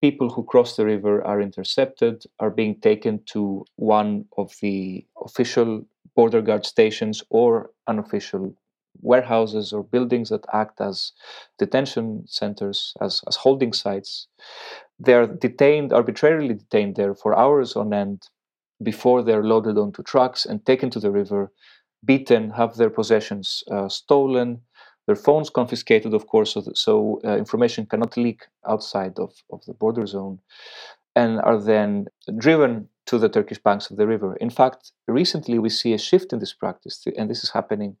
people 0.00 0.30
who 0.30 0.44
cross 0.44 0.76
the 0.76 0.84
river 0.84 1.22
are 1.24 1.40
intercepted, 1.40 2.24
are 2.38 2.50
being 2.50 2.80
taken 2.80 3.22
to 3.26 3.64
one 3.76 4.24
of 4.38 4.52
the 4.60 5.04
official 5.24 5.84
border 6.16 6.42
guard 6.42 6.64
stations 6.66 7.22
or 7.30 7.70
unofficial 7.86 8.54
warehouses 9.02 9.72
or 9.72 9.82
buildings 9.82 10.30
that 10.30 10.44
act 10.52 10.80
as 10.80 11.12
detention 11.58 12.24
centers, 12.26 12.94
as, 13.00 13.22
as 13.28 13.36
holding 13.36 13.72
sites. 13.72 14.26
They're 14.98 15.26
detained, 15.26 15.92
arbitrarily 15.92 16.54
detained 16.54 16.96
there 16.96 17.14
for 17.14 17.38
hours 17.38 17.76
on 17.76 17.94
end 17.94 18.28
before 18.82 19.22
they're 19.22 19.44
loaded 19.44 19.78
onto 19.78 20.02
trucks 20.02 20.44
and 20.46 20.64
taken 20.64 20.90
to 20.90 21.00
the 21.00 21.10
river, 21.10 21.52
beaten, 22.04 22.50
have 22.50 22.76
their 22.76 22.90
possessions 22.90 23.62
uh, 23.70 23.88
stolen, 23.88 24.60
their 25.10 25.16
phones 25.16 25.50
confiscated, 25.50 26.14
of 26.14 26.28
course, 26.28 26.52
so, 26.54 26.62
so 26.72 27.20
uh, 27.24 27.36
information 27.36 27.84
cannot 27.84 28.16
leak 28.16 28.42
outside 28.68 29.18
of, 29.18 29.32
of 29.50 29.64
the 29.64 29.74
border 29.74 30.06
zone, 30.06 30.38
and 31.16 31.40
are 31.40 31.60
then 31.60 32.06
driven 32.38 32.88
to 33.06 33.18
the 33.18 33.28
Turkish 33.28 33.58
banks 33.58 33.90
of 33.90 33.96
the 33.96 34.06
river. 34.06 34.36
In 34.36 34.50
fact, 34.50 34.92
recently 35.08 35.58
we 35.58 35.68
see 35.68 35.92
a 35.94 35.98
shift 35.98 36.32
in 36.32 36.38
this 36.38 36.54
practice, 36.54 37.04
and 37.18 37.28
this 37.28 37.42
is 37.42 37.50
happening 37.50 37.96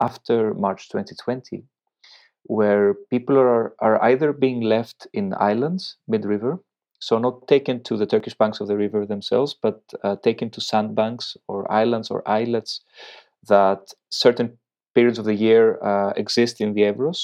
after 0.00 0.52
March 0.52 0.88
2020, 0.88 1.62
where 2.42 2.94
people 3.08 3.38
are, 3.38 3.76
are 3.78 4.02
either 4.02 4.32
being 4.32 4.60
left 4.60 5.06
in 5.12 5.34
islands 5.38 5.94
mid 6.08 6.24
river, 6.24 6.58
so 6.98 7.18
not 7.18 7.46
taken 7.46 7.84
to 7.84 7.96
the 7.96 8.06
Turkish 8.06 8.34
banks 8.34 8.58
of 8.58 8.66
the 8.66 8.76
river 8.76 9.06
themselves, 9.06 9.54
but 9.54 9.80
uh, 10.02 10.16
taken 10.24 10.50
to 10.50 10.60
sandbanks 10.60 11.36
or 11.46 11.70
islands 11.70 12.10
or 12.10 12.28
islets 12.28 12.80
that 13.46 13.94
certain 14.10 14.58
periods 14.98 15.18
of 15.18 15.26
the 15.30 15.40
year 15.48 15.62
uh, 15.90 16.10
exist 16.24 16.60
in 16.60 16.74
the 16.74 16.84
Evros, 16.90 17.20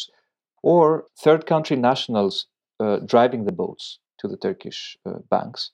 or 0.63 0.85
third 1.25 1.43
country 1.53 1.77
nationals 1.91 2.47
uh, 2.81 2.97
driving 3.13 3.45
the 3.45 3.57
boats 3.63 3.99
to 4.21 4.29
the 4.29 4.37
Turkish 4.47 4.81
uh, 5.07 5.19
banks, 5.31 5.71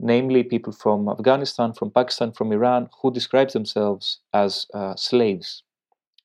namely 0.00 0.42
people 0.42 0.72
from 0.72 1.08
Afghanistan, 1.16 1.72
from 1.78 1.90
Pakistan, 1.90 2.32
from 2.32 2.52
Iran, 2.58 2.88
who 2.98 3.12
describe 3.12 3.50
themselves 3.50 4.04
as 4.32 4.66
uh, 4.74 4.94
slaves 4.96 5.62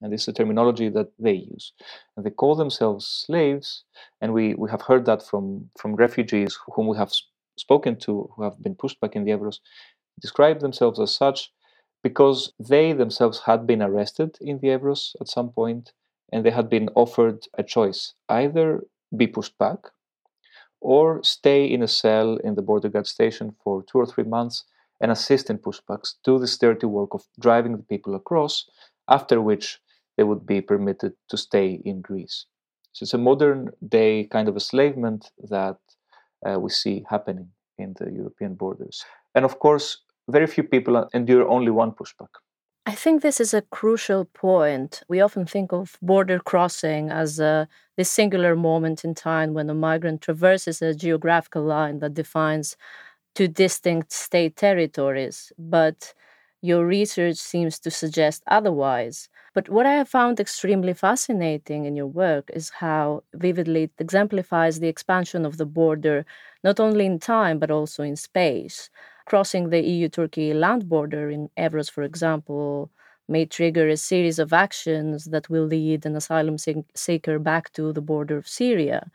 and 0.01 0.13
this 0.13 0.22
is 0.22 0.28
a 0.30 0.34
terminology 0.34 0.89
that 0.89 1.09
they 1.20 1.34
use. 1.34 1.74
And 2.15 2.26
they 2.26 2.30
call 2.30 2.55
themselves 2.55 3.05
slaves, 3.05 3.84
and 4.22 4.34
we, 4.34 4.53
we 4.53 4.70
have 4.70 4.82
heard 4.82 5.05
that 5.05 5.22
from, 5.30 5.70
from 5.78 5.95
refugees 5.95 6.57
whom 6.74 6.88
we 6.88 6.97
have 6.97 7.11
spoken 7.57 7.97
to 7.99 8.30
who 8.34 8.43
have 8.43 8.61
been 8.63 8.76
pushed 8.76 8.99
back 9.01 9.15
in 9.15 9.26
the 9.26 9.32
Evros, 9.32 9.59
describe 10.22 10.59
themselves 10.59 10.99
as 10.99 11.13
such 11.13 11.51
because 12.03 12.53
they 12.59 12.93
themselves 12.93 13.41
had 13.45 13.67
been 13.67 13.81
arrested 13.81 14.37
in 14.41 14.59
the 14.59 14.67
Evros 14.67 15.15
at 15.19 15.27
some 15.27 15.49
point 15.49 15.93
and 16.31 16.45
they 16.45 16.51
had 16.51 16.69
been 16.69 16.89
offered 16.95 17.47
a 17.57 17.63
choice 17.63 18.13
either 18.29 18.83
be 19.15 19.27
pushed 19.27 19.57
back 19.57 19.79
or 20.81 21.21
stay 21.23 21.65
in 21.65 21.83
a 21.83 21.87
cell 21.87 22.37
in 22.37 22.55
the 22.55 22.61
border 22.61 22.89
guard 22.89 23.07
station 23.07 23.55
for 23.63 23.83
two 23.83 23.97
or 23.97 24.05
three 24.05 24.23
months 24.23 24.63
and 25.01 25.11
assist 25.11 25.49
in 25.49 25.57
pushbacks, 25.57 26.15
do 26.23 26.39
this 26.39 26.57
dirty 26.57 26.85
work 26.85 27.13
of 27.13 27.23
driving 27.39 27.75
the 27.75 27.83
people 27.83 28.15
across, 28.15 28.69
after 29.09 29.41
which 29.41 29.79
they 30.17 30.23
would 30.23 30.45
be 30.45 30.61
permitted 30.61 31.13
to 31.29 31.37
stay 31.37 31.81
in 31.85 32.01
Greece. 32.01 32.45
So 32.91 33.03
it's 33.03 33.13
a 33.13 33.17
modern 33.17 33.71
day 33.87 34.25
kind 34.25 34.49
of 34.49 34.55
enslavement 34.55 35.31
that 35.49 35.77
uh, 36.45 36.59
we 36.59 36.69
see 36.69 37.05
happening 37.09 37.49
in 37.77 37.95
the 37.99 38.11
European 38.11 38.55
borders. 38.55 39.05
And 39.35 39.45
of 39.45 39.59
course, 39.59 39.99
very 40.30 40.47
few 40.47 40.63
people 40.63 41.09
endure 41.13 41.47
only 41.47 41.71
one 41.71 41.91
pushback. 41.91 42.30
I 42.86 42.95
think 42.95 43.21
this 43.21 43.39
is 43.39 43.53
a 43.53 43.61
crucial 43.61 44.25
point. 44.25 45.03
We 45.07 45.21
often 45.21 45.45
think 45.45 45.71
of 45.71 45.97
border 46.01 46.39
crossing 46.39 47.11
as 47.11 47.39
a, 47.39 47.67
this 47.97 48.09
singular 48.09 48.55
moment 48.55 49.05
in 49.05 49.13
time 49.13 49.53
when 49.53 49.69
a 49.69 49.75
migrant 49.75 50.21
traverses 50.21 50.82
a 50.82 50.95
geographical 50.95 51.63
line 51.63 51.99
that 51.99 52.15
defines 52.15 52.77
two 53.36 53.47
distinct 53.47 54.11
state 54.11 54.55
territories. 54.55 55.53
But 55.59 56.13
your 56.61 56.86
research 56.86 57.38
seems 57.38 57.80
to 57.80 57.91
suggest 57.91 58.43
otherwise. 58.47 59.30
But 59.53 59.69
what 59.69 59.86
I 59.86 59.93
have 59.93 60.09
found 60.09 60.39
extremely 60.39 60.93
fascinating 60.93 61.86
in 61.86 61.95
your 61.95 62.07
work 62.07 62.49
is 62.53 62.69
how 62.69 63.23
vividly 63.34 63.84
it 63.84 63.91
exemplifies 63.99 64.80
the 64.80 64.88
expansion 64.88 65.45
of 65.45 65.57
the 65.57 65.65
border, 65.65 66.25
not 66.63 66.80
only 66.80 67.05
in 67.05 67.19
time, 67.19 67.59
but 67.59 67.71
also 67.71 68.03
in 68.03 68.15
space. 68.15 68.89
Crossing 69.30 69.69
the 69.69 69.82
EU 69.82 70.09
Turkey 70.09 70.55
land 70.55 70.89
border 70.89 71.30
in 71.30 71.51
Evros, 71.55 71.88
for 71.91 72.01
example, 72.01 72.89
may 73.27 73.45
trigger 73.45 73.88
a 73.88 73.95
series 73.95 74.39
of 74.39 74.51
actions 74.51 75.25
that 75.25 75.47
will 75.51 75.65
lead 75.65 76.03
an 76.03 76.15
asylum 76.15 76.57
seeker 76.95 77.38
back 77.38 77.71
to 77.73 77.93
the 77.93 78.01
border 78.01 78.38
of 78.38 78.47
Syria, 78.47 79.11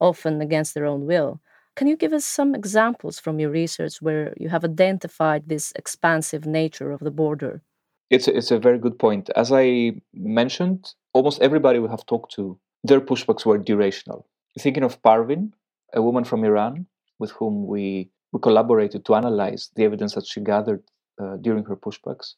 often 0.00 0.40
against 0.40 0.72
their 0.72 0.86
own 0.86 1.04
will. 1.04 1.42
Can 1.76 1.86
you 1.86 1.98
give 1.98 2.14
us 2.14 2.24
some 2.24 2.54
examples 2.54 3.20
from 3.20 3.38
your 3.38 3.50
research 3.50 4.00
where 4.00 4.32
you 4.38 4.48
have 4.48 4.64
identified 4.64 5.50
this 5.50 5.70
expansive 5.76 6.46
nature 6.46 6.90
of 6.90 7.00
the 7.00 7.10
border? 7.10 7.60
It's 8.08 8.26
a, 8.26 8.34
it's 8.34 8.50
a 8.50 8.58
very 8.58 8.78
good 8.78 8.98
point. 8.98 9.28
As 9.36 9.52
I 9.52 10.00
mentioned, 10.14 10.94
almost 11.12 11.42
everybody 11.42 11.78
we 11.78 11.90
have 11.90 12.06
talked 12.06 12.32
to, 12.36 12.58
their 12.84 13.02
pushbacks 13.02 13.44
were 13.44 13.58
durational. 13.58 14.24
Thinking 14.58 14.82
of 14.82 15.02
Parvin, 15.02 15.52
a 15.92 16.00
woman 16.00 16.24
from 16.24 16.42
Iran 16.42 16.86
with 17.18 17.32
whom 17.32 17.66
we, 17.66 18.08
we 18.32 18.40
collaborated 18.40 19.04
to 19.04 19.14
analyze 19.14 19.70
the 19.74 19.84
evidence 19.84 20.14
that 20.14 20.26
she 20.26 20.40
gathered 20.40 20.82
uh, 21.20 21.36
during 21.36 21.64
her 21.64 21.76
pushbacks. 21.76 22.34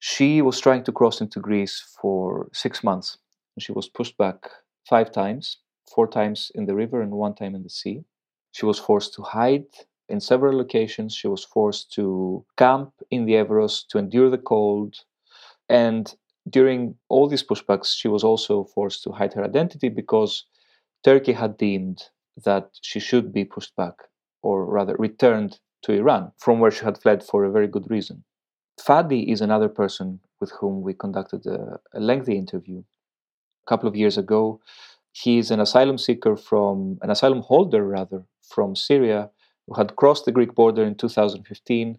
She 0.00 0.42
was 0.42 0.60
trying 0.60 0.84
to 0.84 0.92
cross 0.92 1.20
into 1.20 1.40
Greece 1.40 1.96
for 2.00 2.48
six 2.52 2.84
months. 2.84 3.18
She 3.58 3.72
was 3.72 3.88
pushed 3.88 4.16
back 4.16 4.48
five 4.88 5.10
times, 5.10 5.58
four 5.92 6.06
times 6.06 6.52
in 6.54 6.66
the 6.66 6.74
river 6.74 7.02
and 7.02 7.12
one 7.12 7.34
time 7.34 7.54
in 7.54 7.62
the 7.62 7.70
sea. 7.70 8.04
She 8.52 8.64
was 8.66 8.78
forced 8.78 9.14
to 9.14 9.22
hide 9.22 9.66
in 10.08 10.20
several 10.20 10.56
locations. 10.56 11.14
She 11.14 11.28
was 11.28 11.44
forced 11.44 11.92
to 11.94 12.44
camp 12.56 12.92
in 13.10 13.24
the 13.26 13.34
Evros 13.34 13.86
to 13.88 13.98
endure 13.98 14.30
the 14.30 14.38
cold. 14.38 14.96
And 15.68 16.14
during 16.48 16.94
all 17.08 17.28
these 17.28 17.42
pushbacks, 17.42 17.94
she 17.94 18.08
was 18.08 18.24
also 18.24 18.64
forced 18.64 19.02
to 19.04 19.12
hide 19.12 19.34
her 19.34 19.44
identity 19.44 19.88
because 19.88 20.44
Turkey 21.04 21.32
had 21.32 21.56
deemed 21.58 22.04
that 22.44 22.70
she 22.80 23.00
should 23.00 23.32
be 23.32 23.44
pushed 23.44 23.74
back, 23.76 23.94
or 24.42 24.64
rather 24.66 24.96
returned 24.98 25.60
to 25.82 25.92
Iran, 25.92 26.32
from 26.38 26.60
where 26.60 26.70
she 26.70 26.84
had 26.84 26.98
fled 27.00 27.22
for 27.22 27.44
a 27.44 27.50
very 27.52 27.68
good 27.68 27.90
reason. 27.90 28.24
Fadi 28.80 29.30
is 29.32 29.40
another 29.40 29.68
person 29.68 30.20
with 30.40 30.52
whom 30.60 30.82
we 30.82 30.94
conducted 30.94 31.46
a, 31.46 31.80
a 31.94 32.00
lengthy 32.00 32.36
interview. 32.38 32.78
A 32.80 33.68
couple 33.68 33.88
of 33.88 33.96
years 33.96 34.18
ago, 34.18 34.60
He 35.12 35.38
is 35.38 35.50
an 35.50 35.60
asylum 35.60 35.98
seeker 35.98 36.36
from, 36.36 36.98
an 37.02 37.10
asylum 37.10 37.42
holder 37.42 37.84
rather, 37.84 38.24
from 38.42 38.76
Syria, 38.76 39.30
who 39.66 39.74
had 39.74 39.96
crossed 39.96 40.24
the 40.24 40.32
Greek 40.32 40.54
border 40.54 40.84
in 40.84 40.94
2015, 40.94 41.98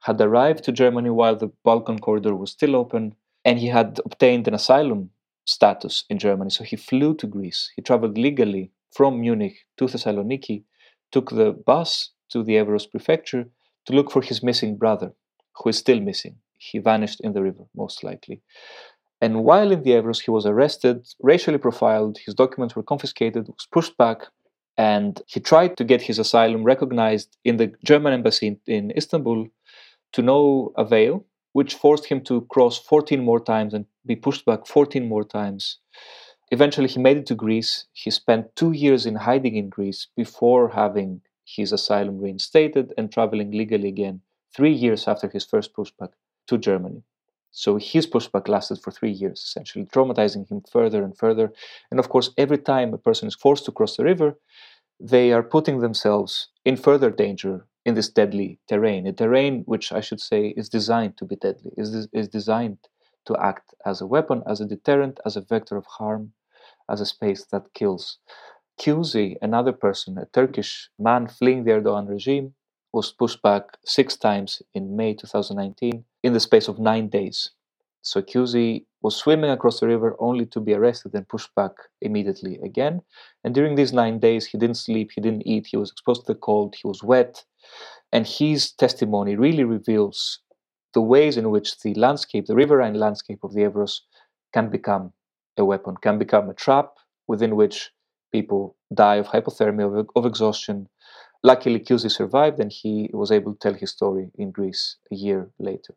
had 0.00 0.20
arrived 0.20 0.64
to 0.64 0.72
Germany 0.72 1.10
while 1.10 1.36
the 1.36 1.50
Balkan 1.64 1.98
corridor 1.98 2.34
was 2.36 2.50
still 2.52 2.76
open, 2.76 3.14
and 3.44 3.58
he 3.58 3.68
had 3.68 4.00
obtained 4.04 4.48
an 4.48 4.54
asylum 4.54 5.10
status 5.44 6.04
in 6.08 6.18
Germany. 6.18 6.50
So 6.50 6.64
he 6.64 6.76
flew 6.76 7.14
to 7.16 7.26
Greece. 7.26 7.72
He 7.76 7.82
traveled 7.82 8.16
legally 8.18 8.70
from 8.92 9.20
Munich 9.20 9.66
to 9.78 9.86
Thessaloniki, 9.86 10.64
took 11.12 11.30
the 11.30 11.52
bus 11.52 12.10
to 12.30 12.42
the 12.42 12.54
Evros 12.54 12.90
prefecture 12.90 13.44
to 13.86 13.92
look 13.92 14.10
for 14.10 14.22
his 14.22 14.42
missing 14.42 14.76
brother, 14.76 15.12
who 15.56 15.68
is 15.68 15.78
still 15.78 16.00
missing. 16.00 16.36
He 16.58 16.78
vanished 16.78 17.20
in 17.20 17.32
the 17.32 17.42
river, 17.42 17.64
most 17.76 18.02
likely. 18.02 18.42
And 19.20 19.44
while 19.44 19.70
in 19.70 19.82
the 19.82 19.90
Evros, 19.90 20.20
he 20.20 20.30
was 20.30 20.46
arrested, 20.46 21.06
racially 21.20 21.58
profiled, 21.58 22.18
his 22.18 22.34
documents 22.34 22.74
were 22.74 22.82
confiscated, 22.82 23.46
was 23.46 23.68
pushed 23.70 23.96
back, 23.96 24.22
and 24.76 25.20
he 25.26 25.38
tried 25.38 25.76
to 25.76 25.84
get 25.84 26.02
his 26.02 26.18
asylum 26.18 26.64
recognized 26.64 27.36
in 27.44 27.56
the 27.56 27.72
German 27.84 28.12
embassy 28.14 28.46
in, 28.48 28.58
in 28.66 28.92
Istanbul 28.96 29.46
to 30.12 30.22
no 30.22 30.72
avail, 30.76 31.24
which 31.52 31.74
forced 31.74 32.06
him 32.06 32.20
to 32.22 32.42
cross 32.50 32.78
14 32.78 33.22
more 33.22 33.40
times 33.40 33.74
and 33.74 33.84
be 34.06 34.16
pushed 34.16 34.44
back 34.44 34.66
14 34.66 35.06
more 35.08 35.24
times. 35.24 35.78
Eventually, 36.52 36.88
he 36.88 37.00
made 37.00 37.16
it 37.16 37.24
to 37.26 37.34
Greece. 37.34 37.86
He 37.94 38.10
spent 38.10 38.54
two 38.56 38.72
years 38.72 39.06
in 39.06 39.14
hiding 39.14 39.56
in 39.56 39.70
Greece 39.70 40.08
before 40.14 40.68
having 40.68 41.22
his 41.46 41.72
asylum 41.72 42.20
reinstated 42.20 42.92
and 42.98 43.10
traveling 43.10 43.52
legally 43.52 43.88
again 43.88 44.20
three 44.54 44.72
years 44.72 45.08
after 45.08 45.30
his 45.30 45.46
first 45.46 45.72
pushback 45.74 46.10
to 46.48 46.58
Germany. 46.58 47.02
So 47.52 47.78
his 47.78 48.06
pushback 48.06 48.48
lasted 48.48 48.82
for 48.82 48.90
three 48.90 49.10
years, 49.10 49.40
essentially 49.40 49.86
traumatizing 49.86 50.46
him 50.50 50.62
further 50.70 51.02
and 51.02 51.16
further. 51.16 51.54
And 51.90 51.98
of 51.98 52.10
course, 52.10 52.28
every 52.36 52.58
time 52.58 52.92
a 52.92 52.98
person 52.98 53.28
is 53.28 53.34
forced 53.34 53.64
to 53.64 53.72
cross 53.72 53.96
the 53.96 54.04
river, 54.04 54.38
they 55.00 55.32
are 55.32 55.42
putting 55.42 55.78
themselves 55.78 56.48
in 56.66 56.76
further 56.76 57.10
danger 57.10 57.66
in 57.86 57.94
this 57.94 58.10
deadly 58.10 58.58
terrain, 58.68 59.06
a 59.06 59.12
terrain 59.14 59.62
which 59.64 59.90
I 59.90 60.00
should 60.00 60.20
say 60.20 60.48
is 60.48 60.68
designed 60.68 61.16
to 61.16 61.24
be 61.24 61.36
deadly, 61.36 61.72
is, 61.78 62.08
is 62.12 62.28
designed 62.28 62.78
to 63.24 63.36
act 63.38 63.74
as 63.86 64.02
a 64.02 64.06
weapon, 64.06 64.42
as 64.46 64.60
a 64.60 64.66
deterrent, 64.66 65.18
as 65.24 65.36
a 65.36 65.40
vector 65.40 65.76
of 65.78 65.86
harm, 65.86 66.32
as 66.92 67.00
a 67.00 67.06
space 67.06 67.44
that 67.46 67.72
kills. 67.74 68.18
Kuzi, 68.78 69.36
another 69.42 69.72
person, 69.72 70.18
a 70.18 70.26
Turkish 70.26 70.90
man 70.98 71.26
fleeing 71.26 71.64
the 71.64 71.72
Erdogan 71.72 72.08
regime, 72.08 72.54
was 72.92 73.10
pushed 73.10 73.42
back 73.42 73.78
six 73.84 74.16
times 74.16 74.62
in 74.74 74.96
May 74.96 75.14
2019 75.14 76.04
in 76.22 76.32
the 76.32 76.40
space 76.40 76.68
of 76.68 76.78
nine 76.78 77.08
days. 77.08 77.50
So 78.02 78.20
Kuzi 78.20 78.84
was 79.00 79.16
swimming 79.16 79.50
across 79.50 79.80
the 79.80 79.86
river 79.86 80.16
only 80.18 80.44
to 80.46 80.60
be 80.60 80.74
arrested 80.74 81.14
and 81.14 81.28
pushed 81.28 81.54
back 81.54 81.72
immediately 82.00 82.58
again. 82.62 83.02
And 83.44 83.54
during 83.54 83.76
these 83.76 83.92
nine 83.92 84.18
days, 84.18 84.46
he 84.46 84.58
didn't 84.58 84.76
sleep, 84.76 85.12
he 85.14 85.20
didn't 85.20 85.46
eat, 85.46 85.68
he 85.68 85.76
was 85.76 85.90
exposed 85.90 86.26
to 86.26 86.32
the 86.32 86.38
cold, 86.38 86.74
he 86.74 86.86
was 86.86 87.02
wet. 87.02 87.44
And 88.12 88.26
his 88.26 88.72
testimony 88.72 89.36
really 89.36 89.64
reveals 89.64 90.40
the 90.92 91.00
ways 91.00 91.36
in 91.36 91.50
which 91.50 91.80
the 91.80 91.94
landscape, 91.94 92.46
the 92.46 92.56
riverine 92.56 92.94
landscape 92.94 93.42
of 93.44 93.54
the 93.54 93.62
Evros, 93.62 94.00
can 94.52 94.68
become 94.68 95.12
a 95.56 95.64
weapon, 95.64 95.96
can 95.96 96.18
become 96.18 96.48
a 96.48 96.54
trap 96.54 96.94
within 97.26 97.56
which 97.56 97.90
people 98.32 98.76
die 98.94 99.16
of 99.16 99.26
hypothermia, 99.28 100.00
of, 100.00 100.08
of 100.16 100.26
exhaustion. 100.26 100.88
Luckily, 101.42 101.80
Kuzi 101.80 102.10
survived 102.10 102.60
and 102.60 102.72
he 102.72 103.10
was 103.12 103.30
able 103.30 103.52
to 103.52 103.58
tell 103.58 103.74
his 103.74 103.90
story 103.90 104.30
in 104.36 104.50
Greece 104.50 104.96
a 105.10 105.14
year 105.14 105.50
later. 105.58 105.94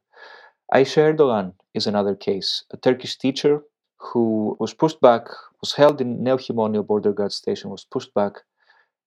Ayşe 0.73 1.15
Erdogan 1.15 1.53
is 1.73 1.87
another 1.87 2.15
case, 2.15 2.63
a 2.71 2.77
Turkish 2.77 3.17
teacher 3.17 3.61
who 3.97 4.57
was 4.59 4.73
pushed 4.73 4.99
back, 4.99 5.27
was 5.61 5.73
held 5.73 6.01
in 6.01 6.23
Neochimonio 6.23 6.85
border 6.85 7.13
guard 7.13 7.31
station, 7.31 7.69
was 7.69 7.85
pushed 7.85 8.13
back, 8.13 8.33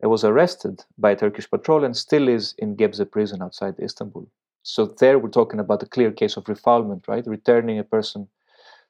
and 0.00 0.10
was 0.10 0.24
arrested 0.24 0.84
by 0.96 1.10
a 1.10 1.16
Turkish 1.16 1.50
patrol 1.50 1.84
and 1.84 1.96
still 1.96 2.28
is 2.28 2.54
in 2.58 2.76
Gebze 2.76 3.10
prison 3.10 3.42
outside 3.42 3.74
Istanbul. 3.80 4.28
So 4.62 4.86
there 4.86 5.18
we're 5.18 5.30
talking 5.30 5.60
about 5.60 5.82
a 5.82 5.86
clear 5.86 6.12
case 6.12 6.36
of 6.36 6.44
refoulement, 6.44 7.08
right? 7.08 7.26
Returning 7.26 7.78
a 7.78 7.84
person 7.84 8.28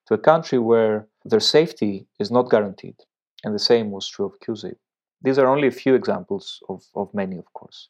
to 0.06 0.14
a 0.14 0.18
country 0.18 0.58
where 0.58 1.06
their 1.30 1.40
safety 1.40 2.06
is 2.18 2.30
not 2.30 2.50
guaranteed. 2.50 2.96
And 3.44 3.54
the 3.54 3.58
same 3.58 3.90
was 3.90 4.08
true 4.08 4.26
of 4.26 4.40
Kuzi. 4.40 4.74
These 5.22 5.38
are 5.38 5.46
only 5.46 5.68
a 5.68 5.72
few 5.82 5.94
examples 5.94 6.60
of, 6.68 6.82
of 6.94 7.12
many, 7.14 7.36
of 7.38 7.52
course. 7.52 7.88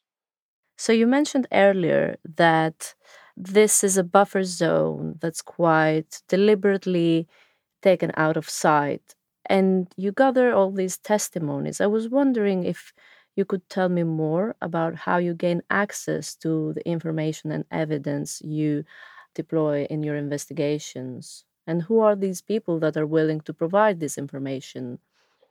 So 0.77 0.93
you 0.93 1.07
mentioned 1.07 1.47
earlier 1.51 2.17
that 2.23 2.95
this 3.35 3.83
is 3.83 3.97
a 3.97 4.03
buffer 4.03 4.43
zone 4.43 5.17
that's 5.21 5.41
quite 5.41 6.21
deliberately 6.27 7.27
taken 7.81 8.11
out 8.17 8.37
of 8.37 8.49
sight. 8.49 9.15
And 9.45 9.87
you 9.97 10.11
gather 10.11 10.53
all 10.53 10.71
these 10.71 10.97
testimonies. 10.97 11.81
I 11.81 11.87
was 11.87 12.09
wondering 12.09 12.63
if 12.63 12.93
you 13.35 13.45
could 13.45 13.67
tell 13.69 13.89
me 13.89 14.03
more 14.03 14.55
about 14.61 14.95
how 14.95 15.17
you 15.17 15.33
gain 15.33 15.61
access 15.69 16.35
to 16.37 16.73
the 16.73 16.87
information 16.87 17.51
and 17.51 17.65
evidence 17.71 18.41
you 18.43 18.83
deploy 19.35 19.85
in 19.89 20.03
your 20.03 20.15
investigations. 20.15 21.45
And 21.69 21.83
who 21.83 21.99
are 21.99 22.15
these 22.15 22.41
people 22.41 22.79
that 22.79 22.97
are 22.97 23.05
willing 23.05 23.41
to 23.41 23.53
provide 23.53 23.99
this 23.99 24.17
information? 24.17 24.97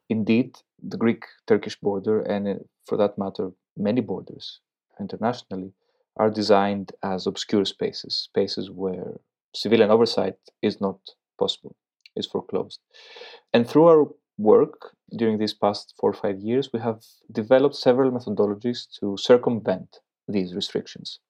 Indeed, 0.09 0.57
the 0.83 0.97
Greek 0.97 1.23
Turkish 1.47 1.79
border, 1.81 2.23
and 2.23 2.49
uh, 2.49 2.55
for 2.87 2.97
that 2.99 3.17
matter, 3.17 3.53
many 3.77 4.01
borders 4.01 4.59
internationally, 4.99 5.71
are 6.17 6.29
designed 6.29 6.91
as 7.05 7.29
obscure 7.29 7.65
spaces, 7.65 8.17
spaces 8.17 8.69
where 8.69 9.21
civilian 9.55 9.93
oversight 9.93 10.39
is 10.61 10.81
not 10.81 10.99
possible, 11.39 11.77
is 12.17 12.27
foreclosed. 12.27 12.81
And 13.55 13.69
through 13.69 13.87
our 13.87 14.09
work 14.39 14.97
during 15.17 15.39
these 15.39 15.55
past 15.55 15.95
four 16.01 16.11
or 16.11 16.21
five 16.25 16.41
years, 16.41 16.73
we 16.73 16.81
have 16.81 17.01
developed 17.31 17.77
several 17.77 18.11
methodologies 18.11 18.89
to 18.99 19.17
circumvent 19.17 20.01
these 20.27 20.53
restrictions. 20.53 21.21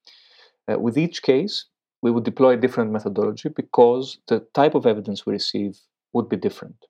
Uh, 0.66 0.78
with 0.78 0.96
each 0.96 1.22
case, 1.22 1.66
we 2.02 2.10
would 2.10 2.24
deploy 2.24 2.54
a 2.54 2.56
different 2.56 2.92
methodology 2.92 3.48
because 3.48 4.18
the 4.28 4.40
type 4.54 4.74
of 4.74 4.86
evidence 4.86 5.26
we 5.26 5.32
receive 5.32 5.78
would 6.12 6.28
be 6.28 6.36
different. 6.36 6.86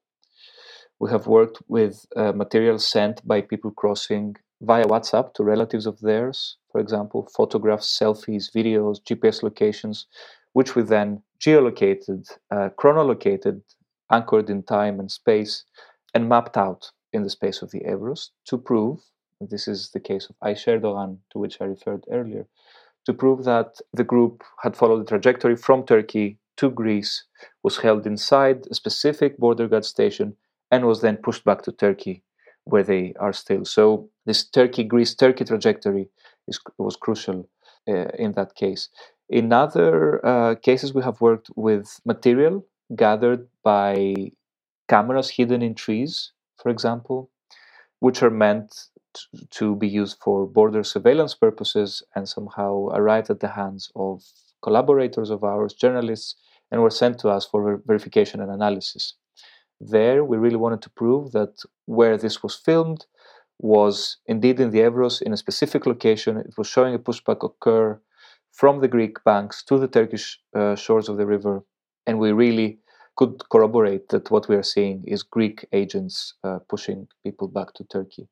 We 1.00 1.10
have 1.10 1.26
worked 1.26 1.58
with 1.68 2.06
uh, 2.16 2.32
material 2.32 2.78
sent 2.78 3.26
by 3.26 3.40
people 3.40 3.70
crossing 3.70 4.36
via 4.60 4.84
WhatsApp 4.84 5.34
to 5.34 5.44
relatives 5.44 5.86
of 5.86 6.00
theirs, 6.00 6.56
for 6.72 6.80
example, 6.80 7.28
photographs, 7.36 7.96
selfies, 7.98 8.50
videos, 8.54 9.00
GPS 9.02 9.42
locations, 9.42 10.06
which 10.52 10.74
we 10.74 10.82
then 10.82 11.22
geolocated, 11.40 12.28
uh, 12.50 12.68
chronolocated, 12.76 13.62
anchored 14.10 14.50
in 14.50 14.62
time 14.62 14.98
and 14.98 15.10
space, 15.10 15.64
and 16.14 16.28
mapped 16.28 16.56
out 16.56 16.90
in 17.12 17.22
the 17.22 17.30
space 17.30 17.62
of 17.62 17.70
the 17.70 17.80
Evros 17.80 18.30
to 18.46 18.58
prove, 18.58 19.00
this 19.40 19.68
is 19.68 19.90
the 19.90 20.00
case 20.00 20.28
of 20.28 20.36
Ayşe 20.42 20.80
Erdogan, 20.80 21.18
to 21.30 21.38
which 21.38 21.60
I 21.60 21.66
referred 21.66 22.04
earlier, 22.10 22.46
to 23.08 23.14
prove 23.14 23.44
that 23.44 23.78
the 23.94 24.04
group 24.04 24.44
had 24.62 24.76
followed 24.76 25.00
the 25.00 25.08
trajectory 25.12 25.56
from 25.56 25.82
Turkey 25.82 26.38
to 26.58 26.68
Greece, 26.68 27.24
was 27.62 27.78
held 27.78 28.06
inside 28.06 28.66
a 28.70 28.74
specific 28.74 29.38
border 29.38 29.66
guard 29.66 29.86
station, 29.86 30.36
and 30.70 30.84
was 30.84 31.00
then 31.00 31.16
pushed 31.16 31.42
back 31.42 31.62
to 31.62 31.72
Turkey 31.72 32.22
where 32.64 32.82
they 32.82 33.14
are 33.18 33.32
still. 33.32 33.64
So 33.64 34.10
this 34.26 34.46
Turkey 34.46 34.84
Greece 34.84 35.14
Turkey 35.14 35.46
trajectory 35.46 36.10
is, 36.46 36.60
was 36.76 36.96
crucial 36.96 37.48
uh, 37.88 38.10
in 38.24 38.32
that 38.32 38.54
case. 38.54 38.90
In 39.30 39.54
other 39.54 40.20
uh, 40.26 40.56
cases, 40.56 40.92
we 40.92 41.02
have 41.02 41.22
worked 41.22 41.48
with 41.56 41.98
material 42.04 42.66
gathered 42.94 43.48
by 43.64 44.32
cameras 44.86 45.30
hidden 45.30 45.62
in 45.62 45.74
trees, 45.74 46.32
for 46.62 46.68
example, 46.68 47.30
which 48.00 48.22
are 48.22 48.36
meant 48.44 48.70
to 49.50 49.76
be 49.76 49.88
used 49.88 50.18
for 50.22 50.46
border 50.46 50.82
surveillance 50.84 51.34
purposes 51.34 52.02
and 52.14 52.28
somehow 52.28 52.86
arrived 52.88 53.30
at 53.30 53.40
the 53.40 53.48
hands 53.48 53.90
of 53.96 54.22
collaborators 54.62 55.30
of 55.30 55.44
ours, 55.44 55.74
journalists, 55.74 56.34
and 56.70 56.82
were 56.82 56.90
sent 56.90 57.18
to 57.20 57.28
us 57.28 57.46
for 57.46 57.62
ver- 57.62 57.82
verification 57.86 58.40
and 58.40 58.50
analysis 58.50 59.14
there 59.80 60.24
we 60.24 60.36
really 60.36 60.56
wanted 60.56 60.82
to 60.82 60.90
prove 60.90 61.32
that 61.32 61.54
where 61.86 62.16
this 62.16 62.42
was 62.42 62.54
filmed 62.54 63.06
was 63.58 64.16
indeed 64.26 64.60
in 64.60 64.70
the 64.70 64.80
Evros 64.80 65.20
in 65.22 65.32
a 65.32 65.36
specific 65.36 65.86
location. 65.86 66.36
It 66.36 66.54
was 66.56 66.66
showing 66.68 66.94
a 66.94 66.98
pushback 66.98 67.44
occur 67.44 68.00
from 68.52 68.80
the 68.80 68.88
Greek 68.88 69.22
banks 69.24 69.62
to 69.64 69.78
the 69.78 69.88
Turkish 69.88 70.40
uh, 70.54 70.74
shores 70.76 71.08
of 71.08 71.16
the 71.16 71.26
river, 71.26 71.64
and 72.06 72.18
we 72.18 72.32
really 72.32 72.78
could 73.16 73.42
corroborate 73.50 74.08
that 74.10 74.30
what 74.30 74.48
we 74.48 74.54
are 74.56 74.62
seeing 74.62 75.04
is 75.06 75.22
Greek 75.24 75.66
agents 75.72 76.34
uh, 76.44 76.58
pushing 76.68 77.08
people 77.24 77.48
back 77.48 77.74
to 77.74 77.84
Turkey. 77.84 78.28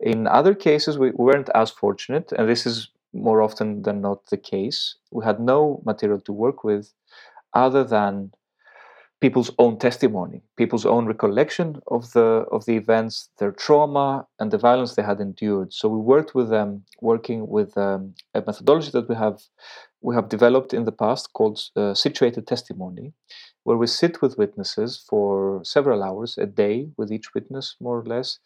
In 0.00 0.26
other 0.26 0.54
cases, 0.54 0.98
we 0.98 1.10
weren't 1.12 1.50
as 1.54 1.70
fortunate, 1.70 2.32
and 2.32 2.48
this 2.48 2.66
is 2.66 2.90
more 3.12 3.42
often 3.42 3.82
than 3.82 4.00
not 4.00 4.26
the 4.26 4.36
case. 4.36 4.96
We 5.12 5.24
had 5.24 5.40
no 5.40 5.82
material 5.84 6.20
to 6.22 6.32
work 6.32 6.64
with 6.64 6.92
other 7.54 7.84
than 7.84 8.32
people's 9.20 9.50
own 9.58 9.78
testimony, 9.78 10.42
people's 10.56 10.84
own 10.84 11.06
recollection 11.06 11.80
of 11.96 12.12
the 12.12 12.28
of 12.56 12.66
the 12.66 12.76
events, 12.76 13.30
their 13.38 13.52
trauma, 13.52 14.26
and 14.38 14.50
the 14.50 14.58
violence 14.58 14.94
they 14.94 15.02
had 15.02 15.20
endured. 15.20 15.72
So 15.72 15.88
we 15.88 15.98
worked 15.98 16.34
with 16.34 16.48
them, 16.50 16.84
working 17.00 17.48
with 17.48 17.76
um, 17.78 18.14
a 18.34 18.42
methodology 18.46 18.90
that 18.90 19.08
we 19.08 19.14
have 19.14 19.38
we 20.02 20.14
have 20.14 20.28
developed 20.28 20.74
in 20.74 20.84
the 20.84 20.92
past 21.04 21.32
called 21.32 21.58
uh, 21.76 21.94
situated 21.94 22.46
testimony, 22.46 23.14
where 23.62 23.78
we 23.78 23.86
sit 23.86 24.20
with 24.20 24.36
witnesses 24.36 25.02
for 25.08 25.62
several 25.64 26.02
hours 26.02 26.36
a 26.36 26.46
day 26.46 26.88
with 26.98 27.10
each 27.10 27.32
witness, 27.34 27.76
more 27.80 28.00
or 28.00 28.04
less. 28.04 28.38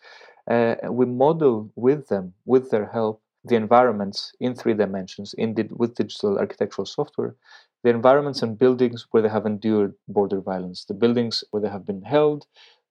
Uh, 0.49 0.77
we 0.91 1.05
model 1.07 1.71
with 1.77 2.09
them, 2.09 2.33
with 2.47 2.71
their 2.71 2.87
help, 2.87 3.23
the 3.45 3.55
environments 3.55 4.33
in 4.41 4.55
three 4.55 4.75
dimensions 4.75 5.35
in 5.35 5.55
di- 5.55 5.69
with 5.71 5.95
digital 5.95 6.39
architectural 6.39 6.87
software, 6.87 7.35
the 7.85 7.91
environments 7.91 8.43
and 8.43 8.59
buildings 8.59 9.07
where 9.11 9.23
they 9.23 9.29
have 9.29 9.47
endured 9.47 9.95
border 10.09 10.41
violence, 10.41 10.85
the 10.85 10.95
buildings 10.95 11.45
where 11.51 11.63
they 11.63 11.69
have 11.69 11.87
been 11.87 12.03
held, 12.03 12.47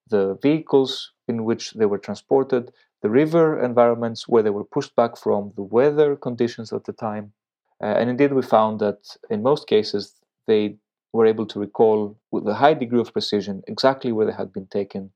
the 0.09 0.37
vehicles 0.41 1.11
in 1.27 1.43
which 1.43 1.73
they 1.73 1.85
were 1.85 1.97
transported, 1.97 2.71
the 3.01 3.09
river 3.09 3.61
environments 3.63 4.27
where 4.27 4.43
they 4.43 4.49
were 4.49 4.63
pushed 4.63 4.95
back 4.95 5.17
from, 5.17 5.51
the 5.55 5.63
weather 5.63 6.15
conditions 6.15 6.71
at 6.71 6.85
the 6.85 6.93
time. 6.93 7.33
Uh, 7.81 7.87
and 7.99 8.09
indeed, 8.09 8.33
we 8.33 8.41
found 8.41 8.79
that 8.79 8.99
in 9.29 9.43
most 9.43 9.67
cases, 9.67 10.15
they 10.47 10.77
were 11.13 11.25
able 11.25 11.45
to 11.45 11.59
recall 11.59 12.17
with 12.31 12.47
a 12.47 12.55
high 12.55 12.73
degree 12.73 12.99
of 12.99 13.13
precision 13.13 13.61
exactly 13.67 14.11
where 14.11 14.25
they 14.25 14.33
had 14.33 14.53
been 14.53 14.67
taken. 14.67 15.11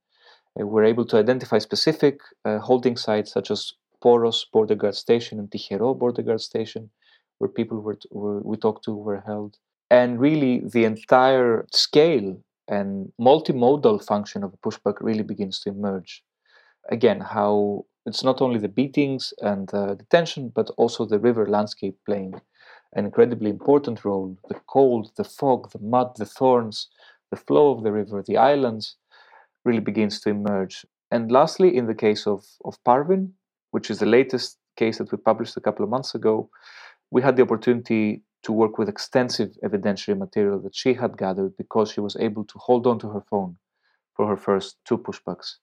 Uh, 0.60 0.66
were 0.66 0.84
able 0.84 1.06
to 1.06 1.18
identify 1.18 1.58
specific 1.58 2.20
uh, 2.46 2.60
holding 2.60 2.98
sites 2.98 3.32
such 3.32 3.52
as 3.52 3.74
Poros 4.04 4.46
border 4.52 4.76
guard 4.76 4.96
station 4.96 5.40
and 5.40 5.50
Tychero 5.50 5.98
border 5.98 6.24
guard 6.24 6.42
station, 6.42 6.90
where 7.38 7.50
people 7.50 7.80
were, 7.80 7.98
were 8.12 8.40
we 8.42 8.58
talked 8.58 8.84
to 8.86 8.94
were 8.94 9.24
held. 9.26 9.58
And 9.90 10.20
really, 10.20 10.60
the 10.60 10.86
entire 10.86 11.68
scale 11.72 12.42
and 12.68 13.12
multimodal 13.20 14.06
function 14.06 14.44
of 14.44 14.56
pushback 14.62 14.96
really 15.02 15.24
begins 15.24 15.60
to 15.62 15.70
emerge. 15.70 16.24
Again, 16.90 17.20
how 17.20 17.86
it's 18.06 18.24
not 18.24 18.42
only 18.42 18.60
the 18.60 18.68
beatings 18.68 19.34
and 19.42 19.68
the 19.70 19.96
detention, 19.96 20.50
but 20.50 20.70
also 20.78 21.06
the 21.06 21.20
river 21.20 21.48
landscape 21.48 21.98
playing 22.06 22.34
an 22.94 23.06
incredibly 23.06 23.50
important 23.50 24.04
role. 24.04 24.38
The 24.50 24.60
cold, 24.68 25.12
the 25.16 25.24
fog, 25.24 25.72
the 25.72 25.80
mud, 25.80 26.18
the 26.18 26.26
thorns, 26.26 26.88
the 27.30 27.38
flow 27.38 27.72
of 27.72 27.84
the 27.84 27.92
river, 27.92 28.24
the 28.26 28.38
islands 28.38 28.96
really 29.66 29.80
begins 29.80 30.20
to 30.22 30.30
emerge. 30.30 30.86
And 31.12 31.32
lastly, 31.32 31.76
in 31.76 31.88
the 31.88 31.96
case 31.96 32.26
of, 32.26 32.46
of 32.66 32.82
Parvin, 32.84 33.34
which 33.72 33.90
is 33.90 34.00
the 34.00 34.06
latest 34.06 34.58
case 34.78 34.98
that 34.98 35.12
we 35.12 35.18
published 35.18 35.58
a 35.58 35.62
couple 35.62 35.84
of 35.84 35.90
months 35.90 36.16
ago, 36.16 36.50
we 37.12 37.22
had 37.22 37.36
the 37.36 37.44
opportunity 37.44 38.24
to 38.44 38.52
work 38.52 38.78
with 38.78 38.90
extensive 38.90 39.52
evidentiary 39.64 40.18
material 40.18 40.60
that 40.60 40.76
she 40.76 40.94
had 40.94 41.18
gathered 41.18 41.56
because 41.58 41.92
she 41.92 42.00
was 42.00 42.16
able 42.20 42.44
to 42.46 42.58
hold 42.58 42.88
on 42.88 42.98
to 43.00 43.10
her 43.10 43.22
phone 43.30 43.56
for 44.16 44.28
her 44.28 44.38
first 44.38 44.78
two 44.86 44.98
pushbacks. 44.98 45.56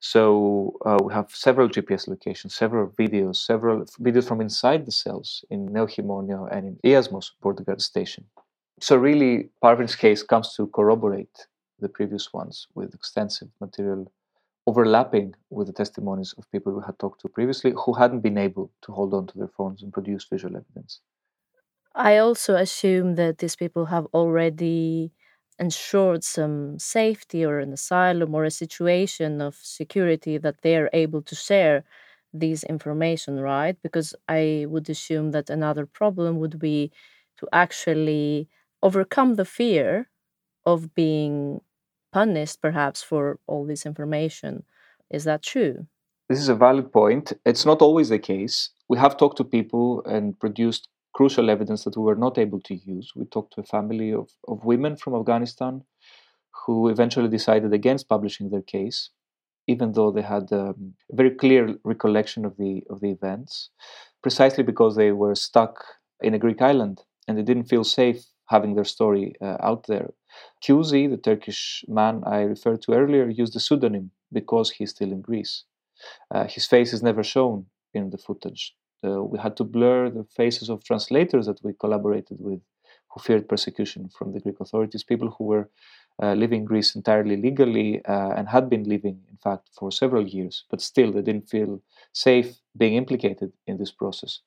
So 0.00 0.76
uh, 0.86 0.98
we 1.02 1.12
have 1.12 1.30
several 1.30 1.68
GPS 1.68 2.06
locations, 2.06 2.54
several 2.54 2.88
videos, 2.90 3.36
several 3.36 3.84
videos 4.00 4.28
from 4.28 4.40
inside 4.40 4.86
the 4.86 4.92
cells 4.92 5.44
in 5.50 5.68
Neochimonio 5.70 6.48
and 6.52 6.68
in 6.68 6.78
Iasmos 6.84 7.30
border 7.42 7.64
guard 7.64 7.82
station. 7.82 8.24
So 8.80 8.96
really, 8.96 9.50
Parvin's 9.60 9.96
case 9.96 10.22
comes 10.22 10.54
to 10.54 10.68
corroborate 10.68 11.46
the 11.80 11.88
previous 11.88 12.32
ones 12.32 12.66
with 12.74 12.94
extensive 12.94 13.50
material 13.60 14.12
overlapping 14.66 15.34
with 15.50 15.66
the 15.68 15.72
testimonies 15.74 16.34
of 16.38 16.50
people 16.52 16.72
we 16.74 16.84
had 16.86 16.98
talked 16.98 17.20
to 17.22 17.28
previously 17.28 17.72
who 17.84 17.94
hadn't 17.94 18.20
been 18.20 18.38
able 18.38 18.72
to 18.82 18.92
hold 18.92 19.14
on 19.14 19.26
to 19.28 19.38
their 19.38 19.48
phones 19.48 19.82
and 19.82 19.92
produce 19.92 20.24
visual 20.26 20.56
evidence. 20.56 21.00
I 21.94 22.18
also 22.18 22.54
assume 22.56 23.14
that 23.16 23.38
these 23.38 23.56
people 23.56 23.86
have 23.86 24.06
already 24.14 25.12
ensured 25.58 26.22
some 26.22 26.78
safety 26.78 27.44
or 27.44 27.58
an 27.58 27.72
asylum 27.72 28.34
or 28.34 28.44
a 28.44 28.50
situation 28.50 29.40
of 29.40 29.56
security 29.56 30.38
that 30.38 30.60
they 30.62 30.76
are 30.76 30.90
able 30.92 31.22
to 31.22 31.34
share 31.34 31.84
this 32.32 32.62
information, 32.64 33.40
right? 33.40 33.76
Because 33.82 34.14
I 34.28 34.66
would 34.68 34.88
assume 34.88 35.32
that 35.32 35.50
another 35.50 35.86
problem 35.86 36.38
would 36.38 36.58
be 36.58 36.92
to 37.38 37.48
actually 37.52 38.48
overcome 38.82 39.34
the 39.34 39.44
fear 39.44 40.08
of 40.66 40.94
being 40.94 41.62
punished, 42.12 42.60
perhaps, 42.60 43.02
for 43.02 43.38
all 43.46 43.66
this 43.66 43.86
information. 43.86 44.64
Is 45.10 45.24
that 45.24 45.42
true? 45.42 45.86
This 46.28 46.38
is 46.40 46.48
a 46.48 46.54
valid 46.54 46.92
point. 46.92 47.32
It's 47.46 47.64
not 47.64 47.80
always 47.80 48.10
the 48.10 48.18
case. 48.18 48.70
We 48.88 48.98
have 48.98 49.16
talked 49.16 49.38
to 49.38 49.44
people 49.44 50.02
and 50.04 50.38
produced 50.38 50.88
crucial 51.14 51.50
evidence 51.50 51.84
that 51.84 51.96
we 51.96 52.02
were 52.02 52.14
not 52.14 52.38
able 52.38 52.60
to 52.60 52.74
use. 52.74 53.12
We 53.16 53.24
talked 53.24 53.54
to 53.54 53.62
a 53.62 53.64
family 53.64 54.12
of, 54.12 54.28
of 54.46 54.64
women 54.64 54.96
from 54.96 55.14
Afghanistan 55.14 55.82
who 56.66 56.88
eventually 56.88 57.28
decided 57.28 57.72
against 57.72 58.08
publishing 58.08 58.50
their 58.50 58.62
case, 58.62 59.10
even 59.66 59.92
though 59.92 60.10
they 60.10 60.22
had 60.22 60.52
um, 60.52 60.94
a 61.10 61.16
very 61.16 61.30
clear 61.30 61.76
recollection 61.84 62.44
of 62.44 62.56
the 62.56 62.82
of 62.90 63.00
the 63.00 63.10
events, 63.10 63.70
precisely 64.22 64.62
because 64.62 64.96
they 64.96 65.12
were 65.12 65.34
stuck 65.34 65.82
in 66.20 66.34
a 66.34 66.38
Greek 66.38 66.60
island 66.60 67.02
and 67.26 67.36
they 67.36 67.42
didn't 67.42 67.70
feel 67.72 67.84
safe 67.84 68.24
having 68.46 68.74
their 68.74 68.84
story 68.84 69.34
uh, 69.40 69.56
out 69.60 69.86
there. 69.86 70.10
Kuzi, 70.62 71.08
the 71.08 71.16
Turkish 71.16 71.84
man 71.88 72.22
I 72.26 72.40
referred 72.42 72.82
to 72.82 72.92
earlier, 72.92 73.28
used 73.28 73.54
the 73.54 73.60
pseudonym 73.60 74.10
because 74.32 74.70
he's 74.70 74.90
still 74.90 75.12
in 75.12 75.20
Greece. 75.22 75.64
Uh, 76.30 76.46
his 76.46 76.66
face 76.66 76.92
is 76.92 77.02
never 77.02 77.22
shown 77.22 77.66
in 77.94 78.10
the 78.10 78.18
footage 78.18 78.74
uh, 79.04 79.22
we 79.22 79.38
had 79.38 79.56
to 79.56 79.64
blur 79.64 80.10
the 80.10 80.24
faces 80.24 80.68
of 80.68 80.84
translators 80.84 81.46
that 81.46 81.62
we 81.62 81.72
collaborated 81.74 82.38
with 82.40 82.60
who 83.10 83.20
feared 83.20 83.48
persecution 83.48 84.08
from 84.16 84.32
the 84.32 84.40
Greek 84.40 84.60
authorities, 84.60 85.04
people 85.04 85.30
who 85.30 85.44
were 85.44 85.70
uh, 86.22 86.34
living 86.34 86.60
in 86.60 86.64
Greece 86.66 86.94
entirely 86.94 87.36
legally 87.36 88.04
uh, 88.06 88.30
and 88.30 88.48
had 88.48 88.68
been 88.68 88.84
living, 88.84 89.20
in 89.30 89.36
fact, 89.42 89.68
for 89.72 89.90
several 89.92 90.26
years, 90.26 90.64
but 90.68 90.80
still 90.80 91.12
they 91.12 91.22
didn't 91.22 91.48
feel 91.48 91.80
safe 92.12 92.58
being 92.76 92.94
implicated 92.94 93.52
in 93.66 93.76
this 93.78 93.92
process. 93.92 94.40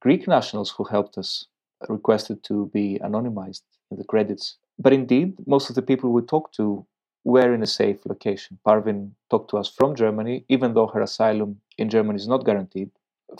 Greek 0.00 0.26
nationals 0.26 0.70
who 0.70 0.84
helped 0.84 1.18
us 1.18 1.46
requested 1.88 2.42
to 2.42 2.70
be 2.72 2.98
anonymized 3.04 3.62
in 3.90 3.98
the 3.98 4.04
credits. 4.04 4.56
But 4.78 4.92
indeed, 4.92 5.34
most 5.46 5.68
of 5.70 5.74
the 5.74 5.82
people 5.82 6.12
we 6.12 6.22
talked 6.22 6.54
to 6.56 6.86
were 7.24 7.52
in 7.52 7.62
a 7.62 7.66
safe 7.66 8.06
location. 8.06 8.58
Parvin 8.64 9.14
talked 9.30 9.50
to 9.50 9.58
us 9.58 9.68
from 9.68 9.94
Germany, 9.94 10.44
even 10.48 10.74
though 10.74 10.86
her 10.86 11.00
asylum 11.00 11.60
in 11.76 11.88
Germany 11.88 12.16
is 12.16 12.28
not 12.28 12.44
guaranteed. 12.44 12.90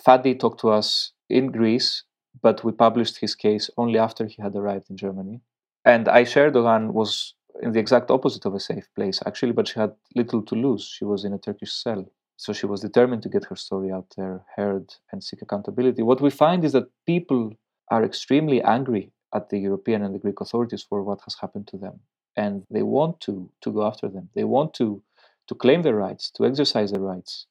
Fadi 0.04 0.38
talked 0.38 0.60
to 0.60 0.70
us 0.70 1.12
in 1.30 1.52
Greece, 1.52 2.04
but 2.42 2.64
we 2.64 2.72
published 2.72 3.18
his 3.18 3.34
case 3.34 3.70
only 3.76 3.98
after 3.98 4.26
he 4.26 4.42
had 4.42 4.54
arrived 4.56 4.90
in 4.90 4.96
Germany. 4.96 5.40
And 5.84 6.06
Ayşe 6.06 6.50
Erdogan 6.50 6.92
was 6.92 7.34
in 7.62 7.72
the 7.72 7.80
exact 7.80 8.10
opposite 8.10 8.44
of 8.44 8.54
a 8.54 8.60
safe 8.60 8.88
place, 8.94 9.20
actually, 9.26 9.52
but 9.52 9.68
she 9.68 9.80
had 9.80 9.92
little 10.14 10.42
to 10.42 10.54
lose. 10.54 10.84
She 10.96 11.04
was 11.04 11.24
in 11.24 11.32
a 11.32 11.38
Turkish 11.38 11.72
cell. 11.72 12.04
So 12.36 12.52
she 12.52 12.66
was 12.66 12.80
determined 12.80 13.22
to 13.22 13.28
get 13.28 13.46
her 13.46 13.56
story 13.56 13.90
out 13.90 14.06
there, 14.16 14.44
heard, 14.54 14.94
and 15.10 15.24
seek 15.24 15.42
accountability. 15.42 16.02
What 16.02 16.20
we 16.20 16.30
find 16.30 16.64
is 16.64 16.72
that 16.72 16.90
people 17.06 17.54
are 17.90 18.04
extremely 18.04 18.62
angry 18.62 19.12
at 19.34 19.50
the 19.50 19.58
European 19.58 20.02
and 20.02 20.14
the 20.14 20.18
Greek 20.18 20.40
authorities 20.40 20.84
for 20.88 21.02
what 21.02 21.20
has 21.24 21.36
happened 21.40 21.66
to 21.68 21.76
them. 21.76 22.00
And 22.36 22.64
they 22.70 22.82
want 22.82 23.20
to, 23.22 23.50
to 23.62 23.72
go 23.72 23.86
after 23.86 24.08
them. 24.08 24.28
They 24.34 24.44
want 24.44 24.74
to, 24.74 25.02
to 25.48 25.54
claim 25.54 25.82
their 25.82 25.96
rights, 25.96 26.30
to 26.32 26.46
exercise 26.46 26.92
their 26.92 27.00
rights 27.00 27.46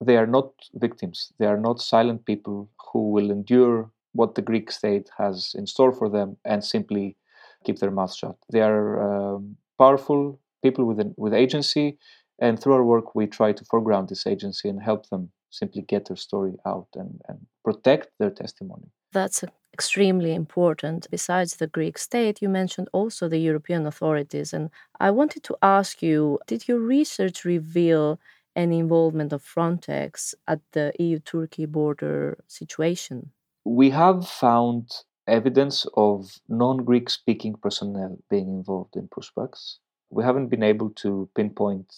they 0.00 0.16
are 0.16 0.26
not 0.26 0.52
victims. 0.74 1.32
They 1.38 1.46
are 1.46 1.60
not 1.60 1.80
silent 1.80 2.24
people 2.24 2.70
who 2.92 3.10
will 3.10 3.30
endure 3.30 3.90
what 4.12 4.34
the 4.34 4.42
Greek 4.42 4.70
state 4.70 5.10
has 5.18 5.54
in 5.54 5.66
store 5.66 5.92
for 5.92 6.08
them 6.08 6.36
and 6.44 6.64
simply 6.64 7.16
keep 7.64 7.78
their 7.78 7.90
mouth 7.90 8.14
shut. 8.14 8.36
They 8.50 8.62
are 8.62 9.34
um, 9.34 9.56
powerful 9.78 10.40
people 10.62 10.84
with 10.86 10.98
an, 11.00 11.14
with 11.16 11.34
agency, 11.34 11.98
and 12.40 12.58
through 12.58 12.72
our 12.72 12.84
work, 12.84 13.14
we 13.14 13.26
try 13.26 13.52
to 13.52 13.64
foreground 13.66 14.08
this 14.08 14.26
agency 14.26 14.68
and 14.68 14.82
help 14.82 15.08
them 15.10 15.30
simply 15.50 15.82
get 15.82 16.06
their 16.06 16.16
story 16.16 16.54
out 16.64 16.88
and, 16.94 17.20
and 17.28 17.38
protect 17.64 18.08
their 18.18 18.30
testimony. 18.30 18.88
That's 19.12 19.44
extremely 19.72 20.34
important. 20.34 21.06
Besides 21.10 21.56
the 21.56 21.66
Greek 21.66 21.98
state, 21.98 22.40
you 22.40 22.48
mentioned 22.48 22.88
also 22.92 23.28
the 23.28 23.38
European 23.38 23.86
authorities. 23.86 24.52
And 24.52 24.70
I 24.98 25.10
wanted 25.10 25.42
to 25.44 25.56
ask 25.62 26.02
you 26.02 26.38
did 26.46 26.68
your 26.68 26.78
research 26.78 27.44
reveal 27.44 28.18
any 28.56 28.78
involvement 28.78 29.32
of 29.32 29.42
Frontex 29.42 30.34
at 30.46 30.60
the 30.72 30.92
EU 30.98 31.18
Turkey 31.18 31.66
border 31.66 32.38
situation? 32.46 33.30
We 33.64 33.90
have 33.90 34.28
found 34.28 34.90
evidence 35.26 35.86
of 35.94 36.40
non 36.48 36.78
Greek 36.78 37.08
speaking 37.10 37.54
personnel 37.54 38.18
being 38.28 38.48
involved 38.48 38.96
in 38.96 39.08
pushbacks. 39.08 39.76
We 40.10 40.24
haven't 40.24 40.48
been 40.48 40.62
able 40.62 40.90
to 41.02 41.28
pinpoint 41.36 41.94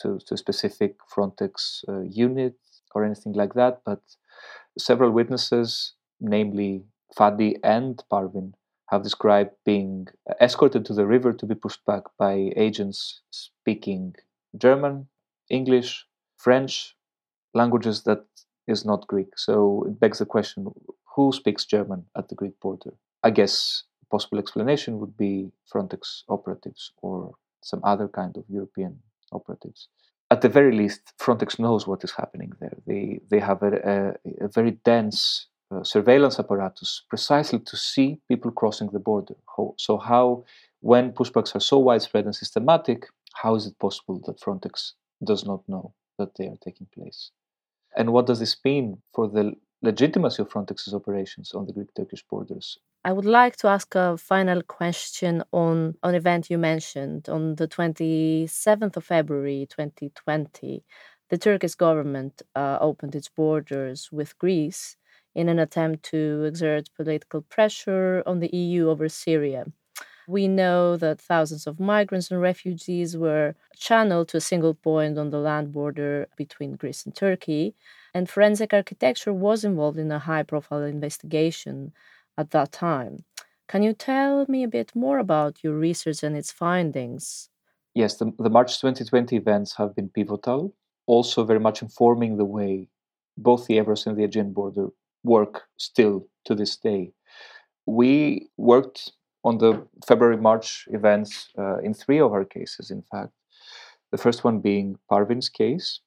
to, 0.00 0.18
to 0.26 0.34
a 0.34 0.36
specific 0.36 0.96
Frontex 1.14 1.84
uh, 1.88 2.00
unit 2.00 2.56
or 2.96 3.04
anything 3.04 3.34
like 3.34 3.54
that, 3.54 3.82
but 3.84 4.00
several 4.78 5.10
witnesses, 5.10 5.92
namely 6.18 6.84
Fadi 7.16 7.58
and 7.62 8.02
Parvin, 8.08 8.54
have 8.90 9.02
described 9.02 9.50
being 9.64 10.06
uh, 10.30 10.34
escorted 10.40 10.84
to 10.86 10.94
the 10.94 11.06
river 11.06 11.32
to 11.32 11.46
be 11.46 11.54
pushed 11.54 11.84
back 11.84 12.04
by 12.18 12.52
agents 12.56 13.20
speaking 13.30 14.14
German, 14.56 15.08
English, 15.50 16.06
French, 16.36 16.96
languages 17.52 18.04
that 18.04 18.24
is 18.66 18.84
not 18.84 19.06
Greek. 19.06 19.38
So 19.38 19.84
it 19.88 20.00
begs 20.00 20.18
the 20.18 20.26
question 20.26 20.72
who 21.14 21.32
speaks 21.32 21.64
German 21.64 22.06
at 22.16 22.28
the 22.28 22.34
Greek 22.34 22.58
border? 22.60 22.94
I 23.22 23.30
guess 23.30 23.84
a 24.02 24.06
possible 24.06 24.38
explanation 24.38 25.00
would 25.00 25.16
be 25.16 25.50
Frontex 25.70 26.22
operatives 26.28 26.92
or 27.02 27.34
some 27.62 27.80
other 27.82 28.08
kind 28.08 28.36
of 28.36 28.44
European 28.48 29.00
operatives. 29.32 29.88
At 30.30 30.40
the 30.40 30.48
very 30.48 30.76
least, 30.76 31.12
Frontex 31.20 31.58
knows 31.58 31.86
what 31.86 32.02
is 32.02 32.12
happening 32.12 32.52
there. 32.60 32.76
They, 32.86 33.20
they 33.30 33.38
have 33.38 33.62
a, 33.62 34.14
a, 34.24 34.44
a 34.46 34.48
very 34.48 34.72
dense 34.84 35.46
uh, 35.70 35.84
surveillance 35.84 36.38
apparatus 36.38 37.02
precisely 37.08 37.60
to 37.60 37.76
see 37.76 38.18
people 38.28 38.50
crossing 38.50 38.88
the 38.90 38.98
border. 38.98 39.34
So, 39.76 39.98
how, 39.98 40.44
when 40.80 41.12
pushbacks 41.12 41.54
are 41.54 41.60
so 41.60 41.78
widespread 41.78 42.24
and 42.24 42.34
systematic, 42.34 43.06
How 43.42 43.54
is 43.54 43.66
it 43.66 43.78
possible 43.78 44.20
that 44.26 44.40
Frontex 44.40 44.92
does 45.22 45.44
not 45.44 45.68
know 45.68 45.92
that 46.18 46.36
they 46.36 46.46
are 46.46 46.56
taking 46.64 46.86
place? 46.94 47.30
And 47.94 48.12
what 48.12 48.26
does 48.26 48.40
this 48.40 48.56
mean 48.64 49.02
for 49.14 49.28
the 49.28 49.54
legitimacy 49.82 50.42
of 50.42 50.48
Frontex's 50.48 50.94
operations 50.94 51.52
on 51.52 51.66
the 51.66 51.72
Greek 51.72 51.92
Turkish 51.94 52.24
borders? 52.30 52.78
I 53.06 53.12
would 53.12 53.24
like 53.24 53.56
to 53.58 53.68
ask 53.68 53.94
a 53.94 54.18
final 54.18 54.62
question 54.62 55.42
on 55.52 55.96
an 56.02 56.14
event 56.14 56.50
you 56.50 56.58
mentioned 56.58 57.26
on 57.28 57.54
the 57.54 57.66
27th 57.68 58.96
of 58.98 59.04
February 59.04 59.66
2020. 59.70 60.84
The 61.30 61.38
Turkish 61.38 61.74
government 61.76 62.42
uh, 62.54 62.76
opened 62.80 63.14
its 63.14 63.28
borders 63.30 64.10
with 64.12 64.36
Greece 64.38 64.96
in 65.34 65.48
an 65.48 65.58
attempt 65.58 66.02
to 66.10 66.44
exert 66.44 66.90
political 66.96 67.40
pressure 67.42 68.22
on 68.26 68.40
the 68.40 68.54
EU 68.54 68.88
over 68.90 69.08
Syria. 69.08 69.66
We 70.28 70.48
know 70.48 70.96
that 70.98 71.20
thousands 71.20 71.66
of 71.66 71.78
migrants 71.80 72.30
and 72.30 72.40
refugees 72.40 73.16
were 73.16 73.54
channeled 73.76 74.28
to 74.28 74.38
a 74.38 74.40
single 74.40 74.74
point 74.74 75.18
on 75.18 75.30
the 75.30 75.38
land 75.38 75.72
border 75.72 76.28
between 76.36 76.76
Greece 76.76 77.04
and 77.06 77.14
Turkey, 77.14 77.74
and 78.14 78.28
forensic 78.28 78.72
architecture 78.74 79.32
was 79.32 79.64
involved 79.64 79.98
in 79.98 80.10
a 80.12 80.18
high 80.20 80.42
profile 80.42 80.82
investigation 80.82 81.92
at 82.36 82.50
that 82.50 82.72
time. 82.72 83.24
Can 83.68 83.82
you 83.82 83.92
tell 83.92 84.46
me 84.48 84.62
a 84.62 84.68
bit 84.68 84.94
more 84.94 85.18
about 85.18 85.62
your 85.62 85.74
research 85.74 86.22
and 86.22 86.36
its 86.36 86.52
findings? 86.52 87.48
Yes, 87.94 88.16
the, 88.16 88.32
the 88.38 88.50
March 88.50 88.80
2020 88.80 89.36
events 89.36 89.76
have 89.76 89.96
been 89.96 90.08
pivotal, 90.08 90.74
also 91.06 91.44
very 91.44 91.60
much 91.60 91.82
informing 91.82 92.36
the 92.36 92.44
way 92.44 92.88
both 93.36 93.66
the 93.66 93.78
Evros 93.78 94.06
and 94.06 94.16
the 94.16 94.24
Aegean 94.24 94.52
border 94.52 94.88
work 95.24 95.64
still 95.76 96.26
to 96.44 96.54
this 96.54 96.76
day. 96.76 97.12
We 97.86 98.48
worked 98.56 99.12
on 99.44 99.58
the 99.58 99.86
February 100.06 100.36
March 100.36 100.88
events 100.92 101.48
uh, 101.58 101.78
in 101.78 101.94
three 101.94 102.18
of 102.18 102.32
our 102.32 102.44
cases, 102.44 102.90
in 102.90 103.02
fact. 103.10 103.32
The 104.12 104.18
first 104.18 104.44
one 104.44 104.60
being 104.60 104.96
Parvin's 105.08 105.48
case. 105.48 106.00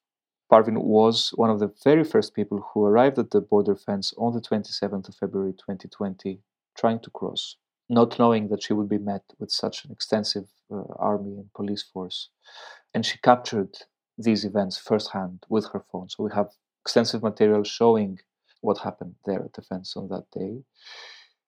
Parvin 0.49 0.81
was 0.81 1.29
one 1.35 1.51
of 1.51 1.59
the 1.59 1.71
very 1.83 2.03
first 2.03 2.33
people 2.33 2.59
who 2.73 2.83
arrived 2.83 3.19
at 3.19 3.29
the 3.29 3.39
border 3.39 3.75
fence 3.75 4.13
on 4.17 4.33
the 4.33 4.41
27th 4.41 5.07
of 5.07 5.15
February 5.15 5.53
2020, 5.53 6.39
trying 6.75 6.99
to 7.01 7.11
cross, 7.11 7.57
not 7.87 8.17
knowing 8.17 8.47
that 8.47 8.63
she 8.63 8.73
would 8.73 8.89
be 8.89 8.97
met 8.97 9.23
with 9.37 9.51
such 9.51 9.85
an 9.85 9.91
extensive 9.91 10.47
uh, 10.71 10.81
army 10.97 11.37
and 11.37 11.53
police 11.53 11.83
force. 11.83 12.29
And 12.95 13.05
she 13.05 13.19
captured 13.19 13.77
these 14.17 14.43
events 14.43 14.77
firsthand 14.77 15.45
with 15.49 15.67
her 15.73 15.83
phone. 15.91 16.09
So 16.09 16.23
we 16.23 16.31
have 16.33 16.49
extensive 16.83 17.21
material 17.21 17.63
showing 17.63 18.19
what 18.61 18.79
happened 18.79 19.15
there 19.25 19.43
at 19.43 19.53
the 19.53 19.61
fence 19.61 19.95
on 19.95 20.07
that 20.09 20.25
day. 20.31 20.63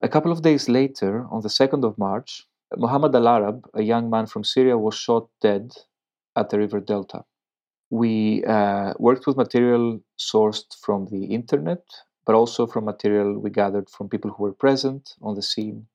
A 0.03 0.09
couple 0.09 0.31
of 0.31 0.43
days 0.43 0.69
later, 0.69 1.25
on 1.31 1.41
the 1.41 1.49
2nd 1.49 1.83
of 1.83 1.97
March, 1.97 2.47
Mohammed 2.77 3.15
Al 3.15 3.27
Arab, 3.27 3.67
a 3.73 3.81
young 3.81 4.11
man 4.11 4.27
from 4.27 4.43
Syria, 4.43 4.77
was 4.77 4.95
shot 4.95 5.27
dead 5.41 5.73
at 6.35 6.49
the 6.49 6.59
river 6.59 6.79
Delta. 6.79 7.25
We 7.91 8.43
uh, 8.45 8.93
worked 8.97 9.27
with 9.27 9.37
material 9.37 10.01
sourced 10.17 10.73
from 10.81 11.07
the 11.11 11.25
internet, 11.25 11.83
but 12.25 12.35
also 12.35 12.65
from 12.65 12.85
material 12.85 13.37
we 13.37 13.49
gathered 13.49 13.89
from 13.89 14.09
people 14.09 14.31
who 14.31 14.43
were 14.43 14.53
present 14.53 15.15
on 15.21 15.35
the 15.35 15.43
scene 15.43 15.87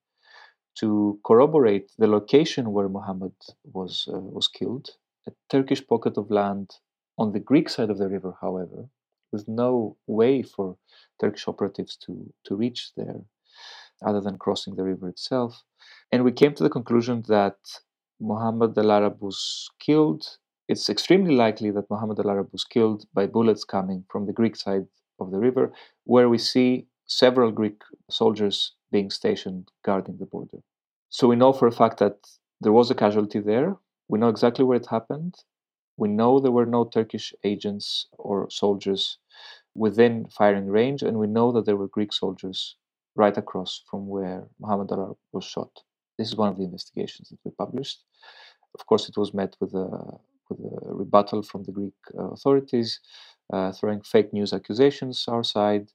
to 0.77 1.19
corroborate 1.25 1.91
the 1.99 2.07
location 2.07 2.73
where 2.73 2.89
Muhammad 2.89 3.33
was, 3.65 4.07
uh, 4.13 4.21
was 4.21 4.47
killed, 4.47 4.91
a 5.27 5.33
Turkish 5.49 5.87
pocket 5.87 6.19
of 6.19 6.31
land 6.31 6.71
on 7.19 7.33
the 7.33 7.41
Greek 7.41 7.71
side 7.71 7.91
of 7.91 7.99
the 7.99 8.09
river, 8.09 8.35
however, 8.43 8.91
with 9.33 9.49
no 9.49 9.97
way 10.07 10.43
for 10.43 10.77
Turkish 11.19 11.49
operatives 11.49 11.97
to, 11.97 12.33
to 12.45 12.55
reach 12.55 12.93
there 12.97 13.23
other 14.05 14.21
than 14.21 14.39
crossing 14.39 14.77
the 14.77 14.85
river 14.85 15.09
itself. 15.09 15.63
And 16.13 16.25
we 16.25 16.33
came 16.33 16.55
to 16.55 16.63
the 16.63 16.71
conclusion 16.71 17.25
that 17.29 17.57
Muhammad 18.21 18.77
al 18.77 18.93
Arab 18.93 19.23
was 19.23 19.71
killed. 19.81 20.25
It's 20.69 20.89
extremely 20.89 21.35
likely 21.35 21.71
that 21.71 21.91
Muhammad 21.91 22.19
al 22.19 22.31
Arab 22.31 22.49
was 22.53 22.65
killed 22.65 23.07
by 23.15 23.27
bullets 23.27 23.65
coming 23.65 24.05
from 24.11 24.27
the 24.27 24.33
Greek 24.33 24.57
side 24.57 24.87
of 25.21 25.31
the 25.31 25.39
river, 25.39 25.73
where 26.05 26.29
we 26.29 26.39
see 26.39 26.87
several 27.07 27.53
Greek 27.53 27.81
soldiers 28.11 28.73
being 28.91 29.11
stationed 29.11 29.71
guarding 29.85 30.19
the 30.19 30.27
border. 30.27 30.59
So 31.09 31.29
we 31.29 31.37
know 31.37 31.53
for 31.53 31.69
a 31.69 31.73
fact 31.73 31.99
that 31.99 32.19
there 32.61 32.73
was 32.73 32.91
a 32.91 32.95
casualty 32.95 33.39
there. 33.39 33.77
We 34.09 34.19
know 34.19 34.29
exactly 34.29 34.65
where 34.65 34.77
it 34.77 34.87
happened. 34.87 35.35
We 35.97 36.09
know 36.09 36.41
there 36.41 36.51
were 36.59 36.67
no 36.67 36.85
Turkish 36.85 37.33
agents 37.45 38.09
or 38.13 38.51
soldiers 38.51 39.19
within 39.75 40.27
firing 40.27 40.67
range, 40.67 41.03
and 41.03 41.19
we 41.19 41.27
know 41.27 41.53
that 41.53 41.65
there 41.65 41.77
were 41.77 41.89
Greek 41.89 42.13
soldiers 42.13 42.77
right 43.15 43.37
across 43.37 43.83
from 43.89 44.09
where 44.09 44.49
Muhammad 44.59 44.91
Al 44.91 45.01
Arab 45.01 45.19
was 45.33 45.45
shot. 45.45 45.71
This 46.19 46.29
is 46.29 46.37
one 46.37 46.49
of 46.49 46.59
the 46.59 46.65
investigations 46.65 47.29
that 47.29 47.39
we 47.45 47.51
published. 47.53 48.03
Of 48.79 48.85
course, 48.87 49.09
it 49.09 49.17
was 49.17 49.33
met 49.33 49.57
with 49.61 49.75
a, 49.75 50.19
with 50.49 50.61
a 50.61 50.95
rebuttal 50.95 51.43
from 51.43 51.65
the 51.65 51.73
Greek 51.73 51.95
uh, 52.19 52.31
authorities, 52.31 53.01
uh, 53.53 53.73
throwing 53.73 54.01
fake 54.03 54.33
news 54.33 54.53
accusations 54.53 55.25
our 55.29 55.45
side. 55.45 55.89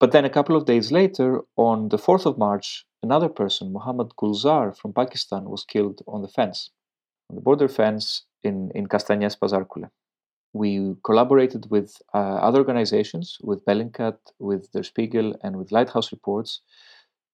But 0.00 0.12
then 0.12 0.24
a 0.24 0.30
couple 0.30 0.56
of 0.56 0.64
days 0.64 0.92
later, 0.92 1.40
on 1.56 1.88
the 1.88 1.98
4th 1.98 2.26
of 2.26 2.38
March, 2.38 2.86
another 3.02 3.28
person, 3.28 3.72
Muhammad 3.72 4.10
Gulzar 4.20 4.76
from 4.76 4.92
Pakistan, 4.92 5.44
was 5.50 5.64
killed 5.64 6.02
on 6.06 6.22
the 6.22 6.28
fence, 6.28 6.70
on 7.28 7.36
the 7.36 7.42
border 7.42 7.68
fence 7.68 8.24
in, 8.44 8.70
in 8.74 8.86
Kastanies 8.86 9.36
Pazarkule 9.38 9.90
we 10.52 10.94
collaborated 11.04 11.70
with 11.70 12.00
uh, 12.14 12.18
other 12.18 12.58
organizations, 12.58 13.38
with 13.42 13.64
Bellingcat, 13.64 14.18
with 14.38 14.70
Der 14.72 14.82
Spiegel, 14.82 15.34
and 15.42 15.56
with 15.56 15.72
Lighthouse 15.72 16.10
Reports 16.12 16.62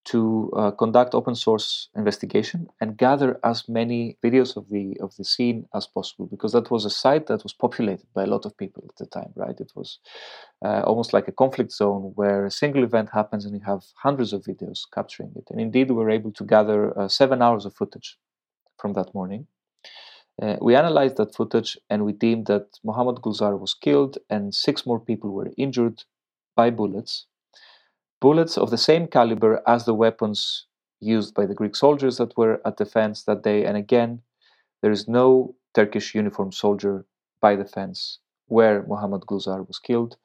to 0.05 0.53
uh, 0.57 0.71
conduct 0.73 1.15
open 1.15 1.35
source 1.35 1.89
investigation 1.97 2.69
and 2.81 2.97
gather 2.97 3.41
as 3.43 3.69
many 3.69 4.19
videos 4.23 4.57
of 4.57 4.69
the 4.69 4.97
of 5.01 5.15
the 5.17 5.25
scene 5.25 5.67
as 5.75 5.87
possible 5.87 6.27
because 6.27 6.53
that 6.53 6.71
was 6.71 6.85
a 6.85 6.91
site 6.91 7.27
that 7.27 7.43
was 7.43 7.53
populated 7.53 8.07
by 8.15 8.25
a 8.25 8.27
lot 8.27 8.45
of 8.45 8.57
people 8.57 8.85
at 8.89 8.97
the 8.97 9.07
time 9.07 9.33
right? 9.37 9.59
It 9.61 9.73
was 9.75 9.99
uh, 10.65 10.83
almost 10.87 11.13
like 11.13 11.29
a 11.29 11.33
conflict 11.33 11.73
zone 11.73 12.13
where 12.15 12.45
a 12.45 12.51
single 12.51 12.85
event 12.85 13.11
happens 13.13 13.45
and 13.45 13.55
you 13.55 13.65
have 13.65 13.83
hundreds 13.97 14.33
of 14.33 14.43
videos 14.43 14.81
capturing 14.93 15.33
it. 15.37 15.47
And 15.51 15.61
indeed 15.61 15.91
we 15.91 15.97
were 15.97 16.11
able 16.11 16.33
to 16.33 16.45
gather 16.45 16.99
uh, 16.99 17.09
seven 17.09 17.43
hours 17.43 17.65
of 17.65 17.75
footage 17.75 18.19
from 18.79 18.93
that 18.95 19.15
morning. 19.15 19.47
Uh, 20.43 20.57
we 20.61 20.75
analyzed 20.75 21.17
that 21.17 21.35
footage 21.35 21.79
and 21.91 22.05
we 22.05 22.13
deemed 22.13 22.47
that 22.47 22.67
Mohammed 22.83 23.17
Gulzar 23.17 23.59
was 23.59 23.75
killed 23.75 24.19
and 24.29 24.55
six 24.55 24.85
more 24.85 24.99
people 24.99 25.31
were 25.31 25.51
injured 25.57 26.03
by 26.57 26.71
bullets. 26.71 27.27
Bullets 28.25 28.57
of 28.57 28.71
the 28.71 28.79
same 28.79 29.07
caliber 29.07 29.63
as 29.67 29.85
the 29.85 29.93
weapons 29.93 30.65
used 30.99 31.35
by 31.35 31.45
the 31.45 31.53
Greek 31.53 31.77
soldiers 31.77 32.17
that 32.17 32.35
were 32.39 32.59
at 32.65 32.79
the 32.79 32.87
fence 32.87 33.25
that 33.25 33.43
day. 33.43 33.67
And 33.67 33.77
again, 33.77 34.23
there 34.81 34.91
is 34.91 35.07
no 35.07 35.55
Turkish 35.75 36.15
uniformed 36.15 36.55
soldier 36.55 37.05
by 37.43 37.55
the 37.55 37.67
fence 37.67 38.21
where 38.47 38.83
Mohammed 38.87 39.27
Gulzar 39.27 39.69
was 39.69 39.79
killed. 39.79 40.17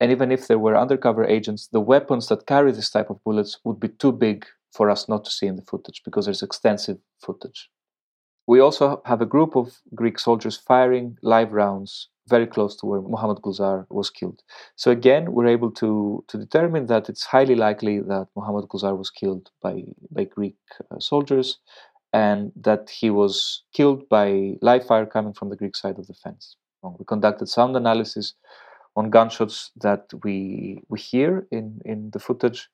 And 0.00 0.12
even 0.12 0.30
if 0.30 0.46
there 0.46 0.58
were 0.58 0.76
undercover 0.76 1.24
agents, 1.24 1.68
the 1.68 1.80
weapons 1.80 2.28
that 2.28 2.46
carry 2.46 2.72
this 2.72 2.90
type 2.90 3.08
of 3.08 3.24
bullets 3.24 3.58
would 3.64 3.80
be 3.80 3.88
too 3.88 4.12
big 4.12 4.44
for 4.70 4.90
us 4.90 5.08
not 5.08 5.24
to 5.24 5.30
see 5.30 5.46
in 5.46 5.56
the 5.56 5.62
footage 5.62 6.02
because 6.04 6.26
there's 6.26 6.42
extensive 6.42 6.98
footage. 7.24 7.70
We 8.46 8.60
also 8.60 9.00
have 9.06 9.22
a 9.22 9.32
group 9.34 9.56
of 9.56 9.80
Greek 9.94 10.18
soldiers 10.18 10.58
firing 10.58 11.16
live 11.22 11.54
rounds 11.54 12.10
very 12.28 12.46
close 12.46 12.76
to 12.76 12.86
where 12.86 13.00
Muhammad 13.00 13.38
Gulzar 13.38 13.86
was 13.90 14.10
killed. 14.10 14.42
So 14.76 14.90
again, 14.90 15.32
we're 15.32 15.46
able 15.46 15.70
to, 15.72 16.24
to 16.28 16.38
determine 16.38 16.86
that 16.86 17.08
it's 17.08 17.24
highly 17.24 17.54
likely 17.54 18.00
that 18.00 18.28
Muhammad 18.36 18.68
Gulzar 18.68 18.96
was 18.96 19.10
killed 19.10 19.50
by, 19.62 19.84
by 20.10 20.24
Greek 20.24 20.56
uh, 20.90 20.98
soldiers 20.98 21.58
and 22.12 22.52
that 22.56 22.88
he 22.90 23.10
was 23.10 23.64
killed 23.72 24.08
by 24.08 24.56
live 24.62 24.86
fire 24.86 25.06
coming 25.06 25.34
from 25.34 25.50
the 25.50 25.56
Greek 25.56 25.76
side 25.76 25.98
of 25.98 26.06
the 26.06 26.14
fence. 26.14 26.56
We 26.98 27.04
conducted 27.04 27.48
sound 27.48 27.76
analysis 27.76 28.34
on 28.94 29.10
gunshots 29.10 29.70
that 29.76 30.04
we 30.24 30.80
we 30.88 30.98
hear 30.98 31.46
in, 31.50 31.80
in 31.84 32.10
the 32.10 32.18
footage 32.18 32.68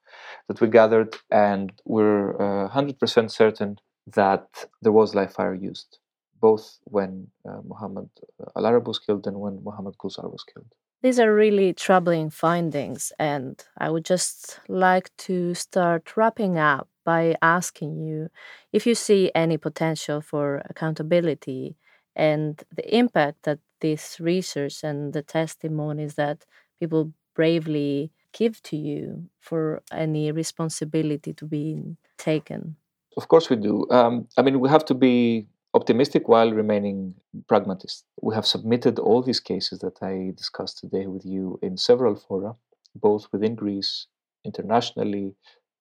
that 0.49 0.61
we 0.61 0.69
gathered, 0.69 1.17
and 1.31 1.73
we're 1.85 2.37
uh, 2.37 2.69
100% 2.69 3.31
certain 3.31 3.79
that 4.15 4.47
there 4.83 4.93
was 4.93 5.15
live 5.15 5.33
fire 5.33 5.55
used, 5.55 5.99
both 6.43 6.65
when 6.85 7.29
uh, 7.49 7.63
Muhammad 7.65 8.11
uh, 8.41 8.59
Al 8.59 8.67
Arab 8.67 8.87
was 8.87 8.99
killed 8.99 9.27
and 9.27 9.37
when 9.41 9.65
Muhammad 9.65 9.95
Gulzar 9.97 10.31
was 10.31 10.45
killed. 10.45 10.71
These 11.03 11.19
are 11.19 11.35
really 11.35 11.73
troubling 11.73 12.31
findings, 12.31 13.13
and 13.19 13.55
I 13.79 13.91
would 13.91 14.05
just 14.05 14.61
like 14.69 15.09
to 15.29 15.55
start 15.55 16.17
wrapping 16.17 16.59
up 16.59 16.89
by 17.05 17.37
asking 17.43 17.93
you 18.07 18.29
if 18.73 18.87
you 18.87 18.95
see 18.95 19.33
any 19.35 19.57
potential 19.57 20.21
for 20.21 20.63
accountability 20.71 21.77
and 22.15 22.63
the 22.79 22.87
impact 22.97 23.39
that 23.43 23.59
this 23.81 24.21
research 24.21 24.85
and 24.85 25.13
the 25.13 25.23
testimonies 25.23 26.15
that 26.15 26.47
people 26.79 27.13
bravely 27.35 28.13
give 28.33 28.63
to 28.63 28.77
you 28.77 29.27
for 29.41 29.83
any 29.93 30.31
responsibility 30.33 31.33
to 31.33 31.45
be 31.45 31.97
taken. 32.17 32.77
Of 33.17 33.29
course, 33.29 33.51
we 33.51 33.57
do. 33.57 33.87
Um, 33.91 34.29
I 34.39 34.43
mean, 34.43 34.61
we 34.61 34.69
have 34.69 34.85
to 34.87 34.95
be 34.95 35.47
optimistic 35.75 36.29
while 36.29 36.53
remaining 36.53 37.15
pragmatist. 37.49 38.05
We 38.21 38.35
have 38.35 38.47
submitted 38.47 38.99
all 38.99 39.23
these 39.23 39.41
cases 39.41 39.79
that 39.81 40.03
I 40.03 40.33
discussed 40.37 40.79
today 40.79 41.07
with 41.07 41.25
you 41.25 41.59
in 41.63 41.77
several 41.77 42.15
fora, 42.15 42.57
both 42.95 43.29
within 43.33 43.55
Greece, 43.55 44.07
internationally, 44.45 45.35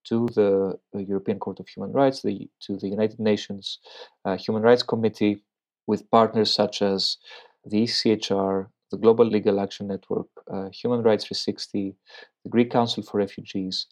to 0.05 0.27
the 0.33 0.79
European 0.93 1.39
Court 1.39 1.59
of 1.59 1.67
Human 1.67 1.91
Rights, 1.91 2.21
the, 2.21 2.49
to 2.61 2.77
the 2.77 2.87
United 2.87 3.19
Nations 3.19 3.79
uh, 4.25 4.37
Human 4.37 4.63
Rights 4.63 4.83
Committee, 4.83 5.43
with 5.87 6.09
partners 6.09 6.53
such 6.53 6.81
as 6.81 7.17
the 7.65 7.83
ECHR, 7.83 8.67
the 8.91 8.97
Global 8.97 9.25
Legal 9.25 9.59
Action 9.59 9.87
Network, 9.87 10.27
uh, 10.51 10.69
Human 10.69 11.01
Rights 11.03 11.25
360, 11.25 11.95
the 12.43 12.49
Greek 12.49 12.71
Council 12.71 13.03
for 13.03 13.17
Refugees, 13.17 13.87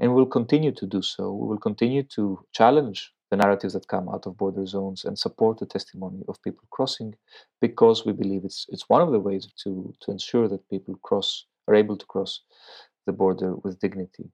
and 0.00 0.14
we'll 0.14 0.26
continue 0.26 0.72
to 0.72 0.86
do 0.86 1.02
so. 1.02 1.32
We 1.32 1.48
will 1.48 1.58
continue 1.58 2.02
to 2.14 2.44
challenge 2.52 3.12
the 3.32 3.38
narratives 3.38 3.72
that 3.72 3.88
come 3.88 4.10
out 4.10 4.26
of 4.26 4.36
border 4.36 4.66
zones 4.66 5.06
and 5.06 5.18
support 5.18 5.58
the 5.58 5.64
testimony 5.64 6.22
of 6.28 6.42
people 6.42 6.68
crossing 6.70 7.14
because 7.62 8.04
we 8.04 8.12
believe 8.12 8.44
it's 8.44 8.66
it's 8.68 8.90
one 8.90 9.00
of 9.00 9.10
the 9.10 9.24
ways 9.28 9.48
to 9.64 9.72
to 10.02 10.10
ensure 10.10 10.46
that 10.48 10.68
people 10.68 10.94
cross 11.08 11.46
are 11.66 11.74
able 11.74 11.96
to 11.96 12.06
cross 12.14 12.32
the 13.06 13.12
border 13.22 13.50
with 13.64 13.80
dignity. 13.80 14.26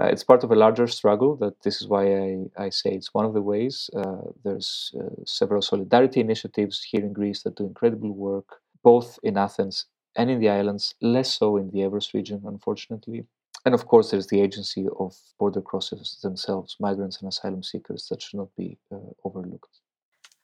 Uh, 0.00 0.08
it's 0.12 0.22
part 0.30 0.44
of 0.44 0.52
a 0.52 0.60
larger 0.64 0.86
struggle 0.86 1.34
that 1.42 1.60
this 1.64 1.80
is 1.80 1.88
why 1.88 2.04
I, 2.26 2.28
I 2.66 2.68
say 2.70 2.90
it's 2.94 3.14
one 3.18 3.26
of 3.26 3.34
the 3.34 3.42
ways. 3.52 3.90
Uh, 4.00 4.22
there's 4.44 4.94
uh, 5.00 5.24
several 5.24 5.62
solidarity 5.62 6.20
initiatives 6.20 6.86
here 6.90 7.04
in 7.08 7.12
Greece 7.12 7.42
that 7.42 7.56
do 7.56 7.66
incredible 7.66 8.14
work, 8.14 8.48
both 8.84 9.18
in 9.24 9.36
Athens 9.36 9.86
and 10.14 10.30
in 10.30 10.38
the 10.38 10.50
islands, 10.50 10.94
less 11.00 11.30
so 11.40 11.56
in 11.56 11.70
the 11.70 11.80
Evros 11.86 12.14
region, 12.14 12.42
unfortunately. 12.46 13.24
And 13.66 13.74
of 13.74 13.86
course, 13.86 14.12
there's 14.12 14.28
the 14.28 14.40
agency 14.40 14.86
of 15.00 15.16
border 15.40 15.60
crossers 15.60 16.20
themselves, 16.20 16.76
migrants 16.78 17.18
and 17.18 17.28
asylum 17.28 17.64
seekers, 17.64 18.06
that 18.08 18.22
should 18.22 18.38
not 18.38 18.54
be 18.56 18.78
uh, 18.92 18.98
overlooked. 19.24 19.80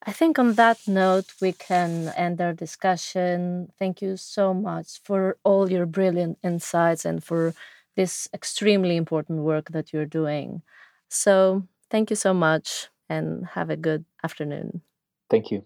I 0.04 0.10
think 0.10 0.40
on 0.40 0.54
that 0.54 0.80
note, 0.88 1.26
we 1.40 1.52
can 1.52 2.12
end 2.16 2.40
our 2.40 2.52
discussion. 2.52 3.70
Thank 3.78 4.02
you 4.02 4.16
so 4.16 4.52
much 4.52 5.00
for 5.04 5.36
all 5.44 5.70
your 5.70 5.86
brilliant 5.86 6.38
insights 6.42 7.04
and 7.04 7.22
for 7.22 7.54
this 7.94 8.28
extremely 8.34 8.96
important 8.96 9.38
work 9.42 9.70
that 9.70 9.92
you're 9.92 10.04
doing. 10.20 10.62
So, 11.08 11.68
thank 11.90 12.10
you 12.10 12.16
so 12.16 12.34
much 12.34 12.88
and 13.08 13.46
have 13.54 13.70
a 13.70 13.76
good 13.76 14.04
afternoon. 14.24 14.82
Thank 15.30 15.52
you. 15.52 15.64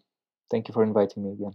Thank 0.51 0.69
you 0.69 0.75
for 0.75 0.83
inviting 0.83 1.25
me 1.25 1.33
again. 1.33 1.55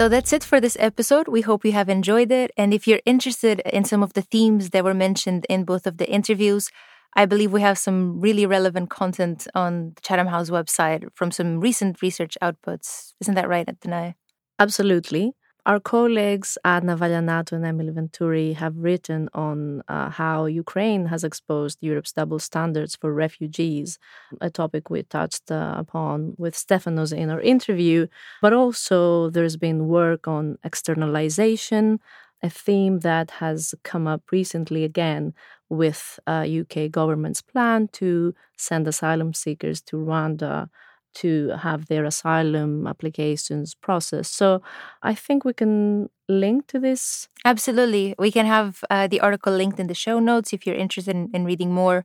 So 0.00 0.08
that's 0.08 0.32
it 0.32 0.42
for 0.42 0.62
this 0.62 0.78
episode. 0.80 1.28
We 1.28 1.42
hope 1.42 1.62
you 1.62 1.72
have 1.72 1.90
enjoyed 1.90 2.32
it. 2.32 2.52
And 2.56 2.72
if 2.72 2.88
you're 2.88 3.02
interested 3.04 3.60
in 3.66 3.84
some 3.84 4.02
of 4.02 4.14
the 4.14 4.22
themes 4.22 4.70
that 4.70 4.82
were 4.82 4.94
mentioned 4.94 5.44
in 5.50 5.64
both 5.64 5.86
of 5.86 5.98
the 5.98 6.10
interviews, 6.10 6.70
I 7.14 7.26
believe 7.26 7.52
we 7.52 7.60
have 7.60 7.76
some 7.76 8.18
really 8.18 8.46
relevant 8.46 8.88
content 8.88 9.46
on 9.54 9.92
the 9.96 10.00
Chatham 10.00 10.28
House 10.28 10.48
website 10.48 11.06
from 11.14 11.30
some 11.30 11.60
recent 11.60 12.00
research 12.00 12.38
outputs. 12.40 13.12
Isn't 13.20 13.34
that 13.34 13.46
right, 13.50 13.66
Danai? 13.66 14.14
Absolutely. 14.58 15.34
Our 15.66 15.78
colleagues 15.78 16.56
Adna 16.64 16.96
Vaglianato 16.96 17.52
and 17.52 17.66
Emily 17.66 17.90
Venturi 17.90 18.54
have 18.54 18.76
written 18.76 19.28
on 19.34 19.82
uh, 19.88 20.08
how 20.10 20.46
Ukraine 20.46 21.06
has 21.06 21.22
exposed 21.22 21.78
Europe's 21.82 22.12
double 22.12 22.38
standards 22.38 22.96
for 22.96 23.12
refugees, 23.12 23.98
a 24.40 24.48
topic 24.50 24.88
we 24.88 25.02
touched 25.02 25.50
uh, 25.50 25.74
upon 25.76 26.34
with 26.38 26.54
Stefanos 26.54 27.12
in 27.16 27.28
our 27.30 27.40
interview. 27.40 28.06
But 28.40 28.54
also, 28.54 29.28
there's 29.30 29.56
been 29.58 29.88
work 29.88 30.26
on 30.26 30.56
externalization, 30.64 32.00
a 32.42 32.48
theme 32.48 33.00
that 33.00 33.30
has 33.32 33.74
come 33.84 34.06
up 34.06 34.22
recently 34.32 34.82
again 34.84 35.34
with 35.68 36.18
uh, 36.26 36.46
UK 36.60 36.90
government's 36.90 37.42
plan 37.42 37.88
to 37.92 38.34
send 38.56 38.88
asylum 38.88 39.34
seekers 39.34 39.82
to 39.82 39.96
Rwanda 39.96 40.68
to 41.14 41.50
have 41.62 41.86
their 41.86 42.04
asylum 42.04 42.86
applications 42.86 43.74
processed. 43.74 44.36
So 44.36 44.62
I 45.02 45.14
think 45.14 45.44
we 45.44 45.52
can 45.52 46.08
link 46.28 46.66
to 46.68 46.78
this. 46.78 47.28
Absolutely. 47.44 48.14
We 48.18 48.30
can 48.30 48.46
have 48.46 48.82
uh, 48.90 49.06
the 49.06 49.20
article 49.20 49.52
linked 49.52 49.80
in 49.80 49.86
the 49.86 49.94
show 49.94 50.18
notes 50.18 50.52
if 50.52 50.66
you're 50.66 50.76
interested 50.76 51.14
in, 51.16 51.30
in 51.34 51.44
reading 51.44 51.72
more. 51.72 52.04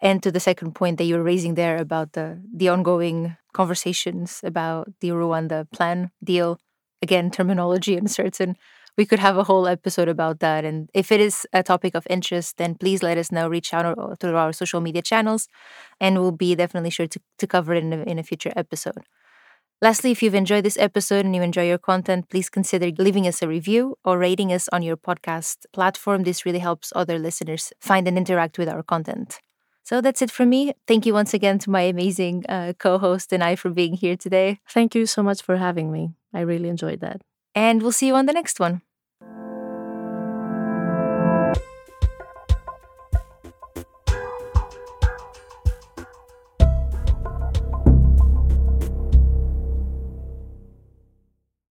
And 0.00 0.22
to 0.24 0.32
the 0.32 0.40
second 0.40 0.74
point 0.74 0.98
that 0.98 1.04
you're 1.04 1.22
raising 1.22 1.54
there 1.54 1.76
about 1.76 2.12
the, 2.12 2.40
the 2.52 2.68
ongoing 2.68 3.36
conversations 3.52 4.40
about 4.42 4.88
the 5.00 5.10
Rwanda 5.10 5.70
plan 5.70 6.10
deal, 6.22 6.58
again, 7.00 7.30
terminology 7.30 7.96
uncertain 7.98 8.56
we 8.96 9.06
could 9.06 9.18
have 9.18 9.38
a 9.38 9.44
whole 9.44 9.66
episode 9.66 10.08
about 10.08 10.40
that. 10.40 10.64
And 10.64 10.90
if 10.94 11.10
it 11.12 11.20
is 11.20 11.46
a 11.52 11.62
topic 11.62 11.94
of 11.94 12.06
interest, 12.10 12.58
then 12.58 12.74
please 12.74 13.02
let 13.02 13.18
us 13.18 13.32
know. 13.32 13.48
Reach 13.48 13.72
out 13.72 14.20
through 14.20 14.36
our 14.36 14.52
social 14.52 14.80
media 14.80 15.02
channels, 15.02 15.48
and 16.00 16.18
we'll 16.18 16.32
be 16.32 16.54
definitely 16.54 16.90
sure 16.90 17.06
to, 17.08 17.20
to 17.38 17.46
cover 17.46 17.74
it 17.74 17.84
in 17.84 17.92
a, 17.92 18.02
in 18.02 18.18
a 18.18 18.22
future 18.22 18.52
episode. 18.56 19.04
Lastly, 19.80 20.12
if 20.12 20.22
you've 20.22 20.34
enjoyed 20.36 20.64
this 20.64 20.78
episode 20.78 21.24
and 21.24 21.34
you 21.34 21.42
enjoy 21.42 21.66
your 21.66 21.78
content, 21.78 22.28
please 22.30 22.48
consider 22.48 22.90
leaving 22.98 23.26
us 23.26 23.42
a 23.42 23.48
review 23.48 23.96
or 24.04 24.16
rating 24.16 24.52
us 24.52 24.68
on 24.72 24.82
your 24.82 24.96
podcast 24.96 25.66
platform. 25.72 26.22
This 26.22 26.46
really 26.46 26.60
helps 26.60 26.92
other 26.94 27.18
listeners 27.18 27.72
find 27.80 28.06
and 28.06 28.16
interact 28.16 28.58
with 28.58 28.68
our 28.68 28.84
content. 28.84 29.40
So 29.82 30.00
that's 30.00 30.22
it 30.22 30.30
from 30.30 30.50
me. 30.50 30.72
Thank 30.86 31.04
you 31.04 31.12
once 31.12 31.34
again 31.34 31.58
to 31.60 31.70
my 31.70 31.80
amazing 31.82 32.44
uh, 32.48 32.74
co 32.78 32.98
host 32.98 33.30
Danai 33.30 33.58
for 33.58 33.70
being 33.70 33.94
here 33.94 34.16
today. 34.16 34.60
Thank 34.68 34.94
you 34.94 35.04
so 35.06 35.22
much 35.22 35.42
for 35.42 35.56
having 35.56 35.90
me. 35.90 36.12
I 36.32 36.40
really 36.42 36.68
enjoyed 36.68 37.00
that 37.00 37.22
and 37.54 37.82
we'll 37.82 37.92
see 37.92 38.06
you 38.06 38.14
on 38.14 38.26
the 38.26 38.32
next 38.32 38.60
one. 38.60 38.82